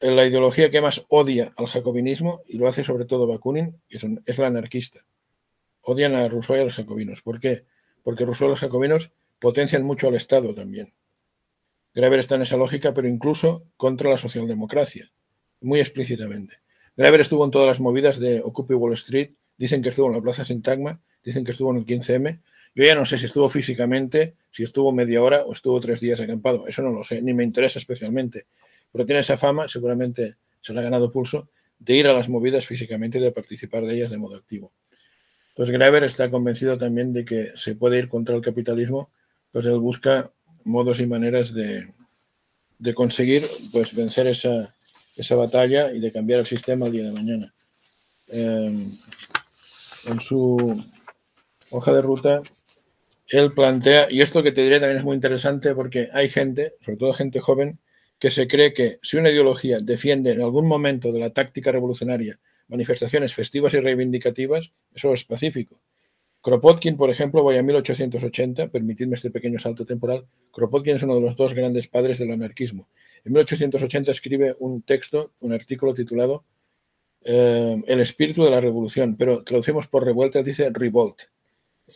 [0.00, 4.46] la ideología que más odia al jacobinismo, y lo hace sobre todo Bakunin, es, la
[4.46, 5.00] anarquista.
[5.82, 7.22] Odian a Rousseau y a los jacobinos.
[7.22, 7.64] ¿Por qué?
[8.02, 10.88] Porque Rousseau y los jacobinos potencian mucho al Estado también.
[11.94, 15.10] Graeber está en esa lógica, pero incluso contra la socialdemocracia,
[15.62, 16.58] muy explícitamente.
[16.96, 20.20] Graeber estuvo en todas las movidas de Occupy Wall Street, dicen que estuvo en la
[20.20, 22.40] Plaza Sintagma, dicen que estuvo en el 15M.
[22.74, 26.20] Yo ya no sé si estuvo físicamente, si estuvo media hora o estuvo tres días
[26.20, 28.46] acampado, eso no lo sé, ni me interesa especialmente.
[28.96, 32.64] Pero tiene esa fama, seguramente se le ha ganado pulso, de ir a las movidas
[32.64, 34.72] físicamente y de participar de ellas de modo activo.
[35.50, 39.10] Entonces Graeber está convencido también de que se puede ir contra el capitalismo,
[39.52, 40.30] pues él busca
[40.64, 41.84] modos y maneras de,
[42.94, 44.74] conseguir pues, vencer esa,
[45.36, 47.54] batalla y de cambiar el sistema al día de mañana.
[48.28, 48.92] Em,
[50.08, 50.82] en su
[51.68, 52.40] hoja de ruta,
[53.28, 56.96] él plantea, y esto que te diré también es muy interesante porque hay gente, sobre
[56.96, 57.78] todo gente joven,
[58.18, 62.38] que se cree que si una ideología defiende en algún momento de la táctica revolucionaria
[62.68, 65.80] manifestaciones festivas y reivindicativas, eso es pacífico.
[66.40, 70.26] Kropotkin, por ejemplo, voy a 1880, permitidme este pequeño salto temporal.
[70.52, 72.88] Kropotkin es uno de los dos grandes padres del anarquismo.
[73.24, 76.44] En 1880 escribe un texto, un artículo titulado
[77.24, 81.22] eh, El espíritu de la revolución, pero traducimos por revuelta, dice revolt.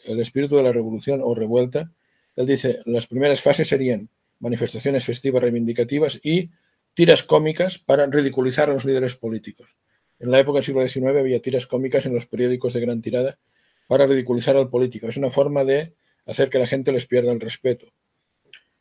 [0.04, 1.92] El espíritu de la revolución o revuelta.
[2.34, 4.08] Él dice, las primeras fases serían
[4.40, 6.50] manifestaciones festivas reivindicativas y
[6.94, 9.76] tiras cómicas para ridiculizar a los líderes políticos.
[10.18, 13.38] En la época del siglo XIX había tiras cómicas en los periódicos de gran tirada
[13.86, 15.08] para ridiculizar al político.
[15.08, 15.94] Es una forma de
[16.26, 17.86] hacer que la gente les pierda el respeto.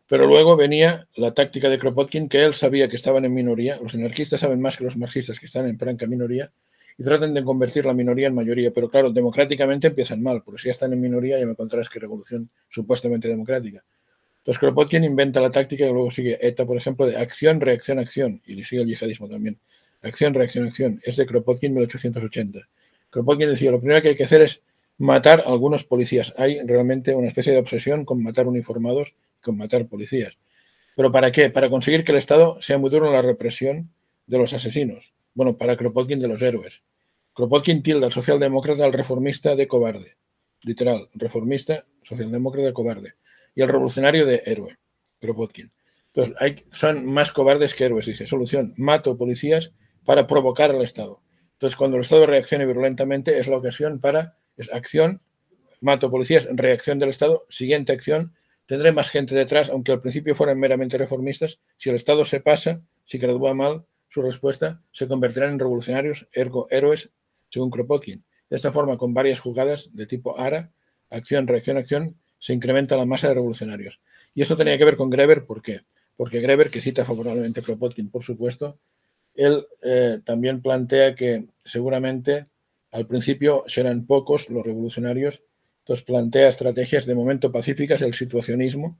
[0.08, 3.80] Pero luego venía la táctica de Kropotkin, que él sabía que estaban en minoría.
[3.82, 6.50] Los anarquistas saben más que los marxistas, que están en franca minoría,
[6.98, 8.72] y tratan de convertir la minoría en mayoría.
[8.72, 12.00] Pero claro, democráticamente empiezan mal, porque si ya están en minoría ya me encontrarás que
[12.00, 13.84] revolución supuestamente democrática.
[14.40, 18.42] Entonces Kropotkin inventa la táctica y luego sigue ETA, por ejemplo, de acción, reacción, acción,
[18.46, 19.60] y le sigue el yihadismo también.
[20.02, 21.02] Acción, reacción, acción.
[21.04, 22.60] Es de Kropotkin 1880.
[23.10, 24.62] Kropotkin decía, lo primero que hay que hacer es
[24.98, 26.34] matar a algunos policías.
[26.38, 30.38] Hay realmente una especie de obsesión con matar uniformados con matar policías.
[30.96, 31.50] ¿Pero para qué?
[31.50, 33.90] Para conseguir que el Estado sea muy duro en la represión
[34.28, 35.14] de los asesinos.
[35.34, 36.84] Bueno, para Kropotkin de los héroes.
[37.34, 40.18] Kropotkin tilda al socialdemócrata al reformista de cobarde.
[40.62, 43.14] Literal, reformista, socialdemócrata cobarde.
[43.60, 44.78] Y el revolucionario de héroe.
[45.20, 45.70] Kropotkin.
[46.14, 48.26] Entonces, hay, son más cobardes que héroes, dice.
[48.26, 49.74] Solución, mato policías
[50.06, 51.22] para provocar al Estado.
[51.52, 55.20] Entonces, cuando el Estado reaccione virulentamente, es la ocasión para es acción,
[55.82, 58.34] mato policías, reacción del Estado, siguiente acción,
[58.66, 62.82] tendré más gente detrás, aunque al principio fueran meramente reformistas, si el Estado se pasa,
[63.04, 67.10] si gradúa mal su respuesta, se convertirán en revolucionarios, ergo héroes,
[67.50, 68.24] según Kropotkin.
[68.50, 70.72] De esta forma, con varias jugadas de tipo ARA,
[71.10, 74.00] acción, reacción, acción, se incrementa la masa de revolucionarios.
[74.34, 75.82] Y esto tenía que ver con Greber, ¿por qué?
[76.16, 78.80] Porque Greber, que cita favorablemente Kropotkin, por supuesto,
[79.36, 82.48] él eh, también plantea que seguramente
[82.92, 85.44] al principio serán pocos los revolucionarios,
[85.80, 88.98] entonces plantea estrategias de momento pacíficas, el situacionismo,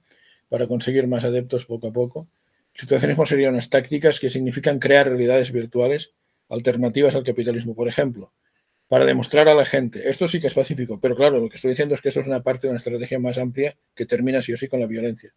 [0.48, 2.26] para conseguir más adeptos poco a poco.
[2.74, 6.12] El situacionismo serían unas tácticas que significan crear realidades virtuales
[6.48, 8.32] alternativas al capitalismo, por ejemplo,
[8.90, 11.68] para demostrar a la gente, esto sí que es pacífico, pero claro, lo que estoy
[11.68, 14.52] diciendo es que eso es una parte de una estrategia más amplia que termina sí
[14.52, 15.32] o sí con la violencia.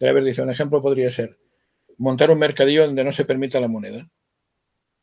[0.00, 1.36] Graeber dice, un ejemplo podría ser
[1.98, 4.08] montar un mercadillo donde no se permita la moneda.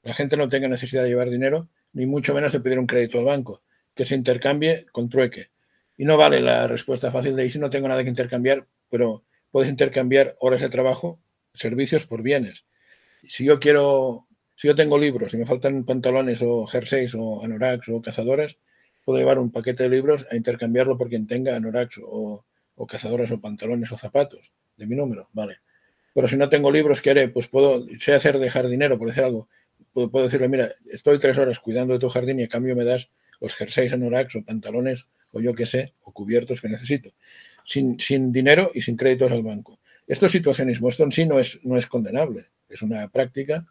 [0.01, 3.19] La gente no tenga necesidad de llevar dinero ni mucho menos de pedir un crédito
[3.19, 3.61] al banco,
[3.93, 5.51] que se intercambie con trueque.
[5.95, 9.69] Y no vale la respuesta fácil de, si no tengo nada que intercambiar, pero puedes
[9.69, 11.19] intercambiar horas de trabajo,
[11.53, 12.65] servicios por bienes.
[13.27, 14.25] Si yo quiero,
[14.61, 18.59] si yo tengo libros y me faltan pantalones o jerseys o anoraks o cazadoras,
[19.03, 23.31] puedo llevar un paquete de libros a intercambiarlo por quien tenga anoraks o, o cazadoras
[23.31, 25.61] o pantalones o zapatos de mi número, vale.
[26.13, 27.27] Pero si no tengo libros, ¿qué haré?
[27.27, 29.49] Pues puedo, sé hacer dejar dinero, por decir algo,
[29.93, 33.09] puedo, decirle, mira, estoy tres horas cuidando de tu jardín y a cambio me das
[33.39, 37.09] los jerseys anoraks o pantalones o yo qué sé, o cubiertos que necesito.
[37.65, 39.79] sin, sin dinero y sin créditos al banco.
[40.05, 43.65] Esto es situacionismo, esto en sí no es, no es condenable, es una práctica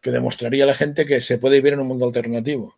[0.00, 2.76] que demostraría a la gente que se puede vivir en un mundo alternativo.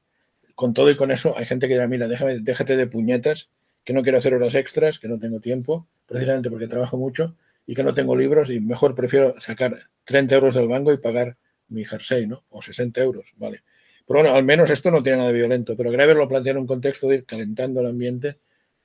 [0.55, 3.51] Con todo y con eso, hay gente que dirá, mira, déjame, déjate de puñetas,
[3.85, 7.36] que no quiero hacer horas extras, que no tengo tiempo, precisamente porque trabajo mucho
[7.66, 11.36] y que no tengo libros y mejor prefiero sacar 30 euros del banco y pagar
[11.69, 12.45] mi jersey, ¿no?
[12.51, 13.62] O 60 euros, vale.
[14.07, 16.59] Pero bueno, al menos esto no tiene nada de violento, pero Graeber lo plantea en
[16.59, 18.36] un contexto de ir calentando el ambiente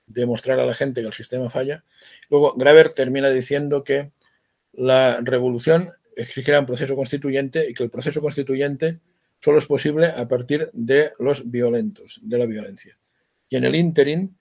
[0.05, 1.83] demostrar a la gente que el sistema falla.
[2.29, 4.11] Luego, Graver termina diciendo que
[4.73, 8.99] la revolución exigirá un proceso constituyente y que el proceso constituyente
[9.39, 12.97] solo es posible a partir de los violentos, de la violencia.
[13.49, 14.35] Y en el ínterin,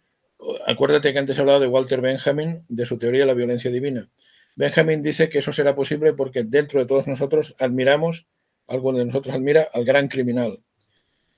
[0.66, 4.08] acuérdate que antes he hablado de Walter Benjamin, de su teoría de la violencia divina.
[4.54, 8.26] Benjamin dice que eso será posible porque dentro de todos nosotros admiramos,
[8.68, 10.58] algo de nosotros admira, al gran criminal,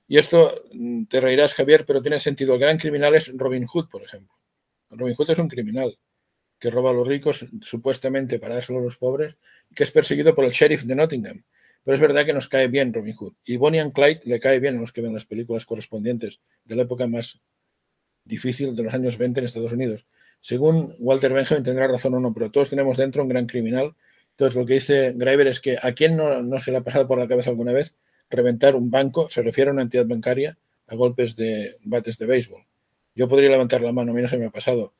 [0.07, 2.53] y esto mm, te reirás, Javier, pero tiene sentido.
[2.53, 4.33] El gran criminal es Robin Hood, por ejemplo.
[4.91, 5.97] Robin Hood es un criminal
[6.65, 9.35] que roba a los ricos supuestamente para dárselo a los pobres
[9.75, 11.43] que es perseguido por el sheriff de Nottingham.
[11.83, 13.33] Pero es verdad que nos cae bien Robin Hood.
[13.45, 16.75] Y Bonnie and Clyde le cae bien a los que ven las películas correspondientes de
[16.75, 17.39] la época más
[18.23, 20.07] difícil de los años 20 en Estados Unidos.
[20.39, 23.93] Según Walter Benjamin tendrá razón o no, pero todos tenemos dentro un gran criminal.
[24.31, 27.05] Entonces lo que dice Graeber es que a quién no, no se le ha pasado
[27.05, 27.93] por la cabeza alguna vez
[28.27, 32.63] reventar un banco se refiere a una entidad bancaria a golpes de bates de béisbol.
[33.13, 34.93] Yo podría levantar la mano, a mí no se me ha pasado.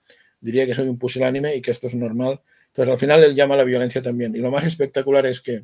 [0.45, 2.39] Diría que soy un pusilánime y que esto es normal.
[2.67, 4.35] Entonces, al final él llama a la violencia también.
[4.35, 5.63] Y lo más espectacular es que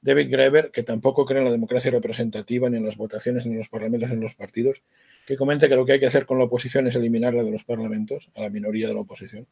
[0.00, 3.58] David Graeber, que tampoco cree en la democracia representativa, ni en las votaciones, ni en
[3.58, 4.82] los parlamentos, ni en los partidos,
[5.26, 7.64] que comenta que lo que hay que hacer con la oposición es eliminarla de los
[7.64, 9.46] parlamentos, a la minoría de la oposición.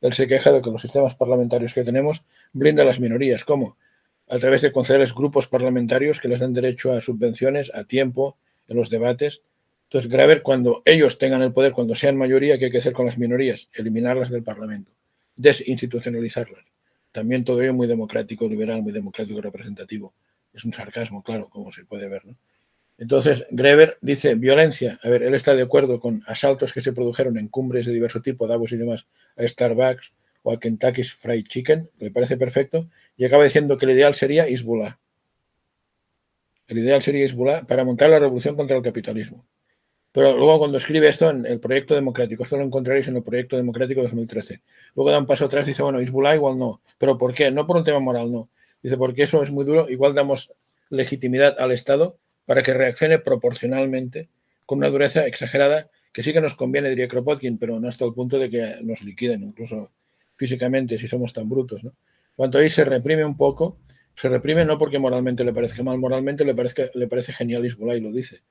[0.00, 3.44] Él se queja de que los sistemas parlamentarios que tenemos blindan a las minorías.
[3.44, 3.76] ¿Cómo?
[4.28, 8.38] a través de concederles grupos parlamentarios que les dan derecho a subvenciones, a tiempo
[8.68, 9.42] en los debates.
[9.94, 13.06] Entonces, Graver, cuando ellos tengan el poder, cuando sean mayoría, ¿qué hay que hacer con
[13.06, 13.68] las minorías?
[13.74, 14.90] Eliminarlas del Parlamento,
[15.36, 16.64] desinstitucionalizarlas.
[17.12, 20.12] También todo ello muy democrático, liberal, muy democrático, representativo.
[20.52, 22.22] Es un sarcasmo, claro, como se puede ver.
[22.98, 24.98] Entonces, Greber dice, violencia.
[25.00, 28.20] A ver, él está de acuerdo con asaltos que se produjeron en cumbres de diverso
[28.20, 29.06] tipo, Davos y demás,
[29.36, 30.10] a Starbucks
[30.42, 34.48] o a Kentucky's Fried Chicken, le parece perfecto, y acaba diciendo que el ideal sería
[34.48, 34.98] Hezbollah.
[36.66, 39.44] El ideal sería Hezbollah para montar la revolución contra el capitalismo.
[40.14, 43.56] Pero luego cuando escribe esto en el proyecto democrático, esto lo encontraréis en el proyecto
[43.56, 44.60] democrático 2013.
[44.94, 46.80] Luego da un paso atrás y dice, bueno, Hezbollah igual no.
[46.98, 47.50] ¿Pero por qué?
[47.50, 48.48] No por un tema moral, no.
[48.80, 49.90] Dice, porque eso es muy duro.
[49.90, 50.52] Igual damos
[50.88, 52.16] legitimidad al Estado
[52.46, 54.28] para que reaccione proporcionalmente
[54.66, 58.14] con una dureza exagerada que sí que nos conviene, diría Kropotkin, pero no hasta el
[58.14, 59.90] punto de que nos liquiden, incluso
[60.36, 61.82] físicamente, si somos tan brutos.
[61.82, 61.92] ¿no?
[62.36, 63.78] Cuando ahí se reprime un poco,
[64.14, 67.96] se reprime no porque moralmente le parezca mal, moralmente le, parece, le parece genial Hezbollah
[67.96, 68.42] y lo dice,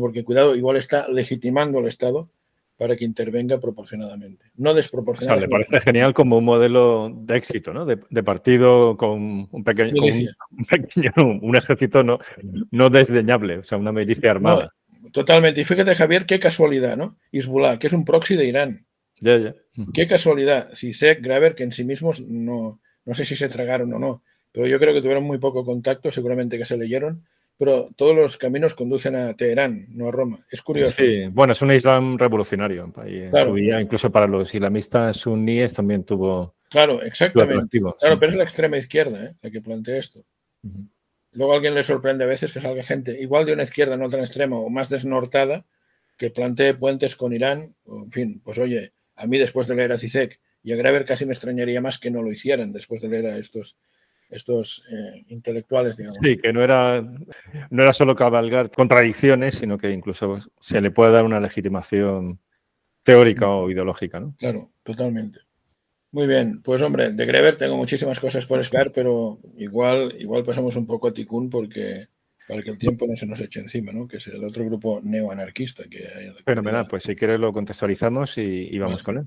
[0.00, 2.28] porque, cuidado, igual está legitimando al Estado
[2.76, 5.46] para que intervenga proporcionadamente, no desproporcionadamente.
[5.46, 7.84] le parece genial como un modelo de éxito, ¿no?
[7.84, 12.18] De, partido con un pequeño, un, pequeño un, ejército no,
[12.70, 14.74] no desdeñable, o sea, una milicia armada.
[15.12, 15.60] totalmente.
[15.60, 17.18] Y fíjate, Javier, qué casualidad, ¿no?
[17.30, 18.86] Hezbollah, que es un proxy de Irán.
[19.20, 19.54] Ya, ya.
[19.94, 20.70] Qué casualidad.
[20.72, 24.24] Si sé, Graver, que en sí mismos no, no sé si se tragaron o no,
[24.50, 27.24] pero yo creo que tuvieron muy poco contacto, seguramente que se leyeron,
[27.62, 30.44] pero todos los caminos conducen a Teherán, no a Roma.
[30.50, 30.96] Es curioso.
[30.96, 32.92] Sí, bueno, es un Islam revolucionario.
[33.80, 36.56] incluso para los islamistas suníes también tuvo.
[36.68, 37.78] Claro, exactamente.
[38.00, 39.36] claro, pero es la extrema izquierda ¿eh?
[39.40, 40.24] la que plantea esto.
[41.34, 44.10] Luego a alguien le sorprende a veces que salga gente igual de una izquierda no
[44.10, 45.64] tan extrema o más desnortada
[46.16, 47.76] que plantee puentes con Irán.
[47.86, 51.26] en fin, pues oye, a mí después de leer a Zizek y a Graeber casi
[51.26, 53.76] me extrañaría más que no lo hicieran después de leer a estos,
[54.32, 56.18] estos eh, intelectuales, digamos.
[56.22, 57.02] Sí, que no era,
[57.70, 62.40] no era solo cabalgar contradicciones, sino que incluso se le puede dar una legitimación
[63.02, 64.34] teórica o ideológica, ¿no?
[64.38, 65.40] Claro, totalmente.
[66.12, 70.76] Muy bien, pues hombre, de Greber tengo muchísimas cosas por esperar, pero igual, igual pasamos
[70.76, 72.06] un poco a Tikkun porque
[72.46, 74.06] para que el tiempo no se nos eche encima, ¿no?
[74.06, 76.32] Que es el otro grupo neoanarquista que hay.
[76.44, 79.26] Fenomenal, pues si quieres lo contextualizamos y, vamos con él.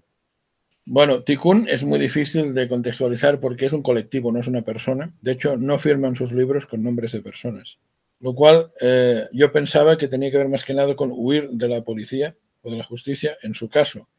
[0.88, 5.12] Bueno, Tikkun es muy difícil de contextualizar porque es un colectivo, no es una persona.
[5.20, 7.80] De hecho, no firman sus libros con nombres de personas.
[8.20, 11.68] Lo cual eh, yo pensaba que tenía que ver más que nada con huir de
[11.70, 14.10] la policía o de la justicia, en su caso.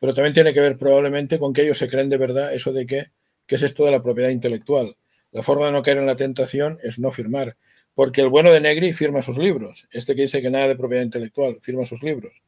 [0.00, 2.86] Pero también tiene que ver probablemente con que ellos se creen de verdad eso de
[2.86, 3.10] que,
[3.44, 4.94] que es esto de la propiedad intelectual.
[5.32, 7.56] La forma de no caer en la tentación es no firmar.
[7.94, 9.88] Porque el bueno de Negri firma sus libros.
[9.90, 12.42] Este que dice que nada de propiedad intelectual, firma sus libros.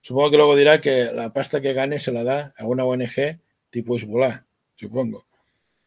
[0.00, 3.38] Supongo que luego dirá que la pasta que gane se la da a una ONG
[3.70, 4.44] tipo Hezbollah,
[4.76, 5.24] supongo.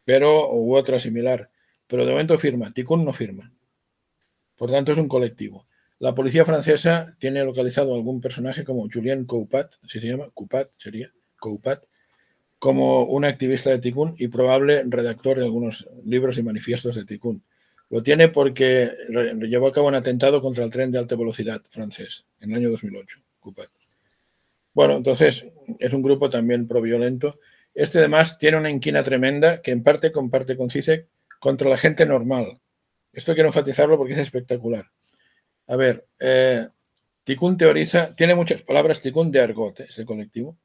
[0.04, 1.48] Pero, u otra similar.
[1.86, 2.72] Pero de momento firma.
[2.72, 3.52] Tikkun no firma.
[4.56, 5.66] Por tanto, es un colectivo.
[5.98, 11.12] La policía francesa tiene localizado algún personaje como Julien Coupat, si se llama, Coupat sería,
[11.38, 11.84] Coupat,
[12.58, 17.42] como un activista de Tikkun y probable redactor de algunos libros y manifiestos de Tikkun.
[17.90, 18.92] Lo tiene porque
[19.48, 22.70] llevó a cabo un atentado contra el tren de alta velocidad francés en el año
[22.70, 23.20] 2008.
[24.74, 25.46] Bueno, entonces
[25.78, 27.38] es un grupo también pro-violento.
[27.72, 32.04] Este además tiene una inquina tremenda que en parte comparte con CISEC contra la gente
[32.04, 32.60] normal.
[33.12, 34.86] Esto quiero enfatizarlo porque es espectacular.
[35.68, 36.66] A ver, eh,
[37.56, 40.58] teoriza, tiene muchas palabras Tikkun de argot, ese eh, colectivo.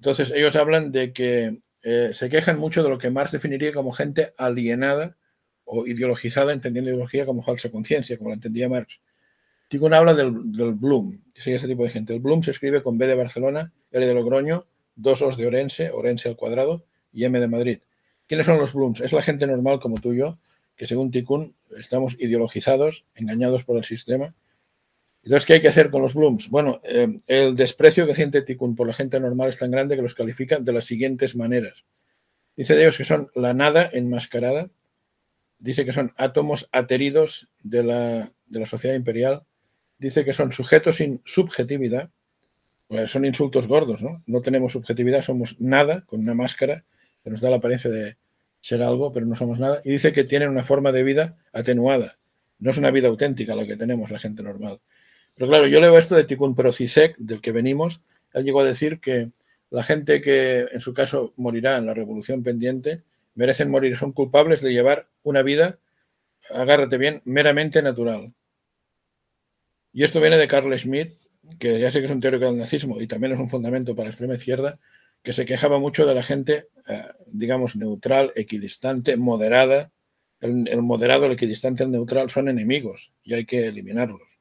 [0.00, 3.92] Entonces ellos hablan de que eh, se quejan mucho de lo que Marx definiría como
[3.92, 5.16] gente alienada
[5.64, 9.00] o ideologizada, entendiendo ideología como falsa conciencia, como la entendía Marx.
[9.68, 12.14] Tikkun habla del, Bloom, que sería ese tipo de gente.
[12.14, 14.66] El Bloom se escribe con B de Barcelona, L de Logroño,
[14.96, 17.78] dos Os de Orense, Orense al cuadrado y M de Madrid.
[18.26, 19.00] ¿Quiénes son los Blooms?
[19.00, 20.38] Es la gente normal como tú y yo,
[20.74, 24.34] que según Tikkun estamos ideologizados, engañados por el sistema.
[25.22, 26.48] Entonces, ¿qué hay que hacer con los Blooms?
[26.48, 30.02] Bueno, eh, el desprecio que siente Tikkun por la gente normal es tan grande que
[30.02, 31.84] los califica de las siguientes maneras.
[32.56, 34.70] Dice de ellos que son la nada enmascarada,
[35.58, 39.44] dice que son átomos ateridos de la sociedad imperial,
[39.98, 42.10] dice que son sujetos sin subjetividad,
[42.88, 44.22] pues son insultos gordos, ¿no?
[44.26, 46.84] No tenemos subjetividad, somos nada, con una máscara
[47.22, 48.16] que nos da la apariencia de
[48.60, 49.80] ser algo, pero no somos nada.
[49.84, 52.16] Y dice que tienen una forma de vida atenuada.
[52.58, 54.80] No es una vida auténtica la que tenemos la gente normal.
[55.36, 58.00] Pero claro, yo leo esto de Tikkun Prochisek, del que venimos.
[58.32, 59.30] Él llegó a decir que
[59.70, 63.02] la gente que en su caso morirá en la revolución pendiente
[63.34, 65.78] merecen morir, son culpables de llevar una vida,
[66.50, 68.34] agárrate bien, meramente natural.
[69.92, 71.14] Y esto viene de Carl Schmitt,
[71.58, 74.04] que ya sé que es un teórico del nazismo y también es un fundamento para
[74.04, 74.78] la extrema izquierda,
[75.22, 79.90] que se quejaba mucho de la gente, eh, digamos, neutral, equidistante, moderada.
[80.40, 84.38] El, moderado, el equidistante, el neutral son enemigos y hay que eliminarlos.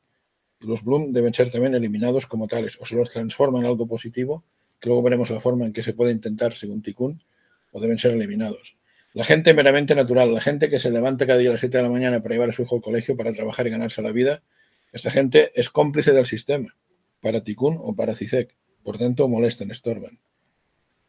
[0.60, 4.44] los Bloom deben ser también eliminados como tales, o se los transforman en algo positivo,
[4.80, 7.20] que luego veremos la forma en que se puede intentar según Tikkun,
[7.72, 8.76] o deben ser eliminados.
[9.14, 11.84] La gente meramente natural, la gente que se levanta cada día a las 7 de
[11.84, 14.44] la mañana para llevar a su hijo al colegio, para trabajar y ganarse la vida,
[14.92, 16.76] esta gente es cómplice del sistema,
[17.22, 18.56] para Tikkun o para CISEC.
[18.84, 20.20] Por tanto, molestan, estorban.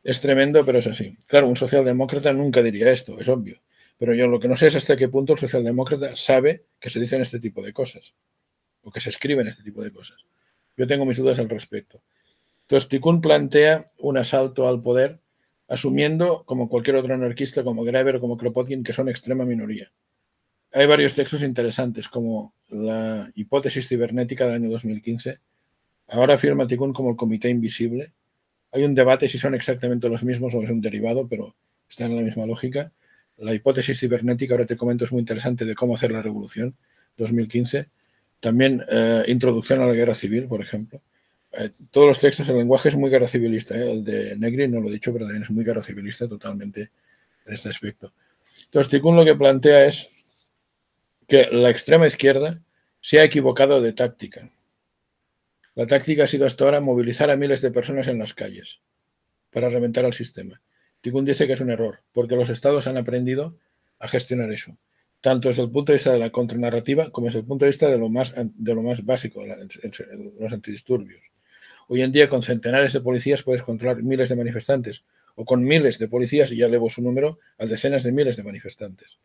[0.03, 1.17] Es tremendo, pero es así.
[1.27, 3.61] Claro, un socialdemócrata nunca diría esto, es obvio.
[3.99, 7.01] Pero yo lo que no sé es hasta qué punto el socialdemócrata sabe que se
[7.01, 8.15] dicen este tipo de cosas
[8.83, 10.19] o que se escriben este tipo de cosas.
[10.77, 12.01] Yo tengo mis dudas al respecto.
[12.63, 15.21] Entonces, Tikkun plantea un asalto al poder
[15.69, 19.91] asumiendo, como cualquier otro anarquista, como Greber o como Kropotkin, que son extrema minoría.
[20.79, 25.41] Hay varios textos interesantes, como la hipótesis cibernética del año 2015.
[26.07, 28.13] Ahora afirma Tikkun como el comité invisible.
[28.71, 31.57] Hay un debate si son exactamente los mismos o es un derivado, pero
[31.91, 32.93] están en la misma lógica.
[33.39, 36.77] La hipótesis cibernética, ahora te comento, es muy interesante de cómo hacer la revolución,
[37.17, 37.89] 2015.
[38.39, 41.03] También eh, introducción a la guerra civil, por ejemplo.
[41.55, 43.77] Eh, todos los textos, el lenguaje es muy guerra civilista.
[43.77, 43.95] ¿eh?
[43.95, 46.93] El de Negri, no lo he dicho, pero también es muy guerra civilista totalmente
[47.47, 48.13] en este aspecto.
[48.67, 50.18] Entonces, Tikkun lo que plantea es
[51.29, 52.63] que la extrema izquierda
[53.01, 54.51] se ha equivocado de táctica.
[55.75, 58.81] La táctica ha sido hasta ahora movilizar a miles de personas en las calles
[59.53, 60.61] para reventar al sistema.
[61.03, 63.57] Tikkun dice que es un error, porque los estados han aprendido
[63.99, 64.77] a gestionar eso,
[65.21, 67.89] tanto desde el punto de vista de la contranarrativa como desde el punto de vista
[67.89, 69.45] de lo más, de básico,
[70.41, 71.21] los antidisturbios.
[71.89, 75.05] Hoy en día con centenares de policías puedes controlar miles de manifestantes
[75.37, 78.43] o con miles de policías, y ya elevo su número, a decenas de miles de
[78.43, 79.19] manifestantes.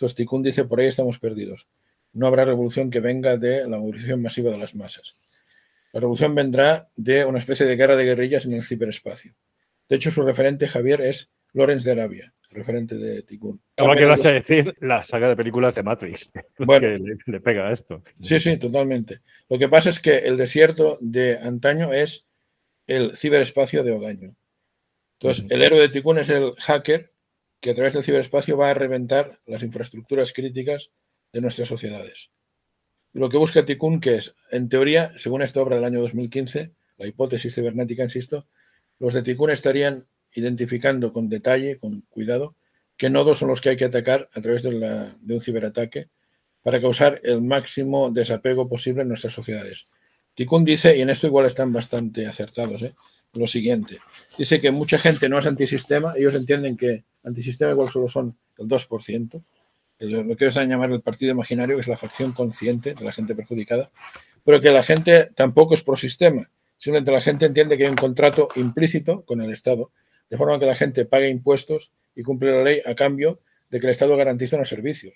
[0.00, 1.68] Entonces Tikkun dice, por ahí estamos perdidos.
[2.14, 5.14] No habrá revolución que venga de la movilización masiva de las masas.
[5.92, 9.34] La revolución vendrá de una especie de guerra de guerrillas en el ciberespacio.
[9.90, 13.60] De hecho, su referente, Javier, es Lorenz de Arabia, referente de Tikkun.
[13.76, 17.68] Ahora que vas a decir la saga de películas de Matrix, bueno, que le, pega
[17.68, 18.02] a esto.
[18.22, 19.18] Sí, sí, totalmente.
[19.50, 22.24] Lo que pasa es que el desierto de antaño es
[22.86, 24.34] el ciberespacio de Ogaño.
[25.18, 27.12] Entonces, el héroe de Tikkun es el hacker
[27.60, 30.90] que a través del ciberespacio va a reventar las infraestructuras críticas
[31.32, 32.30] de nuestras sociedades.
[33.12, 37.06] Lo que busca Tikkun, que es, en teoría, según esta obra del año 2015, la
[37.06, 38.46] hipótesis cibernética, insisto,
[38.98, 40.04] los de Tikkun estarían
[40.34, 42.54] identificando con detalle, con cuidado,
[42.96, 46.08] qué nodos son los que hay que atacar a través de, un ciberataque
[46.62, 49.92] para causar el máximo desapego posible en nuestras sociedades.
[50.34, 52.94] Tikkun dice, y en esto igual están bastante acertados, ¿eh?
[53.32, 53.98] lo siguiente.
[54.38, 58.68] Dice que mucha gente no es antisistema, ellos entienden que antisistema igual solo son el
[58.68, 59.42] 2%,
[60.00, 63.34] lo que ellos llamar el partido imaginario, que es la facción consciente de la gente
[63.34, 63.90] perjudicada,
[64.44, 68.48] pero que la gente tampoco es prosistema, simplemente la gente entiende que hay un contrato
[68.56, 69.90] implícito con el Estado
[70.30, 73.86] de forma que la gente pague impuestos y cumple la ley a cambio de que
[73.86, 75.14] el Estado garantice unos servicios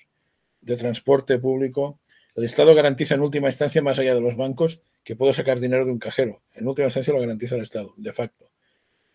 [0.61, 2.01] de transporte público.
[2.35, 5.85] El Estado garantiza en última instancia, más allá de los bancos, que puedo sacar dinero
[5.85, 6.43] de un cajero.
[6.55, 8.47] En última instancia lo garantiza el Estado, de facto.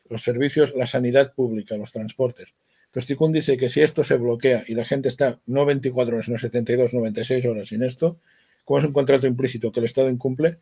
[0.10, 2.56] los servicios, la sanidad pública, los transportes.
[2.92, 6.38] Tikkun dice que si esto se bloquea y la gente está no 24 horas, sino
[6.38, 8.18] 72, 96 horas sin esto,
[8.66, 10.58] como es un contrato implícito que el Estado incumple,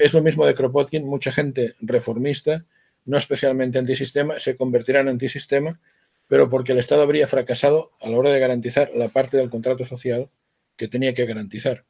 [0.00, 2.64] es lo mismo de Kropotkin, mucha gente reformista,
[3.04, 5.80] no especialmente antisistema, se convertirá en antisistema,
[6.28, 9.84] pero porque el Estado habría fracasado a la hora de garantizar la parte del contrato
[9.84, 10.28] social
[10.76, 11.84] que tenía que garantizar.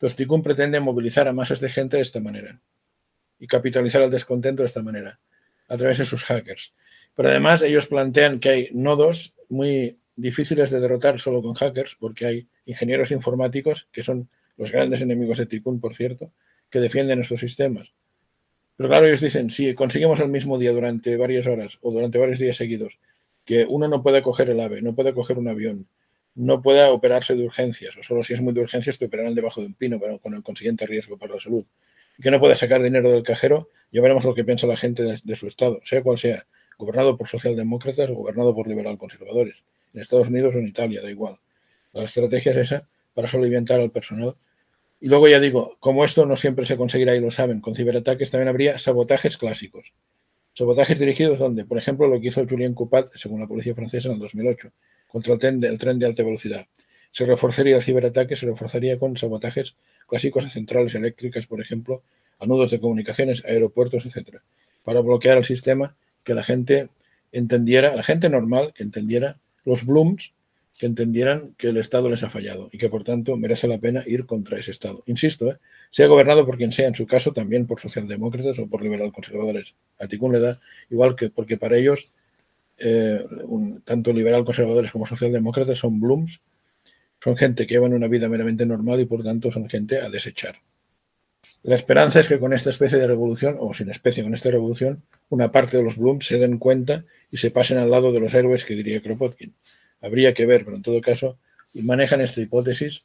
[0.00, 2.60] Tikkun pretende movilizar a masas de gente de esta manera
[3.38, 5.18] y capitalizar el descontento de esta manera,
[5.68, 6.72] a través de sus hackers.
[7.14, 12.26] Pero además ellos plantean que hay nodos muy difíciles de derrotar solo con hackers, porque
[12.26, 16.32] hay ingenieros informáticos, que son los grandes enemigos de Tikkun, por cierto,
[16.70, 17.92] que defienden estos sistemas.
[18.76, 22.38] Pero claro, ellos dicen, si conseguimos el mismo día durante varias horas o durante varios
[22.38, 22.98] días seguidos,
[23.44, 25.88] que uno no puede coger el ave, no puede coger un avión,
[26.34, 29.60] no pueda operarse de urgencias, o solo si es muy de urgencias te operarán debajo
[29.60, 31.64] de un pino, pero con el consiguiente riesgo para la salud,
[32.20, 35.34] que no puede sacar dinero del cajero, ya veremos lo que piensa la gente de,
[35.36, 36.46] su estado, sea cual sea,
[36.78, 41.10] gobernado por socialdemócratas o gobernado por liberal conservadores, en Estados Unidos o en Italia, da
[41.10, 41.36] igual.
[41.92, 44.34] La estrategia es esa para soliviantar al personal.
[45.00, 48.30] Y luego ya digo, como esto no siempre se conseguirá y lo saben, con ciberataques
[48.30, 49.92] también habría sabotajes clásicos.
[50.54, 54.14] Sabotajes dirigidos donde, por ejemplo, lo que hizo Julien Coupat, según la policía francesa en
[54.14, 54.70] el 2008,
[55.08, 56.66] contra el tren, de, tren de alta velocidad.
[57.10, 59.76] Se reforzaría el ciberataque, se reforzaría con sabotajes
[60.08, 62.02] clásicos a centrales eléctricas, por ejemplo,
[62.40, 64.42] a nudos de comunicaciones, aeropuertos, etcétera,
[64.84, 66.88] para bloquear el sistema, que la gente
[67.32, 70.32] entendiera, la gente normal que entendiera los blooms,
[70.78, 74.02] que entendieran que el Estado les ha fallado y que por tanto merece la pena
[74.06, 75.02] ir contra ese Estado.
[75.06, 75.58] Insisto, ¿eh?
[75.90, 79.76] sea gobernado por quien sea, en su caso también por socialdemócratas o por liberal conservadores.
[80.00, 80.58] A Ticún le da
[80.90, 82.08] igual que porque para ellos
[82.78, 83.24] eh,
[83.84, 86.40] tanto liberal conservadores como socialdemócratas son blooms,
[87.22, 90.56] son gente que llevan una vida meramente normal y por tanto son gente a desechar.
[91.62, 95.02] La esperanza es que con esta especie de revolución, o sin especie con esta revolución,
[95.28, 98.34] una parte de los Blooms se den cuenta y se pasen al lado de los
[98.34, 99.54] héroes que diría Kropotkin.
[100.00, 101.38] Habría que ver, pero en todo caso,
[101.74, 103.04] manejan esta hipótesis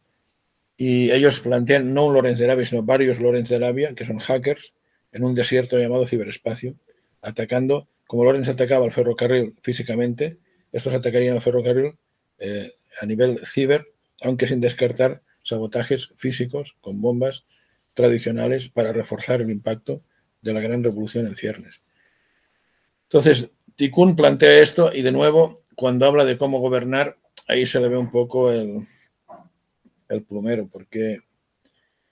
[0.78, 4.20] y ellos plantean no un Lorenz de Arabia, sino varios Lorenz de Arabia, que son
[4.20, 4.74] hackers,
[5.12, 6.76] en un desierto llamado ciberespacio,
[7.22, 10.38] atacando, como Lorenz atacaba al ferrocarril físicamente,
[10.72, 11.94] estos atacarían al ferrocarril
[12.38, 12.72] eh,
[13.02, 13.88] a nivel ciber,
[14.22, 17.44] aunque sin descartar sabotajes físicos con bombas
[17.94, 20.02] tradicionales para reforzar el impacto
[20.42, 21.82] de la gran revolución en ciernes.
[23.04, 27.18] Entonces, Tikkun plantea esto y de nuevo, cuando habla de cómo gobernar,
[27.48, 28.86] ahí se le ve un poco el,
[30.10, 31.20] el plumero, porque,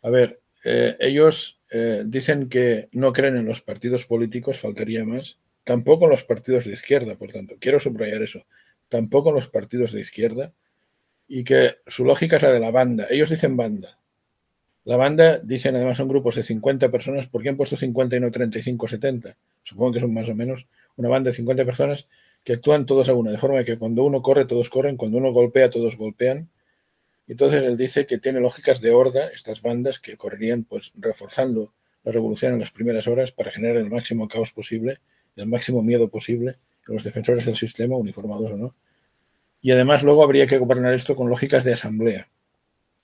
[0.01, 5.37] a ver, eh, ellos eh, dicen que no creen en los partidos políticos, faltaría más,
[5.63, 8.45] tampoco en los partidos de izquierda, por tanto, quiero subrayar eso,
[8.89, 10.53] tampoco en los partidos de izquierda,
[11.27, 13.07] y que su lógica es la de la banda.
[13.09, 13.99] Ellos dicen banda,
[14.87, 17.27] la banda, dicen además, son grupos de 50 personas.
[17.27, 19.35] ¿Por qué han puesto 50 y no 35 o 70?
[19.61, 20.65] Supongo que son más o menos
[20.95, 22.07] una banda de 50 personas
[22.45, 25.33] que actúan todos a una, de forma que cuando uno corre, todos corren, cuando uno
[25.33, 26.47] golpea, todos golpean.
[27.27, 31.73] Entonces él dice que tiene lógicas de horda, estas bandas que correrían pues reforzando
[32.05, 34.99] la revolución en las primeras horas para generar el máximo caos posible,
[35.35, 36.55] el máximo miedo posible
[36.87, 38.73] en los defensores del sistema, uniformados o no.
[39.61, 42.29] Y además luego habría que gobernar esto con lógicas de asamblea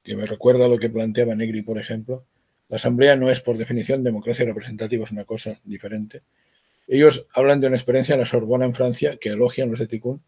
[0.03, 2.25] que me recuerda a lo que planteaba Negri, por ejemplo.
[2.69, 6.21] La Asamblea no es por definición democracia representativa, es una cosa diferente.
[6.87, 10.21] Ellos hablan de una experiencia en la Sorbona en Francia, que elogian los de Tikkun.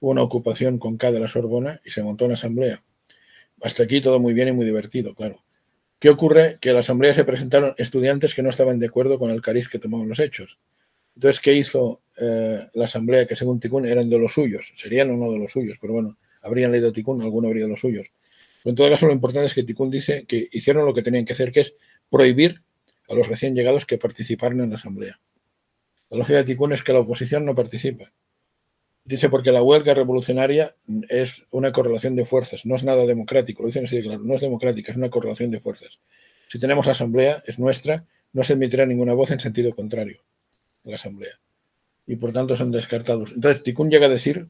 [0.00, 2.82] Hubo una ocupación con K de la Sorbona y se montó una asamblea.
[3.62, 5.42] Hasta aquí todo muy bien y muy divertido, claro.
[5.98, 6.58] ¿Qué ocurre?
[6.60, 9.68] Que a la asamblea se presentaron estudiantes que no estaban de acuerdo con el cariz
[9.68, 10.58] que tomaban los hechos.
[11.14, 14.72] Entonces, ¿qué hizo eh, la asamblea que según Tikkun eran de los suyos?
[14.74, 18.08] Serían uno de los suyos, pero bueno, habrían leído Tikkun, alguno habría de los suyos
[18.64, 21.32] en todo caso, lo importante es que Tikkun dice que hicieron lo que tenían que
[21.32, 21.74] hacer, que es
[22.10, 22.62] prohibir
[23.08, 25.18] a los recién llegados que participaran en la asamblea.
[26.10, 28.12] La lógica de Tikkun es que la oposición no participa.
[29.04, 30.76] Dice porque la huelga revolucionaria
[31.08, 34.34] es una correlación de fuerzas, no es nada democrático, lo dicen así de claro, no
[34.34, 35.98] es democrática, es una correlación de fuerzas.
[36.46, 40.20] Si tenemos asamblea, es nuestra, no se emitirá ninguna voz en sentido contrario
[40.84, 41.40] a la asamblea.
[42.06, 43.32] Y por tanto son descartados.
[43.32, 44.48] Entonces, Tikkun llega a decir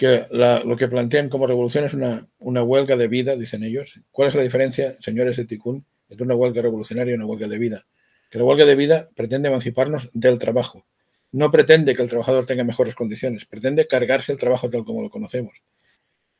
[0.00, 4.00] que lo que plantean como revolución es una, una, huelga de vida, dicen ellos.
[4.10, 7.58] ¿Cuál es la diferencia, señores de Tikkun, entre una huelga revolucionaria y una huelga de
[7.58, 7.84] vida?
[8.30, 10.86] Que la huelga de vida pretende emanciparnos del trabajo.
[11.32, 15.10] No pretende que el trabajador tenga mejores condiciones, pretende cargarse el trabajo tal como lo
[15.10, 15.52] conocemos.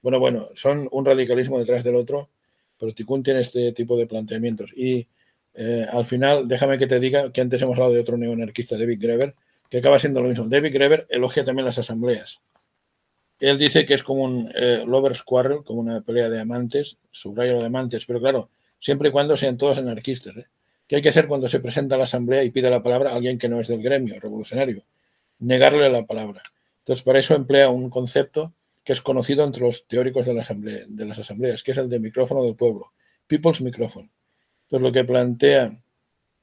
[0.00, 2.30] Bueno, bueno, son un radicalismo detrás del otro,
[2.78, 4.72] pero Tikkun tiene este tipo de planteamientos.
[4.74, 5.06] Y
[5.52, 9.02] eh, al final, déjame que te diga que antes hemos hablado de otro neoanarquista, David
[9.02, 9.34] Greber,
[9.68, 10.46] que acaba siendo lo mismo.
[10.46, 12.40] David Greber elogia también las asambleas
[13.40, 17.58] él dice que es como un eh, lover's quarrel, como una pelea de amantes, subrayo
[17.58, 20.36] de amantes, pero claro, siempre y cuando sean todos anarquistas.
[20.36, 20.46] ¿eh?
[20.86, 23.16] ¿Qué hay que hacer cuando se presenta a la asamblea y pide la palabra a
[23.16, 24.84] alguien que no es del gremio revolucionario?
[25.40, 26.42] negarle la palabra.
[26.78, 28.54] Entonces, para eso emplea un concepto
[28.84, 31.88] que es conocido entre los teóricos de, la asamblea, de las asambleas, que es el
[31.88, 32.92] de micrófono del pueblo,
[33.26, 34.10] People's Microphone.
[34.62, 35.70] Entonces, lo que plantea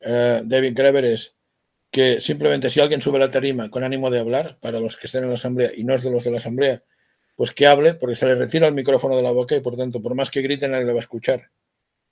[0.01, 1.33] eh, David Graeber es
[1.91, 5.23] que simplemente si alguien sube la tarima con ánimo de hablar, para los que estén
[5.23, 6.83] en la asamblea y no es de los de la asamblea,
[7.35, 10.01] pues que hable, porque se le retira el micrófono de la boca y por tanto,
[10.01, 11.49] por más que grite, nadie le va a escuchar.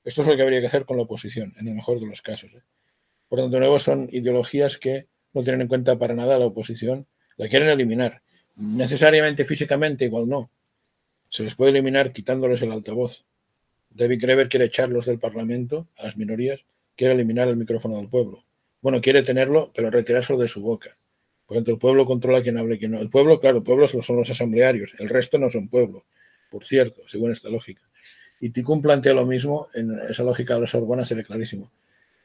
[0.03, 2.21] Esto es lo que habría que hacer con la oposición, en el mejor de los
[2.21, 2.53] casos.
[2.53, 2.61] ¿eh?
[3.27, 7.07] Por tanto, de nuevo, son ideologías que no tienen en cuenta para nada la oposición,
[7.37, 8.21] la quieren eliminar.
[8.55, 10.51] Necesariamente físicamente, igual no.
[11.27, 13.25] Se les puede eliminar quitándoles el altavoz.
[13.89, 16.65] David Greber quiere echarlos del Parlamento a las minorías,
[16.95, 18.43] quiere eliminar el micrófono del pueblo.
[18.85, 20.95] Bueno, quiere tenerlo, pero retirárselo de su boca.
[21.47, 22.99] Por tanto, el pueblo controla quién habla y quién no.
[22.99, 26.05] El pueblo, claro, pueblos son los asamblearios, el resto no son pueblo,
[26.51, 27.81] por cierto, según esta lógica.
[28.39, 31.71] Y Ticún plantea lo mismo, en esa lógica de la Sorbona se ve clarísimo.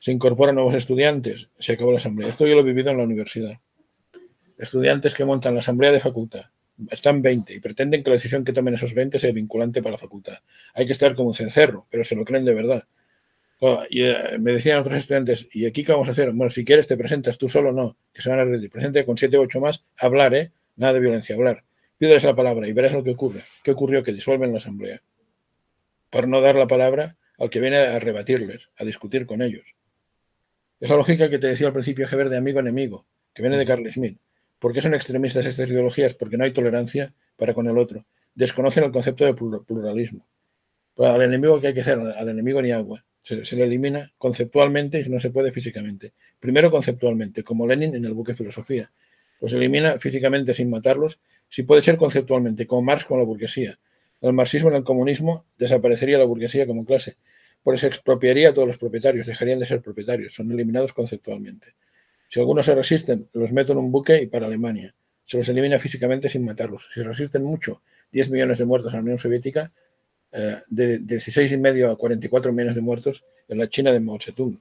[0.01, 2.29] Se incorporan nuevos estudiantes, se acabó la asamblea.
[2.29, 3.59] Esto yo lo he vivido en la universidad.
[4.59, 6.45] Estudiantes que montan la asamblea de facultad,
[6.91, 9.99] están 20 y pretenden que la decisión que tomen esos 20 sea vinculante para la
[9.99, 10.37] facultad.
[10.75, 12.85] Hay que estar como un cencerro, pero se lo creen de verdad.
[13.91, 16.33] Y eh, me decían otros estudiantes, ¿y aquí qué vamos a hacer?
[16.33, 18.71] Bueno, si quieres te presentas tú solo, no, que se van a reunir.
[18.71, 20.53] Presente con 7 u 8 más, hablar, ¿eh?
[20.77, 21.65] Nada de violencia, hablar.
[21.99, 23.45] Pídeles la palabra y verás lo que ocurre.
[23.63, 24.03] ¿Qué ocurrió?
[24.03, 25.03] Que disuelven la asamblea
[26.11, 29.75] por no dar la palabra al que viene a rebatirles, a discutir con ellos.
[30.81, 34.19] Esa lógica que te decía al principio Heber de amigo-enemigo, que viene de Carl Smith.
[34.59, 36.15] ¿Por qué son extremistas estas ideologías?
[36.15, 38.05] Porque no hay tolerancia para con el otro.
[38.35, 40.27] Desconocen el concepto de pluralismo.
[40.95, 43.05] Pues al enemigo que hay que hacer, al enemigo ni agua.
[43.23, 46.13] Se, se, le elimina conceptualmente y no se puede físicamente.
[46.39, 48.91] Primero conceptualmente, como Lenin en el buque Filosofía.
[49.41, 51.19] Los elimina físicamente sin matarlos,
[51.49, 53.79] si puede ser conceptualmente, como Marx con la burguesía
[54.21, 57.17] el marxismo en el comunismo, desaparecería la burguesía como clase,
[57.63, 61.69] por eso expropiaría a todos los propietarios, dejarían de ser propietarios, son eliminados conceptualmente.
[62.29, 64.95] Si algunos se resisten, los meto en un buque y para Alemania.
[65.25, 66.89] Se los elimina físicamente sin matarlos.
[66.93, 67.83] Si resisten mucho,
[68.13, 69.73] 10 millones de muertos en la Unión Soviética,
[70.33, 74.59] eh, de 16,5 a 44 millones de muertos en la China de Mao Zedong.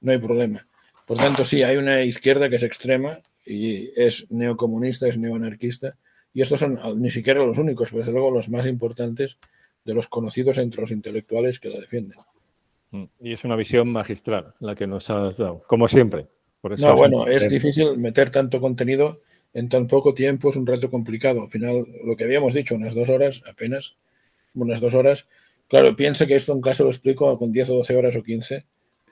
[0.00, 0.66] No hay problema.
[1.06, 5.96] Por tanto, sí, hay una izquierda que es extrema y es neocomunista, es neoanarquista,
[6.34, 9.38] y estos son ah, ni siquiera los únicos, pero desde luego los más importantes
[9.84, 12.18] de los conocidos entre los intelectuales que la defienden.
[13.20, 16.26] Y es una visión magistral la que nos has dado, como siempre.
[16.62, 19.20] no, bueno, es difícil meter tanto contenido
[19.54, 21.42] en tan poco tiempo, es un reto complicado.
[21.42, 23.96] Al final, lo que habíamos dicho, unas dos horas apenas,
[24.56, 25.26] unas dos horas.
[25.68, 28.64] Claro, piensa que esto en clase lo explico con 10 o 12 horas o 15,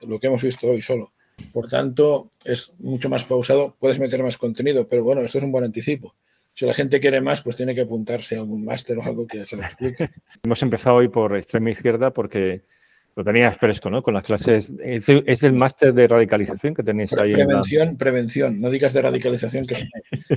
[0.09, 1.13] lo que hemos visto hoy solo.
[1.53, 5.53] Por tanto, es mucho más pausado, puedes meter más contenido, pero bueno, esto es un
[5.53, 6.15] buen anticipo
[6.55, 9.45] si la gente quiere más, pues tiene que apuntarse a algún máster o algo que
[9.45, 10.11] se lo explique.
[10.45, 12.63] Hemos empezado hoy por extrema izquierda porque
[13.17, 14.03] lo tenías fresco, ¿no?
[14.03, 14.73] Con las clases.
[14.81, 17.33] Es, el máster de radicalización que tenéis ahí.
[17.33, 18.61] Prevención, prevención.
[18.61, 19.89] No digas de radicalización, que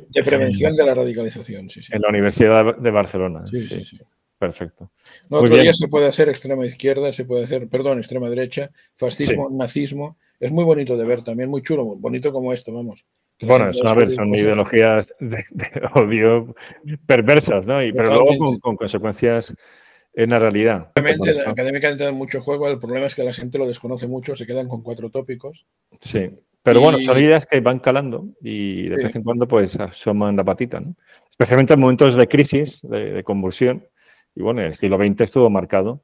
[0.10, 1.94] de prevención de la radicalización, sí, sí.
[1.94, 3.46] En la Universidad de Barcelona.
[3.46, 4.00] Sí, sí, sí.
[4.38, 4.92] Perfecto.
[5.30, 10.18] No, día se puede hacer extrema izquierda, se puede hacer, perdón, extrema derecha, fascismo, nazismo.
[10.40, 13.04] Es muy bonito de ver también, muy chulo, bonito como esto, vamos.
[13.42, 15.44] Bueno, es, a ver, son ideologías de,
[15.96, 16.56] odio
[17.06, 17.84] perversas, ¿no?
[17.84, 19.56] Y, pero luego con, consecuencias
[20.14, 20.92] en la realidad.
[20.96, 24.46] Obviamente, académicamente dan mucho juego, el problema es que la gente lo desconoce mucho, se
[24.46, 25.66] quedan con cuatro tópicos.
[26.00, 26.30] Sí,
[26.64, 30.44] pero bueno, son ideas que van calando y de vez en cuando pues asoman la
[30.44, 30.96] patita, ¿no?
[31.30, 33.88] Especialmente en momentos de crisis, de, de convulsión.
[34.38, 36.04] Y bueno, el siglo XX estuvo marcado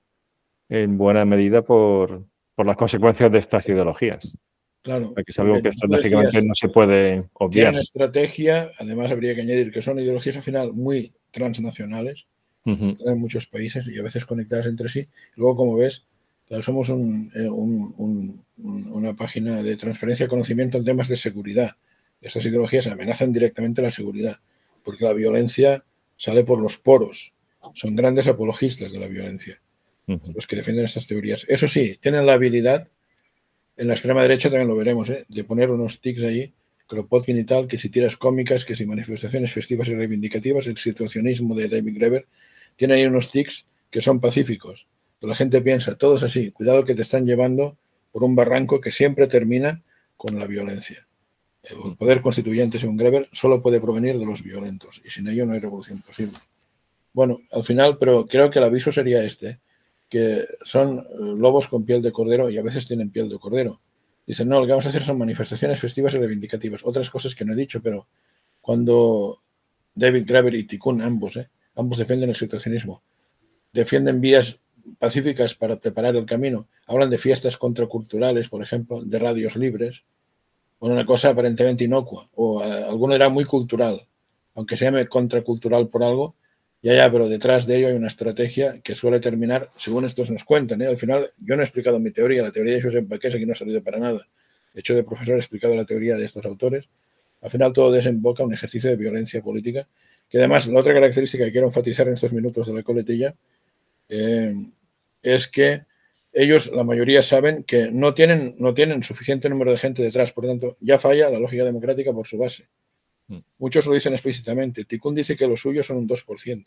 [0.68, 4.36] en buena medida por, por las consecuencias de estas ideologías.
[4.82, 5.14] Claro.
[5.14, 7.68] Que es algo que estratégicamente no se puede obviar.
[7.68, 12.28] Tienen estrategia, además habría que añadir que son ideologías al final muy transnacionales
[12.66, 15.08] en muchos países y a veces conectadas entre sí.
[15.36, 16.08] Luego, como ves,
[16.62, 21.78] somos eh, una página de transferencia de conocimiento en temas de seguridad.
[22.20, 24.38] Estas ideologías amenazan directamente la seguridad,
[24.84, 25.86] porque la violencia
[26.16, 27.34] sale por los poros.
[27.74, 29.62] Son grandes apologistas de la violencia,
[30.08, 31.46] los que defienden estas teorías.
[31.48, 32.88] Eso sí, tienen la habilidad
[33.76, 35.26] en la extrema derecha también lo veremos, ¿eh?
[35.28, 36.54] de poner unos tics allí,
[36.88, 41.56] Kropotkin y tal, que si tiras cómicas, que si manifestaciones festivas y reivindicativas, el situacionismo
[41.56, 42.28] de David Greber,
[42.76, 44.88] tiene ahí unos tics que son pacíficos.
[45.20, 47.78] Pero la gente piensa, todos así, cuidado que te están llevando
[48.12, 49.82] por un barranco que siempre termina
[50.18, 51.08] con la violencia.
[51.64, 55.54] El poder constituyente, según Greber, solo puede provenir de los violentos y sin ello no
[55.54, 56.38] hay revolución posible.
[57.14, 59.48] Bueno, al final, pero creo que el aviso sería este.
[59.48, 59.60] ¿eh?
[60.14, 63.82] que son eh, lobos con piel de cordero y a veces tienen piel de cordero.
[64.28, 66.82] Dicen, no, lo que vamos a hacer son manifestaciones festivas y reivindicativas.
[66.86, 68.06] Otras cosas que no he dicho, pero
[68.62, 69.40] cuando
[69.96, 73.02] David Graver y Tikkun, ambos, eh, ambos defienden el situacionismo,
[73.74, 74.60] defienden vías
[75.00, 80.04] pacíficas para preparar el camino, hablan de fiestas contraculturales, por ejemplo, de radios libres.
[80.78, 84.00] o una cosa aparentemente inocua, o alguno era muy cultural,
[84.54, 86.36] aunque se llame contracultural por algo,
[86.84, 90.44] ya, ya, pero detrás de ello hay una estrategia que suele terminar, según estos nos
[90.44, 90.82] cuentan.
[90.82, 90.88] ¿eh?
[90.88, 93.54] Al final, yo no he explicado mi teoría, la teoría de Josep Baqués aquí no
[93.54, 94.28] ha salido para nada.
[94.74, 96.90] De hecho, de profesor he explicado la teoría de estos autores.
[97.42, 99.88] Al final, todo desemboca en un ejercicio de violencia política,
[100.30, 103.34] que además, la otra característica que quiero enfatizar en estos minutos de la coletilla
[104.10, 104.54] eh,
[105.22, 105.84] es que
[106.34, 110.48] ellos, la mayoría, saben que no tienen, no tienen suficiente número de gente detrás, por
[110.48, 112.66] tanto, ya falla la lógica democrática por su base.
[113.58, 114.86] Muchos lo dicen explícitamente.
[114.86, 116.66] Tikkun dice que los suyos son un 2%.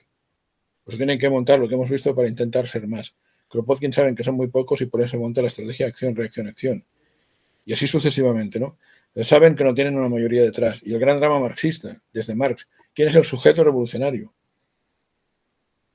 [0.85, 3.15] Pues tienen que montar lo que hemos visto para intentar ser más.
[3.49, 6.85] Kropotkin saben que son muy pocos y por eso monta la estrategia acción, reacción, acción.
[7.65, 8.79] Y así sucesivamente, ¿no?
[9.23, 10.81] Saben que no tienen una mayoría detrás.
[10.85, 14.33] Y el gran drama marxista, desde Marx, ¿quién es el sujeto revolucionario?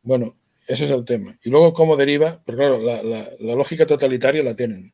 [0.03, 0.35] Bueno,
[0.67, 1.37] ese es el tema.
[1.43, 2.41] Y luego, ¿cómo deriva?
[2.43, 4.93] Porque claro, la, la lógica totalitaria la tienen,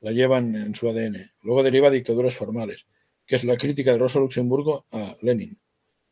[0.00, 1.30] la llevan en su ADN.
[1.42, 2.86] Luego deriva dictaduras formales
[3.26, 5.58] que es la crítica de Rosa Luxemburgo a Lenin.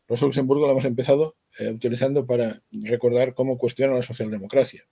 [0.09, 4.85] Rosa Luxemburgo la hemos empezado eh, utilizando para recordar cómo cuestiona la socialdemocracia.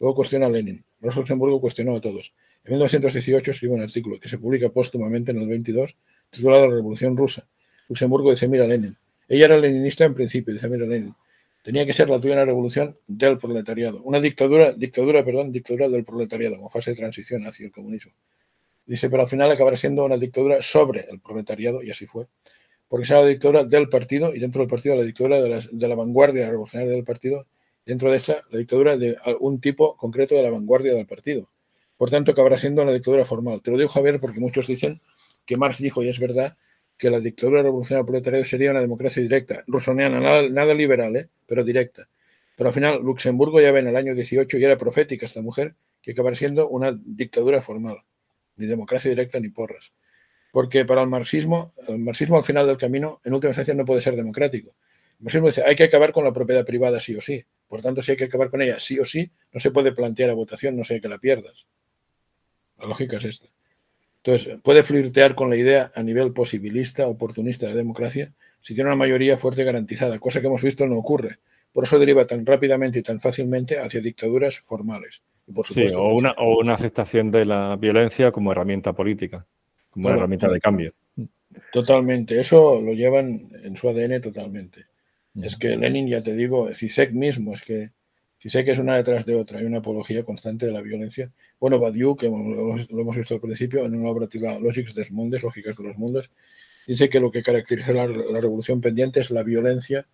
[0.00, 0.84] Luego cuestiona a Lenin.
[1.00, 2.32] Rosa Luxemburgo cuestionó a todos.
[2.64, 5.96] En 1918 escribe un artículo que se publica póstumamente en el 22,
[6.30, 7.48] titulado La Revolución Rusa.
[7.88, 8.96] Luxemburgo dice, mira Lenin.
[9.28, 11.14] Ella era leninista en principio, dice, mira Lenin.
[11.62, 14.02] Tenía que ser la tuya una revolución del proletariado.
[14.02, 18.12] Una dictadura, dictadura, perdón, dictadura del proletariado, como fase de transición hacia el comunismo.
[18.90, 22.26] Dice, pero al final acabará siendo una dictadura sobre el proletariado, y así fue.
[22.88, 26.50] Porque será la dictadura del partido, y dentro del partido la dictadura de, la vanguardia
[26.50, 27.46] revolucionaria del partido,
[27.86, 31.48] dentro de esta la dictadura de un tipo concreto de la vanguardia del partido.
[31.96, 33.62] Por tanto, acabará siendo una dictadura formal.
[33.62, 35.00] Te lo digo, Javier, porque muchos dicen
[35.46, 36.56] que Marx dijo, y es verdad,
[36.98, 41.28] que la dictadura revolucionaria del proletariado sería una democracia directa, rusoniana, nada, nada liberal, ¿eh?
[41.46, 42.08] pero directa.
[42.56, 45.76] Pero al final, Luxemburgo ya ve en el año 18, y era profética esta mujer,
[46.02, 47.98] que acabará siendo una dictadura formal
[48.60, 49.92] ni democracia directa ni porras.
[50.52, 54.02] Porque para el marxismo, el marxismo al final del camino, en última instancia, no puede
[54.02, 54.70] ser democrático.
[55.18, 57.44] El marxismo dice, hay que acabar con la propiedad privada sí o sí.
[57.66, 60.30] Por tanto, si hay que acabar con ella sí o sí, no se puede plantear
[60.30, 61.66] a votación, no sé que la pierdas.
[62.78, 63.48] La lógica es esta.
[64.22, 68.96] Entonces, puede flirtear con la idea a nivel posibilista, oportunista de democracia, si tiene una
[68.96, 71.38] mayoría fuerte garantizada, cosa que hemos visto no ocurre.
[71.72, 75.22] Por eso deriva tan rápidamente y tan fácilmente hacia dictaduras formales
[75.64, 79.46] sí, o una, o una aceptación de la violencia como herramienta política,
[79.90, 80.92] como una herramienta de cambio.
[81.72, 84.86] Totalmente, eso lo llevan en su ADN totalmente.
[85.40, 87.90] Es que Lenin, ya te digo, Zizek mismo, es que
[88.40, 91.30] Zizek es una detrás de otra, hay una apología constante de la violencia.
[91.58, 95.42] Bueno, Badiou, que lo, hemos visto al principio, en una obra titulada Logics des Mundes,
[95.42, 96.30] Lógicas de los Mundos,
[96.86, 100.06] dice que lo que caracteriza la, la revolución pendiente es la violencia,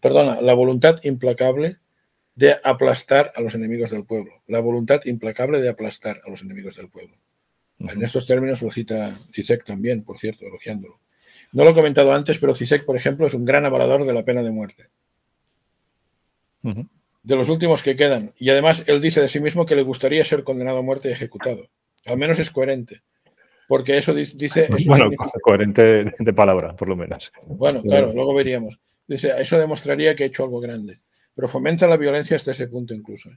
[0.00, 1.78] perdona, la voluntad implacable
[2.34, 6.76] de aplastar a los enemigos del pueblo, la voluntad implacable de aplastar a los enemigos
[6.76, 7.16] del pueblo.
[7.78, 11.00] En estos términos lo cita Zizek también, por cierto, elogiándolo.
[11.52, 14.24] No lo he comentado antes, pero Zizek, por ejemplo, es un gran avalador de la
[14.24, 14.86] pena de muerte.
[16.62, 18.32] De los últimos que quedan.
[18.38, 21.12] Y además él dice de sí mismo que le gustaría ser condenado a muerte y
[21.12, 21.68] ejecutado.
[22.06, 23.02] Al menos es coherente.
[23.66, 24.68] Porque eso dice...
[24.86, 25.10] bueno,
[25.42, 27.32] coherente de palabra, por lo menos.
[27.46, 28.78] Bueno, claro, luego veríamos.
[29.08, 31.00] Dice, eso demostraría que ha hecho algo grande
[31.34, 33.30] pero fomenta la viencia hasta ese punto incluso.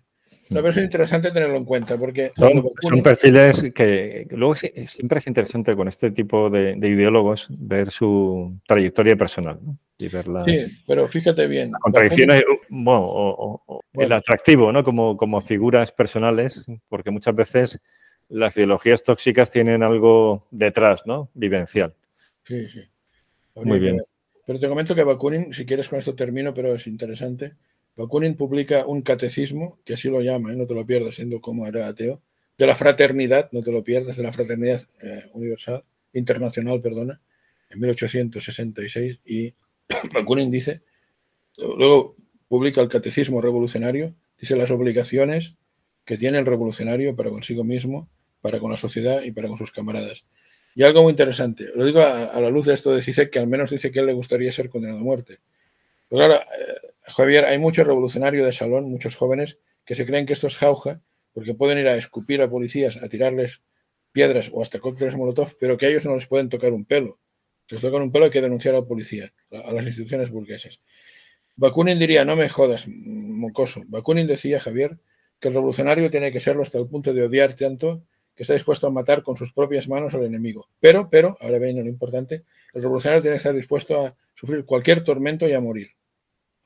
[0.49, 2.31] La verdad es interesante tenerlo en cuenta porque...
[2.35, 9.15] Son, perfiles que, luego siempre es interesante con este tipo de, ideólogos ver su trayectoria
[9.15, 9.59] personal
[9.97, 11.71] y ver las, sí, pero fíjate bien.
[11.79, 14.83] contradicciones, bueno, o, el atractivo, ¿no?
[14.83, 17.81] Como, como figuras personales, porque muchas veces
[18.29, 21.29] las ideologías tóxicas tienen algo detrás, ¿no?
[21.33, 21.95] Vivencial.
[22.43, 22.81] Sí, sí.
[23.55, 24.01] Muy bien.
[24.45, 27.55] Pero te comento que Bakunin, si quieres con esto termino, pero es interesante.
[27.95, 30.55] Bakunin publica un catecismo, que así lo llama, ¿eh?
[30.55, 32.21] no te lo pierdas, siendo como era ateo,
[32.57, 37.21] de la fraternidad, no te lo pierdas, de la fraternidad eh, universal, internacional, perdona,
[37.69, 39.53] en 1866, y
[40.13, 40.81] Bakunin dice,
[41.57, 42.15] luego
[42.47, 45.55] publica el catecismo revolucionario, dice las obligaciones
[46.05, 48.09] que tiene el revolucionario para consigo mismo,
[48.41, 50.25] para con la sociedad y para con sus camaradas.
[50.75, 53.71] Y algo muy interesante, lo digo a, la luz de esto de que al menos
[53.71, 55.39] dice que él le gustaría ser condenado a muerte.
[56.09, 60.33] Pero claro, eh, Javier, hay muchos revolucionarios de salón, muchos jóvenes, que se creen que
[60.33, 61.01] esto es jauja,
[61.33, 63.61] porque pueden ir a escupir a policías, a tirarles
[64.11, 67.19] piedras o hasta cócteles molotov, pero que a ellos no les pueden tocar un pelo.
[67.67, 70.81] Si les tocan un pelo hay que denunciar a la policía, a las instituciones burguesas.
[71.55, 73.83] Bakunin diría, no me jodas, mocoso.
[73.87, 74.97] Bakunin decía, Javier,
[75.39, 78.03] que el revolucionario tiene que serlo hasta el punto de odiar tanto
[78.35, 80.67] que está dispuesto a matar con sus propias manos al enemigo.
[80.79, 85.03] Pero, pero, ahora viene lo importante, el revolucionario tiene que estar dispuesto a sufrir cualquier
[85.03, 85.91] tormento y a morir.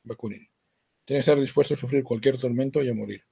[0.03, 0.47] Bakunin.
[1.05, 3.23] Tiene que estar dispuesto a sufrir cualquier tormento y a morir.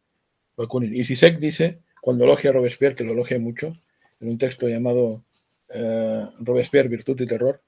[0.56, 0.96] Bakunin.
[0.96, 3.76] Y Sisek dice, cuando elogia a Robespierre, que lo elogia mucho,
[4.20, 5.24] en un texto llamado
[5.70, 7.62] eh, Robespierre, Virtud y Terror,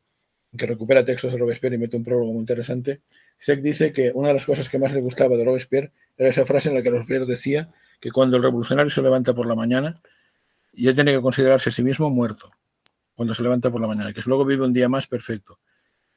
[0.58, 3.02] que recupera textos de Robespierre y mete un prólogo muy interesante,
[3.38, 6.46] Sec dice que una de las cosas que más le gustaba de Robespierre era esa
[6.46, 9.96] frase en la que Robespierre decía que cuando el revolucionario se levanta por la mañana,
[10.74, 12.52] ya tiene que considerarse a sí mismo muerto,
[13.16, 15.60] cuando se levanta por la mañana, que luego vive un día más perfecto.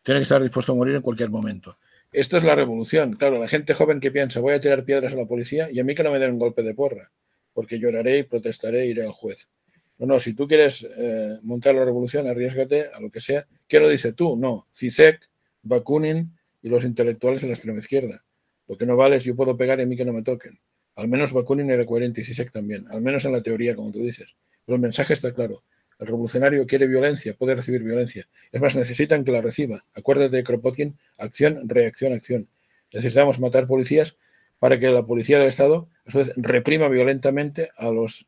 [0.03, 1.79] Tiene que estar dispuesto a morir en cualquier momento.
[2.13, 3.17] Esto es la revolución.
[3.17, 5.85] Claro, la gente joven que piensa, voy a tirar piedras a la policía y a
[5.85, 7.11] mí que no me den un golpe de porra,
[7.55, 9.49] porque lloraré y protestaré e iré al juez.
[9.97, 13.47] No, no, si tú quieres eh, montar la revolución, arriesgate a lo que sea.
[13.67, 14.37] ¿Qué lo dice tú?
[14.37, 14.67] No.
[14.75, 15.27] CISEC,
[15.63, 18.23] Bakunin y los intelectuales de la extrema izquierda.
[18.69, 20.61] Lo que no vale es yo puedo pegar y a mí que no me toquen.
[20.97, 22.87] Al menos Bakunin era coherente y CISEC también.
[22.91, 24.37] Al menos en la teoría, como tú dices.
[24.67, 25.65] Pero el mensaje está claro.
[26.03, 28.29] El revolucionario quiere violencia, puede recibir violencia.
[28.51, 29.85] Es más, necesitan que la reciba.
[29.95, 32.49] Acuérdate de Kropotkin, acción, reacción, acción.
[32.93, 34.17] Necesitamos matar policías
[34.59, 38.27] para que la policía del Estado, a su vez, reprima violentamente a los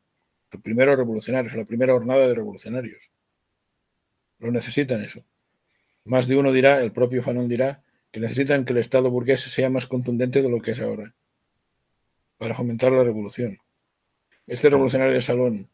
[0.62, 3.10] primeros revolucionarios, a la primera jornada de revolucionarios.
[4.38, 5.24] Lo necesitan eso.
[6.04, 7.82] Más de uno dirá, el propio Fanon dirá,
[8.12, 11.12] que necesitan que el Estado burgués sea más contundente de lo que es ahora,
[12.38, 13.58] para fomentar la revolución.
[14.46, 15.70] Este revolucionario de salón,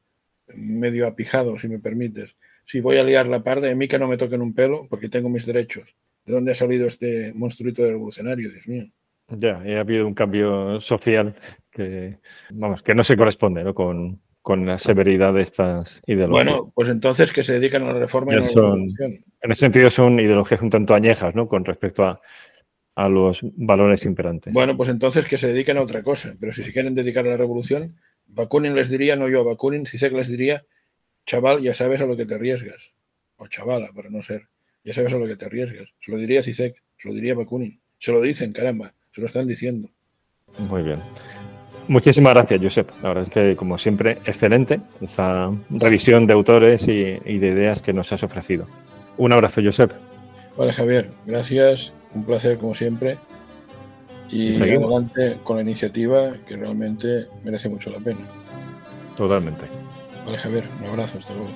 [0.56, 2.36] medio apijado, si me permites.
[2.64, 5.08] Si voy a liar la parda, a mí que no me toquen un pelo porque
[5.08, 5.96] tengo mis derechos.
[6.24, 8.86] ¿De dónde ha salido este monstruito revolucionario, Dios mío?
[9.28, 11.36] Ya, ha habido un cambio social
[11.70, 12.18] que,
[12.50, 16.46] vamos, que no se corresponde con, con la severidad de estas ideologías.
[16.46, 19.12] Bueno, pues entonces que se dedican a la reforma y a la revolución.
[19.40, 21.48] En ese sentido son ideologías un tanto añejas, ¿no?
[21.48, 22.20] Con respecto a,
[22.96, 24.52] a los valores imperantes.
[24.52, 26.34] Bueno, pues entonces que se dediquen a otra cosa.
[26.38, 27.96] Pero si se quieren dedicar a la revolución,
[28.32, 30.64] Bakunin les diría, no yo, Bakunin, si sé que les diría,
[31.26, 32.92] chaval, ya sabes a lo que te arriesgas.
[33.36, 34.42] O chavala, para no ser.
[34.84, 35.88] Ya sabes a lo que te arriesgas.
[35.98, 37.80] Se lo diría Sisek, se lo diría Bakunin.
[37.98, 39.90] Se lo dicen, caramba, se lo están diciendo.
[40.68, 40.98] Muy bien.
[41.88, 42.90] Muchísimas gracias, Josep.
[43.02, 47.82] La verdad es que, como siempre, excelente esta revisión de autores y, y de ideas
[47.82, 48.66] que nos has ofrecido.
[49.16, 49.92] Un abrazo, Josep.
[50.56, 51.10] Vale, Javier.
[51.26, 51.92] Gracias.
[52.14, 53.18] Un placer, como siempre
[54.30, 58.20] y adelante con la iniciativa que realmente merece mucho la pena.
[59.16, 59.66] Totalmente.
[60.24, 61.50] Vale, Javier, un abrazo, hasta luego.